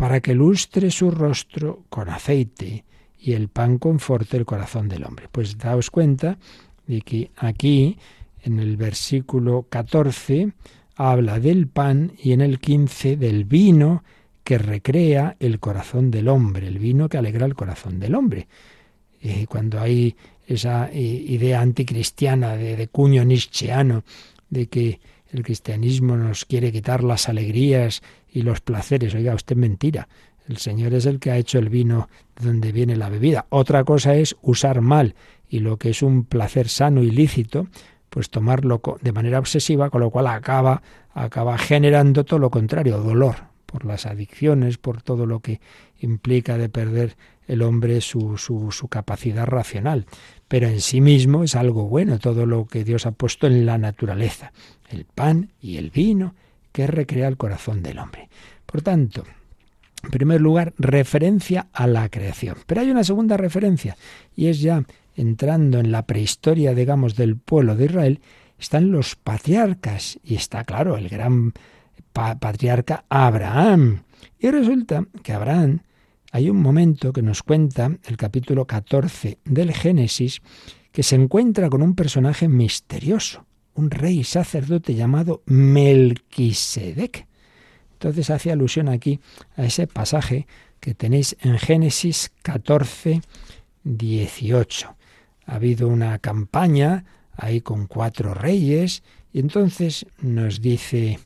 para 0.02 0.20
que 0.20 0.34
lustre 0.34 0.90
su 0.90 1.12
rostro 1.12 1.84
con 1.88 2.10
aceite 2.10 2.86
y 3.20 3.34
el 3.34 3.50
pan 3.50 3.78
conforte 3.78 4.36
el 4.36 4.48
corazón 4.48 4.90
del 4.90 5.04
hombre. 5.04 5.28
Pues 5.32 5.60
daos 5.60 5.92
cuenta 5.92 6.40
de 6.88 7.02
que 7.02 7.30
aquí, 7.38 8.00
en 8.42 8.60
el 8.60 8.78
versículo 8.78 9.68
14, 9.70 10.54
habla 10.96 11.40
del 11.40 11.68
pan 11.68 12.14
y 12.18 12.32
en 12.32 12.42
el 12.42 12.60
15 12.60 13.16
del 13.16 13.46
vino 13.46 14.04
que 14.44 14.58
recrea 14.58 15.36
el 15.40 15.60
corazón 15.60 16.10
del 16.10 16.30
hombre, 16.30 16.66
el 16.66 16.80
vino 16.80 17.08
que 17.08 17.20
alegra 17.20 17.46
el 17.46 17.54
corazón 17.54 18.00
del 18.00 18.16
hombre. 18.16 18.48
Eh, 19.22 19.46
cuando 19.48 19.80
hay 19.80 20.16
esa 20.48 20.90
eh, 20.92 20.98
idea 20.98 21.62
anticristiana 21.62 22.58
de, 22.58 22.76
de 22.76 22.88
cuño 22.88 23.24
nietzscheano 23.24 24.04
de 24.50 24.66
que 24.66 25.00
el 25.32 25.44
cristianismo 25.44 26.18
nos 26.18 26.46
quiere 26.46 26.72
quitar 26.72 27.04
las 27.04 27.30
alegrías 27.30 28.02
y 28.32 28.42
los 28.44 28.62
placeres. 28.62 29.14
Oiga, 29.14 29.36
usted 29.36 29.56
mentira. 29.56 30.08
El 30.48 30.58
Señor 30.58 30.94
es 30.94 31.06
el 31.06 31.20
que 31.20 31.32
ha 31.32 31.38
hecho 31.38 31.60
el 31.60 31.70
vino 31.70 32.10
de 32.40 32.48
donde 32.48 32.72
viene 32.72 32.96
la 32.96 33.10
bebida. 33.10 33.46
Otra 33.50 33.84
cosa 33.84 34.16
es 34.16 34.36
usar 34.42 34.82
mal 34.82 35.16
y 35.48 35.60
lo 35.60 35.78
que 35.78 35.90
es 35.90 36.02
un 36.02 36.24
placer 36.24 36.68
sano 36.68 37.04
y 37.04 37.12
lícito, 37.12 37.68
pues 38.10 38.30
tomarlo 38.30 38.82
de 39.02 39.12
manera 39.12 39.40
obsesiva, 39.40 39.90
con 39.90 40.02
lo 40.02 40.10
cual 40.10 40.28
acaba, 40.28 40.82
acaba 41.14 41.58
generando 41.58 42.24
todo 42.24 42.40
lo 42.40 42.50
contrario, 42.50 43.00
dolor, 43.00 43.36
por 43.66 43.86
las 43.86 44.06
adicciones, 44.06 44.78
por 44.78 45.02
todo 45.02 45.26
lo 45.26 45.40
que 45.40 45.62
implica 46.00 46.58
de 46.58 46.70
perder 46.70 47.16
el 47.48 47.62
hombre 47.62 48.02
su, 48.02 48.38
su, 48.38 48.72
su, 48.72 48.88
capacidad 48.88 49.46
racional. 49.46 50.06
Pero 50.48 50.68
en 50.68 50.82
sí 50.82 51.02
mismo 51.02 51.44
es 51.44 51.56
algo 51.56 51.88
bueno 51.88 52.20
todo 52.20 52.46
lo 52.46 52.66
que 52.66 52.84
Dios 52.84 53.06
ha 53.06 53.12
puesto 53.12 53.48
en 53.48 53.66
la 53.66 53.78
naturaleza, 53.78 54.52
el 54.90 55.06
pan 55.06 55.52
y 55.62 55.78
el 55.78 55.90
vino, 55.90 56.36
que 56.72 56.88
recrea 56.88 57.28
el 57.28 57.38
corazón 57.38 57.84
del 57.84 58.00
hombre. 58.00 58.30
Por 58.66 58.82
tanto, 58.82 59.24
en 60.04 60.10
primer 60.10 60.42
lugar, 60.42 60.74
referencia 60.78 61.68
a 61.74 61.88
la 61.88 62.10
creación. 62.10 62.58
Pero 62.66 62.82
hay 62.82 62.92
una 62.92 63.04
segunda 63.04 63.38
referencia, 63.38 63.98
y 64.36 64.48
es 64.48 64.62
ya 64.62 64.84
entrando 65.16 65.80
en 65.80 65.92
la 65.92 66.06
prehistoria, 66.06 66.74
digamos, 66.74 67.16
del 67.16 67.38
pueblo 67.38 67.76
de 67.76 67.86
Israel, 67.86 68.22
están 68.58 68.92
los 68.92 69.16
patriarcas, 69.16 70.20
y 70.24 70.36
está 70.36 70.64
claro, 70.64 70.98
el 70.98 71.10
gran 71.10 71.54
patriarca 72.14 73.06
Abraham. 73.10 74.04
Y 74.40 74.50
resulta 74.50 75.06
que 75.24 75.34
Abraham, 75.34 75.82
hay 76.32 76.50
un 76.50 76.62
momento 76.62 77.14
que 77.14 77.22
nos 77.22 77.44
cuenta 77.44 77.92
el 78.06 78.18
capítulo 78.18 78.66
14 78.66 79.40
del 79.46 79.74
Génesis, 79.74 80.42
que 80.92 81.04
se 81.04 81.16
encuentra 81.16 81.70
con 81.70 81.82
un 81.82 81.96
personaje 81.96 82.48
misterioso, 82.48 83.46
un 83.76 83.92
rey 83.92 84.24
sacerdote 84.24 84.96
llamado 84.96 85.42
Melquisedec. 85.46 87.28
Entonces 87.94 88.30
hace 88.30 88.52
alusión 88.52 88.90
aquí 88.90 89.20
a 89.56 89.66
ese 89.66 89.88
pasaje 89.88 90.48
que 90.80 90.94
tenéis 90.94 91.38
en 91.42 91.58
Génesis 91.60 92.32
14, 92.42 93.22
18. 93.84 94.96
Ha 95.46 95.56
habido 95.56 95.88
una 95.88 96.18
campaña 96.20 97.06
ahí 97.38 97.62
con 97.62 97.88
cuatro 97.88 98.34
reyes 98.34 99.04
y 99.32 99.40
entonces 99.40 100.06
nos 100.20 100.62
dice 100.62 101.20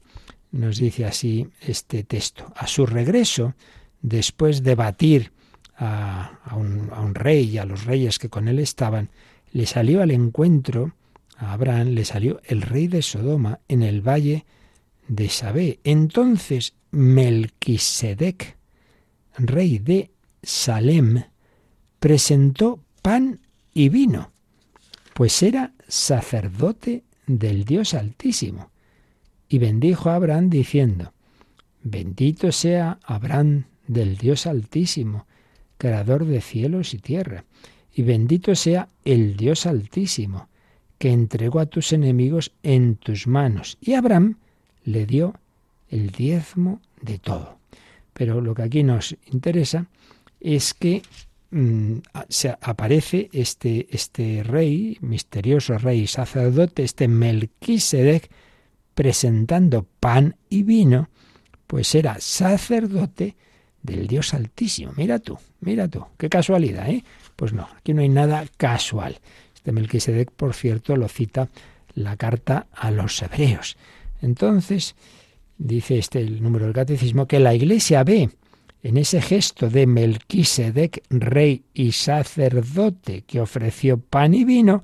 nos 0.56 0.78
dice 0.78 1.06
así 1.06 1.50
este 1.62 2.04
texto. 2.04 2.52
A 2.56 2.66
su 2.66 2.86
regreso, 2.86 3.56
después 4.02 4.64
de 4.64 4.76
batir 4.76 5.32
a, 5.78 6.40
a, 6.46 6.56
un, 6.56 7.14
rey 7.14 7.50
y 7.50 7.58
a 7.58 7.66
los 7.66 7.84
reyes 7.84 8.20
que 8.20 8.30
con 8.30 8.48
él 8.48 8.60
estaban, 8.60 9.10
le 9.52 9.66
salió 9.66 10.02
al 10.02 10.12
encuentro, 10.12 10.94
a 11.38 11.54
Abraham 11.54 11.90
le 11.90 12.06
salió 12.06 12.42
el 12.46 12.62
rey 12.62 12.88
de 12.88 13.02
Sodoma 13.02 13.60
en 13.68 13.84
el 13.84 14.02
valle 14.02 14.46
de 15.08 15.30
Sabé. 15.30 15.80
Entonces 15.84 16.76
Melquisedec, 16.92 18.58
rey 19.38 19.80
de 19.80 20.12
Salem, 20.42 21.24
presentó 22.00 22.80
pan 23.02 23.40
y 23.74 23.90
vino, 23.90 24.32
pues 25.14 25.44
era 25.44 25.74
sacerdote 25.88 27.04
del 27.28 27.66
Dios 27.66 27.94
Altísimo. 27.94 28.72
Y 29.48 29.60
bendijo 29.60 30.10
a 30.10 30.16
Abraham 30.16 30.50
diciendo, 30.50 31.14
Bendito 31.84 32.52
sea 32.52 33.00
Abraham 33.04 33.66
del 33.88 34.18
Dios 34.18 34.48
Altísimo, 34.48 35.28
creador 35.78 36.26
de 36.26 36.42
cielos 36.42 36.94
y 36.94 36.98
tierra, 36.98 37.46
y 37.94 38.02
bendito 38.02 38.56
sea 38.56 38.88
el 39.04 39.38
Dios 39.38 39.66
Altísimo, 39.66 40.50
que 41.06 41.12
entregó 41.12 41.60
a 41.60 41.68
tus 41.68 41.94
enemigos 41.94 42.52
en 42.64 42.96
tus 42.96 43.28
manos. 43.28 43.78
Y 43.80 43.94
Abraham 43.94 44.40
le 44.86 45.06
dio 45.06 45.36
el 45.88 46.10
diezmo 46.10 46.82
de 47.00 47.20
todo. 47.20 47.60
Pero 48.12 48.42
lo 48.42 48.56
que 48.56 48.64
aquí 48.64 48.82
nos 48.82 49.16
interesa 49.32 49.86
es 50.40 50.74
que 50.74 51.04
mm, 51.52 51.98
se 52.28 52.58
aparece 52.60 53.30
este, 53.34 53.86
este 53.92 54.42
rey, 54.42 54.98
misterioso 55.02 55.78
rey 55.78 56.08
sacerdote, 56.08 56.84
este 56.84 57.08
Melquisedec, 57.08 58.28
presentando 58.96 59.86
pan 60.00 60.38
y 60.50 60.64
vino, 60.64 61.10
pues 61.68 61.94
era 61.94 62.20
sacerdote 62.20 63.36
del 63.84 64.08
Dios 64.08 64.34
Altísimo. 64.34 64.92
Mira 64.98 65.20
tú, 65.20 65.38
mira 65.60 65.88
tú, 65.88 66.04
qué 66.18 66.30
casualidad, 66.30 66.90
¿eh? 66.90 67.04
Pues 67.36 67.54
no, 67.54 67.70
aquí 67.78 67.94
no 67.94 68.02
hay 68.02 68.10
nada 68.10 68.44
casual. 68.58 69.20
Este 69.66 69.72
Melquisedec, 69.72 70.30
por 70.30 70.54
cierto, 70.54 70.96
lo 70.96 71.08
cita 71.08 71.50
la 71.96 72.18
carta 72.18 72.68
a 72.72 72.92
los 72.92 73.20
hebreos. 73.24 73.78
Entonces, 74.22 74.94
dice 75.58 75.98
este 75.98 76.20
el 76.20 76.44
número 76.44 76.66
del 76.66 76.76
catecismo, 76.76 77.26
que 77.26 77.40
la 77.40 77.56
Iglesia 77.56 78.04
ve 78.04 78.30
en 78.84 78.98
ese 78.98 79.24
gesto 79.24 79.68
de 79.68 79.88
Melquisedec, 79.88 81.02
rey 81.10 81.64
y 81.74 81.94
sacerdote, 81.94 83.24
que 83.24 83.42
ofreció 83.42 83.98
pan 83.98 84.36
y 84.36 84.46
vino, 84.46 84.84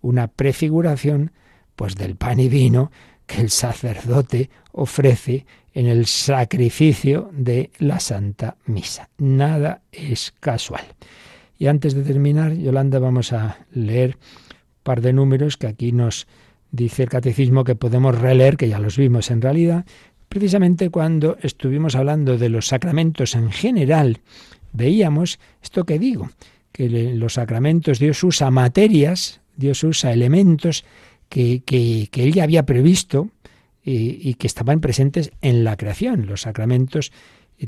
una 0.00 0.28
prefiguración 0.28 1.32
pues 1.76 1.94
del 1.94 2.16
pan 2.16 2.40
y 2.40 2.48
vino 2.48 2.90
que 3.26 3.42
el 3.42 3.50
sacerdote 3.50 4.48
ofrece 4.72 5.44
en 5.74 5.88
el 5.88 6.06
sacrificio 6.06 7.28
de 7.34 7.70
la 7.80 8.00
Santa 8.00 8.56
Misa. 8.64 9.10
Nada 9.18 9.82
es 9.92 10.32
casual. 10.40 10.86
Y 11.62 11.68
antes 11.68 11.94
de 11.94 12.02
terminar, 12.02 12.54
Yolanda, 12.54 12.98
vamos 12.98 13.32
a 13.32 13.56
leer 13.72 14.16
un 14.16 14.82
par 14.82 15.00
de 15.00 15.12
números 15.12 15.56
que 15.56 15.68
aquí 15.68 15.92
nos 15.92 16.26
dice 16.72 17.04
el 17.04 17.08
catecismo 17.08 17.62
que 17.62 17.76
podemos 17.76 18.18
releer, 18.18 18.56
que 18.56 18.68
ya 18.68 18.80
los 18.80 18.96
vimos 18.96 19.30
en 19.30 19.40
realidad, 19.40 19.86
precisamente 20.28 20.90
cuando 20.90 21.36
estuvimos 21.40 21.94
hablando 21.94 22.36
de 22.36 22.48
los 22.48 22.66
sacramentos 22.66 23.36
en 23.36 23.52
general, 23.52 24.18
veíamos 24.72 25.38
esto 25.62 25.84
que 25.84 26.00
digo, 26.00 26.30
que 26.72 26.88
los 27.14 27.34
sacramentos 27.34 28.00
Dios 28.00 28.24
usa 28.24 28.50
materias, 28.50 29.40
Dios 29.56 29.84
usa 29.84 30.12
elementos 30.12 30.84
que, 31.28 31.62
que, 31.64 32.08
él 32.12 32.32
ya 32.32 32.42
había 32.42 32.66
previsto 32.66 33.28
y, 33.84 34.18
y, 34.28 34.34
que 34.34 34.48
estaban 34.48 34.80
presentes 34.80 35.30
en 35.42 35.62
la 35.62 35.76
creación. 35.76 36.26
Los 36.26 36.40
sacramentos 36.40 37.12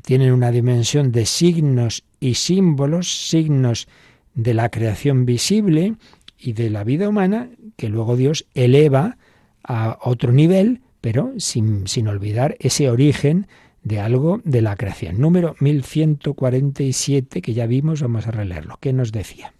tienen 0.03 0.33
una 0.33 0.51
dimensión 0.51 1.13
de 1.13 1.27
signos 1.27 2.05
y 2.21 2.35
símbolos, 2.35 3.29
signos 3.29 3.89
de 4.35 4.55
la 4.55 4.69
creación 4.69 5.27
visible 5.27 5.95
y 6.39 6.53
de 6.53 6.71
la 6.71 6.85
vida 6.85 7.09
humana 7.09 7.51
que 7.77 7.89
luego 7.89 8.17
Dios 8.17 8.47
eleva 8.55 9.17
a 9.63 9.99
otro 10.03 10.33
nivel, 10.33 10.83
pero 11.01 11.33
sin, 11.39 11.87
sin 11.87 12.09
olvidar 12.09 12.57
ese 12.59 12.91
origen 12.91 13.47
de 13.83 14.01
algo 14.01 14.41
de 14.45 14.63
la 14.63 14.77
creación. 14.77 15.21
Número 15.21 15.55
1147 15.61 17.43
que 17.43 17.55
ya 17.55 17.67
vimos, 17.67 18.03
vamos 18.03 18.27
a 18.27 18.31
releerlo. 18.31 18.79
¿Qué 18.81 18.93
nos 18.93 19.13
decía? 19.13 19.55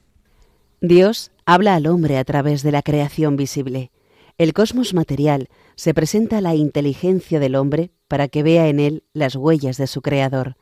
Dios 0.81 1.31
habla 1.47 1.75
al 1.75 1.87
hombre 1.87 2.19
a 2.19 2.25
través 2.25 2.63
de 2.63 2.73
la 2.73 2.83
creación 2.83 3.37
visible. 3.37 3.91
El 4.37 4.53
cosmos 4.53 4.95
material 4.95 5.49
se 5.77 5.95
presenta 5.95 6.39
a 6.39 6.41
la 6.41 6.55
inteligencia 6.55 7.39
del 7.39 7.55
hombre 7.55 7.91
para 8.09 8.29
que 8.29 8.43
vea 8.43 8.69
en 8.69 8.81
él 8.81 9.05
las 9.13 9.37
huellas 9.37 9.77
de 9.77 9.87
su 9.87 10.03
creador. 10.03 10.57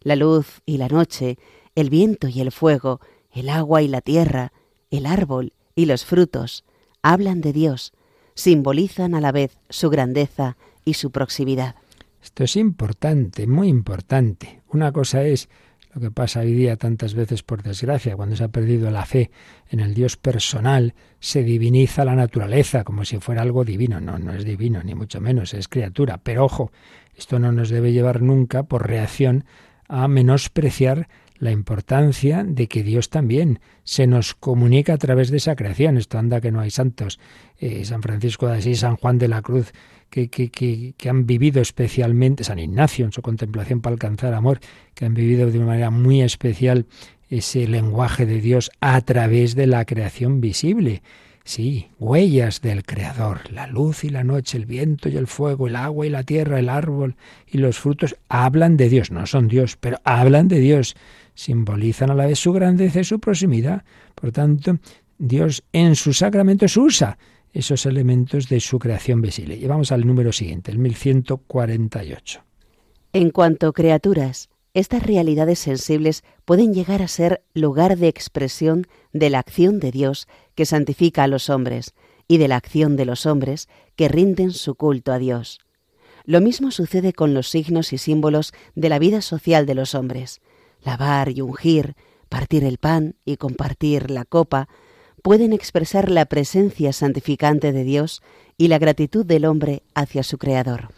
La 0.00 0.16
luz 0.16 0.62
y 0.66 0.78
la 0.78 0.88
noche, 0.88 1.38
el 1.74 1.90
viento 1.90 2.28
y 2.28 2.40
el 2.40 2.52
fuego, 2.52 3.00
el 3.32 3.48
agua 3.48 3.82
y 3.82 3.88
la 3.88 4.00
tierra, 4.00 4.52
el 4.90 5.06
árbol, 5.06 5.52
y 5.74 5.86
los 5.86 6.04
frutos 6.04 6.64
hablan 7.02 7.40
de 7.40 7.52
Dios, 7.52 7.92
simbolizan 8.34 9.14
a 9.14 9.20
la 9.20 9.32
vez 9.32 9.58
su 9.68 9.90
grandeza 9.90 10.56
y 10.84 10.94
su 10.94 11.10
proximidad. 11.10 11.74
Esto 12.22 12.44
es 12.44 12.56
importante, 12.56 13.46
muy 13.46 13.68
importante. 13.68 14.62
Una 14.68 14.92
cosa 14.92 15.24
es 15.24 15.48
lo 15.94 16.00
que 16.00 16.10
pasa 16.10 16.40
hoy 16.40 16.52
día 16.52 16.76
tantas 16.76 17.14
veces 17.14 17.42
por 17.42 17.62
desgracia, 17.62 18.16
cuando 18.16 18.34
se 18.34 18.44
ha 18.44 18.48
perdido 18.48 18.90
la 18.90 19.06
fe 19.06 19.30
en 19.70 19.80
el 19.80 19.94
Dios 19.94 20.16
personal, 20.16 20.94
se 21.20 21.44
diviniza 21.44 22.04
la 22.04 22.16
naturaleza 22.16 22.82
como 22.82 23.04
si 23.04 23.18
fuera 23.18 23.42
algo 23.42 23.64
divino. 23.64 24.00
No, 24.00 24.18
no 24.18 24.32
es 24.32 24.44
divino, 24.44 24.82
ni 24.82 24.94
mucho 24.94 25.20
menos, 25.20 25.54
es 25.54 25.68
criatura. 25.68 26.18
Pero 26.18 26.44
ojo, 26.44 26.72
esto 27.16 27.38
no 27.38 27.52
nos 27.52 27.70
debe 27.70 27.92
llevar 27.92 28.22
nunca 28.22 28.64
por 28.64 28.88
reacción 28.88 29.44
a 29.88 30.08
menospreciar 30.08 31.08
la 31.38 31.52
importancia 31.52 32.44
de 32.44 32.68
que 32.68 32.82
Dios 32.82 33.10
también 33.10 33.60
se 33.84 34.06
nos 34.06 34.34
comunica 34.34 34.94
a 34.94 34.98
través 34.98 35.30
de 35.30 35.36
esa 35.36 35.54
creación. 35.56 35.96
Esto 35.96 36.18
anda 36.18 36.40
que 36.40 36.50
no 36.50 36.60
hay 36.60 36.70
santos. 36.70 37.20
Eh, 37.58 37.84
San 37.84 38.02
Francisco 38.02 38.48
de 38.48 38.58
Asís, 38.58 38.80
San 38.80 38.96
Juan 38.96 39.18
de 39.18 39.28
la 39.28 39.42
Cruz, 39.42 39.72
que, 40.14 41.08
han 41.08 41.26
vivido 41.26 41.60
especialmente, 41.60 42.44
San 42.44 42.58
Ignacio 42.58 43.04
en 43.04 43.12
su 43.12 43.22
contemplación 43.22 43.80
para 43.80 43.94
alcanzar 43.94 44.32
amor, 44.34 44.60
que 44.94 45.04
han 45.04 45.14
vivido 45.14 45.50
de 45.50 45.58
una 45.58 45.66
manera 45.66 45.90
muy 45.90 46.22
especial 46.22 46.86
ese 47.28 47.66
lenguaje 47.66 48.26
de 48.26 48.40
Dios 48.40 48.70
a 48.80 49.00
través 49.00 49.54
de 49.54 49.66
la 49.66 49.84
creación 49.84 50.40
visible. 50.40 51.02
Sí, 51.44 51.88
huellas 51.98 52.62
del 52.62 52.84
Creador, 52.84 53.52
la 53.52 53.66
luz 53.66 54.04
y 54.04 54.08
la 54.08 54.24
noche, 54.24 54.56
el 54.56 54.64
viento 54.64 55.10
y 55.10 55.16
el 55.16 55.26
fuego, 55.26 55.66
el 55.66 55.76
agua 55.76 56.06
y 56.06 56.10
la 56.10 56.22
tierra, 56.22 56.58
el 56.58 56.70
árbol 56.70 57.16
y 57.46 57.58
los 57.58 57.78
frutos 57.78 58.16
hablan 58.28 58.78
de 58.78 58.88
Dios, 58.88 59.10
no 59.10 59.26
son 59.26 59.48
Dios, 59.48 59.76
pero 59.78 59.98
hablan 60.04 60.48
de 60.48 60.60
Dios 60.60 60.96
simbolizan 61.34 62.10
a 62.10 62.14
la 62.14 62.26
vez 62.26 62.38
su 62.38 62.52
grandeza 62.52 63.00
y 63.00 63.04
su 63.04 63.18
proximidad. 63.18 63.84
Por 64.14 64.32
tanto, 64.32 64.78
Dios 65.18 65.64
en 65.72 65.96
sus 65.96 66.18
sacramentos 66.18 66.76
usa 66.76 67.18
esos 67.54 67.86
elementos 67.86 68.48
de 68.48 68.60
su 68.60 68.78
creación 68.78 69.22
visible. 69.22 69.56
Y 69.56 69.66
vamos 69.66 69.92
al 69.92 70.06
número 70.06 70.32
siguiente, 70.32 70.70
el 70.70 70.78
1148. 70.78 72.44
En 73.12 73.30
cuanto 73.30 73.68
a 73.68 73.72
criaturas, 73.72 74.50
estas 74.74 75.04
realidades 75.04 75.60
sensibles 75.60 76.24
pueden 76.44 76.74
llegar 76.74 77.00
a 77.00 77.08
ser 77.08 77.44
lugar 77.54 77.96
de 77.96 78.08
expresión 78.08 78.88
de 79.12 79.30
la 79.30 79.38
acción 79.38 79.78
de 79.78 79.92
Dios 79.92 80.26
que 80.56 80.66
santifica 80.66 81.22
a 81.22 81.28
los 81.28 81.48
hombres 81.48 81.94
y 82.26 82.38
de 82.38 82.48
la 82.48 82.56
acción 82.56 82.96
de 82.96 83.04
los 83.04 83.24
hombres 83.24 83.68
que 83.94 84.08
rinden 84.08 84.50
su 84.50 84.74
culto 84.74 85.12
a 85.12 85.18
Dios. 85.18 85.60
Lo 86.24 86.40
mismo 86.40 86.72
sucede 86.72 87.12
con 87.12 87.34
los 87.34 87.48
signos 87.48 87.92
y 87.92 87.98
símbolos 87.98 88.52
de 88.74 88.88
la 88.88 88.98
vida 88.98 89.20
social 89.20 89.64
de 89.66 89.74
los 89.74 89.94
hombres. 89.94 90.40
Lavar 90.82 91.28
y 91.28 91.40
ungir, 91.40 91.94
partir 92.28 92.64
el 92.64 92.78
pan 92.78 93.14
y 93.24 93.36
compartir 93.36 94.10
la 94.10 94.24
copa, 94.24 94.68
pueden 95.24 95.54
expresar 95.54 96.10
la 96.10 96.26
presencia 96.26 96.92
santificante 96.92 97.72
de 97.72 97.82
Dios 97.82 98.22
y 98.58 98.68
la 98.68 98.78
gratitud 98.78 99.24
del 99.24 99.46
hombre 99.46 99.82
hacia 99.94 100.22
su 100.22 100.36
Creador. 100.36 100.90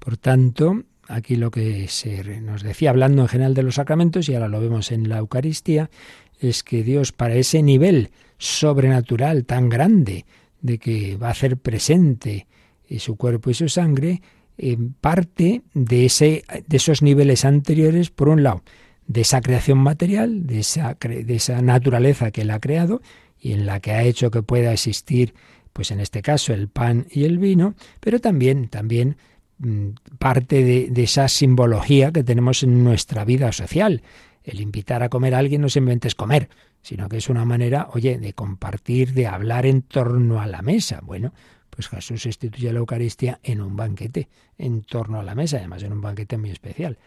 Por 0.00 0.16
tanto, 0.16 0.82
aquí 1.06 1.36
lo 1.36 1.52
que 1.52 1.86
se 1.86 2.40
nos 2.40 2.64
decía 2.64 2.90
hablando 2.90 3.22
en 3.22 3.28
general 3.28 3.54
de 3.54 3.62
los 3.62 3.76
sacramentos, 3.76 4.28
y 4.28 4.34
ahora 4.34 4.48
lo 4.48 4.60
vemos 4.60 4.90
en 4.90 5.08
la 5.08 5.18
Eucaristía, 5.18 5.90
es 6.40 6.64
que 6.64 6.82
Dios 6.82 7.12
para 7.12 7.36
ese 7.36 7.62
nivel 7.62 8.10
sobrenatural 8.36 9.44
tan 9.44 9.68
grande 9.68 10.26
de 10.60 10.78
que 10.78 11.16
va 11.16 11.28
a 11.28 11.30
hacer 11.30 11.56
presente 11.56 12.48
su 12.98 13.14
cuerpo 13.14 13.50
y 13.50 13.54
su 13.54 13.68
sangre, 13.68 14.22
parte 15.00 15.62
de, 15.72 16.04
ese, 16.04 16.42
de 16.66 16.76
esos 16.76 17.00
niveles 17.00 17.44
anteriores, 17.44 18.10
por 18.10 18.28
un 18.28 18.42
lado, 18.42 18.64
de 19.06 19.20
esa 19.20 19.40
creación 19.40 19.78
material, 19.78 20.48
de 20.48 20.58
esa, 20.58 20.96
de 21.00 21.34
esa 21.36 21.62
naturaleza 21.62 22.32
que 22.32 22.40
él 22.40 22.50
ha 22.50 22.58
creado 22.58 23.00
y 23.40 23.52
en 23.52 23.66
la 23.66 23.80
que 23.80 23.92
ha 23.92 24.02
hecho 24.02 24.30
que 24.30 24.42
pueda 24.42 24.72
existir, 24.72 25.34
pues 25.72 25.90
en 25.90 26.00
este 26.00 26.22
caso, 26.22 26.52
el 26.52 26.68
pan 26.68 27.06
y 27.10 27.24
el 27.24 27.38
vino, 27.38 27.74
pero 28.00 28.20
también, 28.20 28.68
también 28.68 29.16
mm, 29.58 29.90
parte 30.18 30.64
de, 30.64 31.02
esa 31.02 31.28
simbología 31.28 32.12
que 32.12 32.24
tenemos 32.24 32.62
en 32.62 32.82
nuestra 32.82 33.24
vida 33.24 33.52
social. 33.52 34.02
El 34.42 34.60
invitar 34.60 35.02
a 35.02 35.08
comer 35.08 35.34
a 35.34 35.38
alguien 35.38 35.60
no 35.60 35.68
simplemente 35.68 36.08
es 36.08 36.14
comer, 36.14 36.48
sino 36.82 37.08
que 37.08 37.18
es 37.18 37.28
una 37.28 37.44
manera, 37.44 37.88
oye, 37.92 38.18
de 38.18 38.32
compartir, 38.32 39.12
de 39.12 39.26
hablar 39.26 39.66
en 39.66 39.82
torno 39.82 40.40
a 40.40 40.46
la 40.46 40.62
mesa. 40.62 41.00
Bueno, 41.02 41.32
pues 41.70 41.88
Jesús 41.88 42.26
instituye 42.26 42.72
la 42.72 42.80
Eucaristía 42.80 43.38
en 43.42 43.60
un 43.60 43.76
banquete, 43.76 44.28
en 44.56 44.82
torno 44.82 45.20
a 45.20 45.22
la 45.22 45.34
mesa, 45.34 45.58
además 45.58 45.82
en 45.82 45.92
un 45.92 46.00
banquete 46.00 46.38
muy 46.38 46.50
especial 46.50 46.98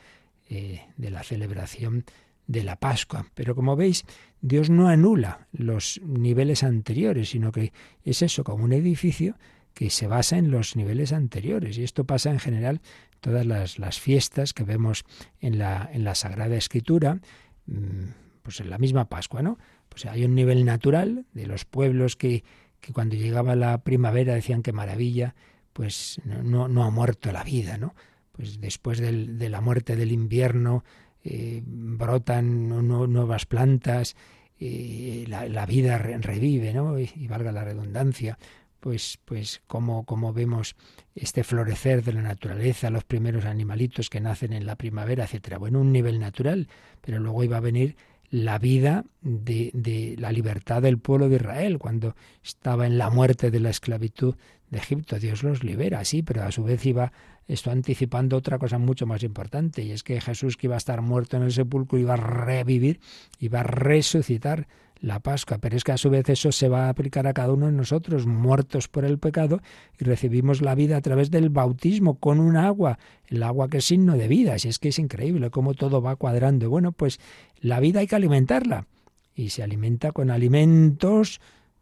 eh, 0.50 0.82
de 0.96 1.10
la 1.10 1.24
celebración 1.24 2.06
de 2.52 2.64
la 2.64 2.76
Pascua. 2.76 3.26
Pero 3.34 3.56
como 3.56 3.76
veis, 3.76 4.06
Dios 4.42 4.70
no 4.70 4.88
anula 4.88 5.48
los 5.52 6.02
niveles 6.04 6.64
anteriores, 6.64 7.30
sino 7.30 7.52
que 7.52 7.74
es 8.04 8.22
eso, 8.22 8.44
como 8.44 8.64
un 8.64 8.74
edificio 8.74 9.38
que 9.74 9.90
se 9.90 10.08
basa 10.08 10.38
en 10.38 10.52
los 10.52 10.76
niveles 10.76 11.14
anteriores. 11.14 11.78
Y 11.78 11.84
esto 11.84 12.06
pasa 12.06 12.30
en 12.30 12.40
general 12.40 12.82
todas 13.20 13.46
las, 13.46 13.80
las 13.80 14.00
fiestas 14.00 14.54
que 14.54 14.64
vemos 14.64 15.06
en 15.40 15.58
la, 15.58 15.90
en 15.94 16.04
la 16.04 16.16
Sagrada 16.16 16.56
Escritura, 16.56 17.20
mm, 17.68 18.06
pues 18.44 18.60
en 18.60 18.70
la 18.70 18.78
misma 18.78 19.08
Pascua, 19.08 19.42
¿no? 19.42 19.58
Pues 19.90 20.06
hay 20.06 20.26
un 20.26 20.36
nivel 20.36 20.66
natural 20.66 21.26
de 21.34 21.48
los 21.48 21.66
pueblos 21.66 22.16
que 22.16 22.44
que 22.82 22.94
cuando 22.94 23.16
llegaba 23.16 23.56
la 23.56 23.84
primavera 23.84 24.34
decían 24.34 24.64
que 24.64 24.74
maravilla, 24.74 25.36
pues 25.72 26.20
no, 26.26 26.68
no 26.68 26.84
ha 26.84 26.90
muerto 26.90 27.32
la 27.32 27.44
vida, 27.44 27.78
¿no? 27.78 27.94
Pues 28.34 28.60
después 28.60 29.00
de 29.00 29.50
la 29.50 29.62
muerte 29.62 29.96
del 29.96 30.12
invierno 30.12 30.84
eh, 31.24 31.62
brotan 31.64 32.68
nuevas 32.68 33.46
plantas, 33.46 34.16
eh, 34.60 35.26
la, 35.28 35.66
vida 35.66 35.98
revive, 35.98 36.74
¿no? 36.74 37.00
Y, 37.00 37.28
valga 37.28 37.52
la 37.52 37.64
redundancia, 37.64 38.38
pues, 38.80 39.20
pues 39.26 39.62
como, 39.68 40.06
como 40.06 40.34
vemos 40.34 40.76
este 41.16 41.44
florecer 41.44 42.04
de 42.04 42.14
la 42.14 42.22
naturaleza, 42.22 42.90
los 42.90 43.04
primeros 43.04 43.46
animalitos 43.46 44.10
que 44.10 44.20
nacen 44.20 44.54
en 44.54 44.66
la 44.66 44.76
primavera, 44.76 45.24
etcétera. 45.24 45.58
Bueno, 45.58 45.80
un 45.80 45.92
nivel 45.92 46.20
natural, 46.20 46.68
pero 47.02 47.20
luego 47.20 47.44
iba 47.44 47.58
a 47.58 47.62
venir 47.62 47.96
la 48.30 48.60
vida 48.60 49.04
de, 49.22 49.72
de, 49.74 50.16
la 50.18 50.32
libertad 50.32 50.82
del 50.82 51.00
pueblo 51.00 51.28
de 51.28 51.36
Israel 51.36 51.80
cuando 51.80 52.16
estaba 52.44 52.86
en 52.86 52.98
la 52.98 53.10
muerte 53.10 53.52
de 53.52 53.60
la 53.60 53.70
esclavitud 53.70 54.36
de 54.70 54.78
Egipto. 54.78 55.20
Dios 55.20 55.44
los 55.44 55.64
libera, 55.64 56.04
sí, 56.06 56.24
pero 56.24 56.44
a 56.44 56.52
su 56.52 56.64
vez 56.64 56.86
iba 56.86 57.12
esto 57.48 57.72
anticipando 57.72 58.38
otra 58.38 58.58
cosa 58.58 58.78
mucho 58.78 59.06
más 59.06 59.24
importante, 59.24 59.84
y 59.84 59.92
es 59.92 60.04
que 60.04 60.22
Jesús 60.22 60.58
que 60.58 60.68
iba 60.68 60.76
a 60.76 60.78
estar 60.78 61.02
muerto 61.02 61.38
en 61.38 61.44
el 61.44 61.52
sepulcro 61.52 61.98
iba 61.98 62.14
a 62.14 62.18
revivir, 62.18 63.00
iba 63.40 63.62
a 63.62 63.64
resucitar 63.64 64.68
la 65.02 65.20
Pascua, 65.20 65.58
pero 65.58 65.76
es 65.76 65.84
que 65.84 65.92
a 65.92 65.98
su 65.98 66.12
vez 66.12 66.30
eso 66.30 66.52
se 66.52 66.70
va 66.70 66.86
a 66.86 66.90
aplicar 66.90 67.26
a 67.26 67.34
cada 67.34 67.54
uno 67.54 67.66
de 67.66 67.72
nosotros, 67.72 68.28
muertos 68.28 68.88
por 68.88 69.04
el 69.04 69.18
pecado, 69.18 69.60
y 70.00 70.04
recibimos 70.06 70.62
la 70.62 70.76
vida 70.76 70.98
a 70.98 71.02
través 71.02 71.32
del 71.32 71.50
bautismo 71.50 72.20
con 72.20 72.40
un 72.40 72.56
agua, 72.56 73.00
el 73.28 73.42
agua 73.42 73.68
que 73.68 73.80
es 73.80 73.86
signo 73.86 74.16
de 74.16 74.28
vida, 74.28 74.60
si 74.60 74.70
es 74.70 74.78
que 74.78 74.90
es 74.90 75.00
increíble 75.00 75.50
cómo 75.50 75.74
todo 75.74 76.02
va 76.02 76.16
cuadrando. 76.18 76.70
Bueno, 76.70 76.92
pues 76.92 77.20
la 77.60 77.80
vida 77.80 78.02
hay 78.02 78.08
que 78.08 78.16
alimentarla, 78.16 78.86
y 79.34 79.50
se 79.50 79.64
alimenta 79.64 80.12
con 80.12 80.30
alimentos 80.30 81.42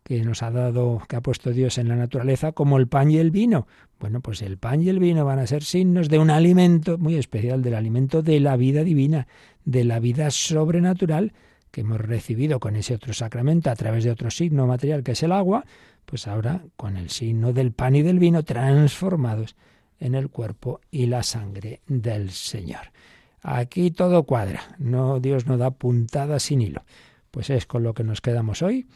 que 0.09 0.23
nos 0.23 0.41
ha 0.41 0.49
dado, 0.49 1.03
que 1.07 1.17
ha 1.17 1.21
puesto 1.21 1.51
Dios 1.51 1.77
en 1.77 1.87
la 1.87 1.95
naturaleza, 1.95 2.51
como 2.51 2.79
el 2.79 2.87
pan 2.87 3.11
y 3.11 3.17
el 3.17 3.29
vino. 3.29 3.67
Bueno, 3.99 4.21
pues 4.21 4.41
el 4.41 4.57
pan 4.57 4.81
y 4.81 4.89
el 4.89 4.97
vino 4.97 5.23
van 5.23 5.37
a 5.37 5.45
ser 5.45 5.63
signos 5.63 6.09
de 6.09 6.17
un 6.17 6.31
alimento 6.31 6.97
muy 6.97 7.13
especial, 7.13 7.61
del 7.61 7.75
alimento 7.75 8.23
de 8.23 8.39
la 8.39 8.57
vida 8.57 8.83
divina, 8.83 9.27
de 9.65 9.83
la 9.83 9.99
vida 9.99 10.31
sobrenatural, 10.31 11.33
que 11.69 11.81
hemos 11.81 12.01
recibido 12.01 12.59
con 12.59 12.75
ese 12.75 12.95
otro 12.95 13.13
sacramento 13.13 13.69
a 13.69 13.75
través 13.75 14.03
de 14.03 14.09
otro 14.09 14.31
signo 14.31 14.65
material 14.65 15.03
que 15.03 15.11
es 15.11 15.21
el 15.21 15.31
agua, 15.31 15.63
pues 16.07 16.27
ahora 16.27 16.63
con 16.75 16.97
el 16.97 17.11
signo 17.11 17.53
del 17.53 17.71
pan 17.71 17.95
y 17.95 18.01
del 18.01 18.17
vino 18.17 18.41
transformados 18.41 19.55
en 19.99 20.15
el 20.15 20.29
cuerpo 20.29 20.81
y 20.89 21.05
la 21.05 21.21
sangre 21.21 21.81
del 21.85 22.31
Señor. 22.31 22.91
Aquí 23.43 23.91
todo 23.91 24.23
cuadra, 24.23 24.75
no 24.79 25.19
Dios 25.19 25.45
no 25.45 25.59
da 25.59 25.69
puntada 25.69 26.39
sin 26.39 26.63
hilo. 26.63 26.83
Pues 27.29 27.51
es 27.51 27.67
con 27.67 27.83
lo 27.83 27.93
que 27.93 28.03
nos 28.03 28.21
quedamos 28.21 28.63
hoy 28.63 28.87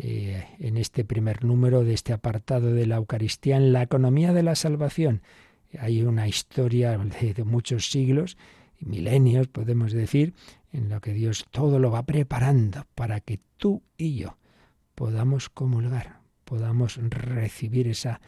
eh, 0.00 0.46
en 0.60 0.76
este 0.76 1.04
primer 1.04 1.44
número 1.44 1.82
de 1.82 1.92
este 1.92 2.12
apartado 2.12 2.72
de 2.72 2.86
la 2.86 2.96
Eucaristía 2.96 3.56
en 3.56 3.72
la 3.72 3.82
economía 3.82 4.32
de 4.32 4.44
la 4.44 4.54
salvación. 4.54 5.22
Hay 5.76 6.02
una 6.02 6.28
historia 6.28 6.96
de 6.96 7.44
muchos 7.44 7.90
siglos 7.90 8.36
milenios, 8.78 9.48
podemos 9.48 9.92
decir, 9.92 10.34
en 10.72 10.88
lo 10.88 11.00
que 11.00 11.12
Dios 11.12 11.46
todo 11.50 11.80
lo 11.80 11.90
va 11.90 12.04
preparando 12.04 12.86
para 12.94 13.18
que 13.18 13.40
tú 13.56 13.82
y 13.96 14.14
yo 14.14 14.38
podamos 14.94 15.48
comulgar, 15.48 16.20
podamos 16.44 16.96
recibir 17.02 17.88
esa 17.88 18.20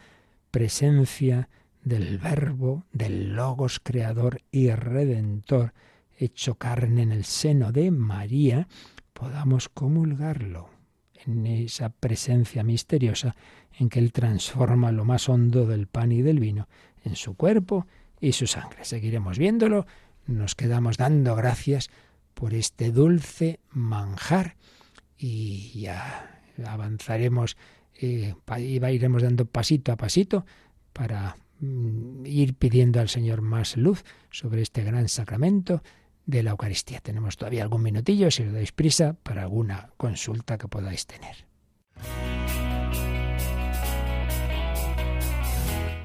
presencia 0.51 1.47
del 1.83 2.17
Verbo, 2.17 2.83
del 2.91 3.33
Logos 3.33 3.79
Creador 3.79 4.41
y 4.51 4.71
Redentor, 4.71 5.73
hecho 6.17 6.55
carne 6.55 7.03
en 7.03 7.13
el 7.13 7.23
seno 7.23 7.71
de 7.71 7.91
María, 7.91 8.67
podamos 9.13 9.69
comulgarlo 9.69 10.80
en 11.25 11.45
esa 11.45 11.89
presencia 11.89 12.63
misteriosa 12.63 13.35
en 13.77 13.89
que 13.89 13.99
Él 13.99 14.11
transforma 14.11 14.91
lo 14.91 15.05
más 15.05 15.29
hondo 15.29 15.65
del 15.65 15.87
pan 15.87 16.11
y 16.11 16.21
del 16.21 16.39
vino 16.39 16.67
en 17.03 17.15
su 17.15 17.35
cuerpo 17.35 17.87
y 18.19 18.33
su 18.33 18.47
sangre. 18.47 18.85
Seguiremos 18.85 19.37
viéndolo, 19.37 19.85
nos 20.27 20.55
quedamos 20.55 20.97
dando 20.97 21.35
gracias 21.35 21.89
por 22.33 22.53
este 22.53 22.91
dulce 22.91 23.59
manjar 23.71 24.55
y 25.17 25.79
ya 25.79 26.41
avanzaremos 26.65 27.57
eh, 27.99 28.33
iremos 28.89 29.21
dando 29.21 29.45
pasito 29.45 29.91
a 29.91 29.97
pasito 29.97 30.45
para 30.93 31.35
mm, 31.59 32.25
ir 32.25 32.55
pidiendo 32.55 32.99
al 32.99 33.09
Señor 33.09 33.41
más 33.41 33.77
luz 33.77 34.03
sobre 34.31 34.61
este 34.61 34.83
gran 34.83 35.07
sacramento 35.07 35.83
de 36.31 36.43
la 36.43 36.51
Eucaristía. 36.51 36.99
Tenemos 37.01 37.37
todavía 37.37 37.63
algún 37.63 37.83
minutillo, 37.83 38.31
si 38.31 38.43
os 38.43 38.53
dais 38.53 38.71
prisa, 38.71 39.13
para 39.21 39.43
alguna 39.43 39.91
consulta 39.97 40.57
que 40.57 40.67
podáis 40.67 41.05
tener. 41.05 41.45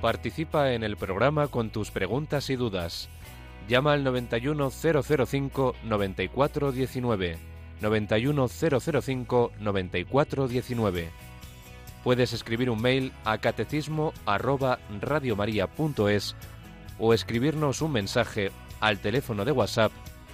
Participa 0.02 0.72
en 0.72 0.84
el 0.84 0.96
programa 0.96 1.48
con 1.48 1.70
tus 1.70 1.90
preguntas 1.90 2.50
y 2.50 2.56
dudas 2.56 3.08
Llama 3.68 3.92
al 3.94 4.04
91005 4.04 5.74
9419. 5.84 7.38
91005 7.80 9.52
9419. 9.58 11.10
Puedes 12.04 12.32
escribir 12.32 12.70
un 12.70 12.80
mail 12.80 13.12
a 13.24 13.38
catecismo 13.38 14.12
arroba 14.24 14.78
radiomaria.es 15.00 16.36
o 17.00 17.12
escribirnos 17.12 17.82
un 17.82 17.92
mensaje 17.92 18.52
al 18.80 19.00
teléfono 19.00 19.44
de 19.44 19.50
WhatsApp 19.50 19.90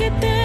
Eucaristía, 0.00 0.37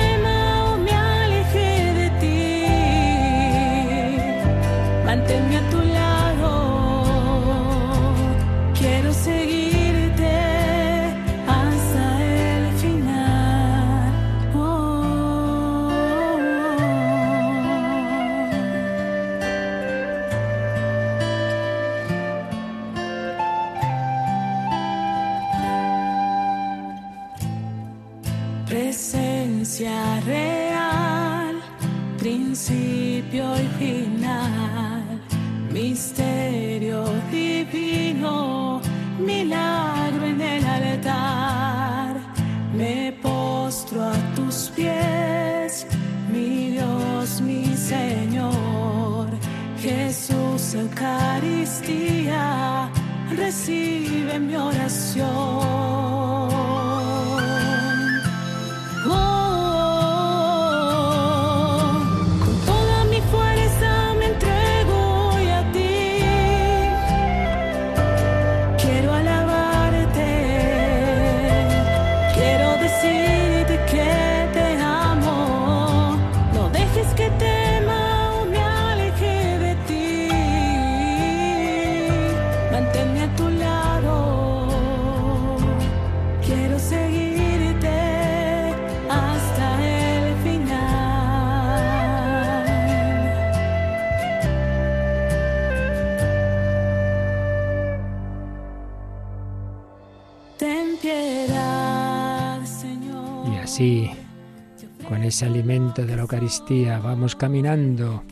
ese 105.24 105.45
alimento 105.45 106.05
de 106.05 106.15
la 106.15 106.21
Eucaristía. 106.21 106.99
Vamos 106.99 107.36
caminando 107.36 108.24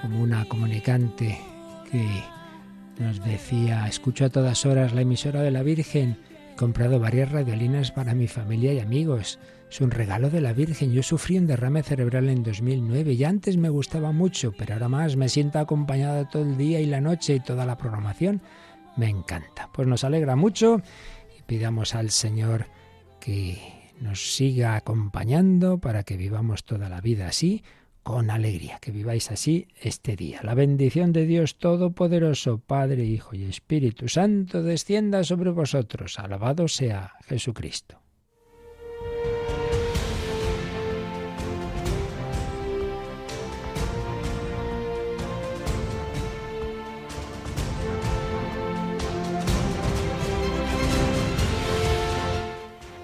como 0.00 0.22
una 0.22 0.46
comunicante 0.46 1.38
que 1.90 2.06
nos 2.98 3.22
decía, 3.22 3.86
escucho 3.86 4.24
a 4.24 4.30
todas 4.30 4.64
horas 4.64 4.94
la 4.94 5.02
emisora 5.02 5.42
de 5.42 5.50
la 5.50 5.62
Virgen, 5.62 6.16
he 6.52 6.56
comprado 6.56 7.00
varias 7.00 7.30
radiolinas 7.30 7.90
para 7.92 8.14
mi 8.14 8.28
familia 8.28 8.72
y 8.72 8.80
amigos. 8.80 9.38
Es 9.70 9.82
un 9.82 9.90
regalo 9.90 10.30
de 10.30 10.40
la 10.40 10.54
Virgen. 10.54 10.92
Yo 10.92 11.02
sufrí 11.02 11.36
un 11.36 11.46
derrame 11.46 11.82
cerebral 11.82 12.30
en 12.30 12.42
2009 12.42 13.12
y 13.12 13.24
antes 13.24 13.58
me 13.58 13.68
gustaba 13.68 14.12
mucho, 14.12 14.52
pero 14.56 14.72
ahora 14.72 14.88
más 14.88 15.16
me 15.16 15.28
siento 15.28 15.58
acompañada 15.58 16.30
todo 16.30 16.44
el 16.44 16.56
día 16.56 16.80
y 16.80 16.86
la 16.86 17.02
noche 17.02 17.34
y 17.34 17.40
toda 17.40 17.66
la 17.66 17.76
programación. 17.76 18.40
Me 18.96 19.10
encanta. 19.10 19.68
Pues 19.74 19.86
nos 19.86 20.02
alegra 20.02 20.34
mucho 20.34 20.80
y 21.38 21.42
pidamos 21.42 21.94
al 21.94 22.10
Señor 22.10 22.64
que 23.20 23.77
nos 24.00 24.34
siga 24.34 24.76
acompañando 24.76 25.78
para 25.78 26.02
que 26.02 26.16
vivamos 26.16 26.64
toda 26.64 26.88
la 26.88 27.00
vida 27.00 27.28
así, 27.28 27.62
con 28.02 28.30
alegría, 28.30 28.78
que 28.80 28.90
viváis 28.90 29.30
así 29.30 29.68
este 29.82 30.16
día. 30.16 30.40
La 30.42 30.54
bendición 30.54 31.12
de 31.12 31.26
Dios 31.26 31.58
Todopoderoso, 31.58 32.58
Padre, 32.58 33.04
Hijo 33.04 33.34
y 33.34 33.44
Espíritu 33.44 34.08
Santo, 34.08 34.62
descienda 34.62 35.24
sobre 35.24 35.50
vosotros. 35.50 36.18
Alabado 36.18 36.68
sea 36.68 37.12
Jesucristo. 37.26 38.00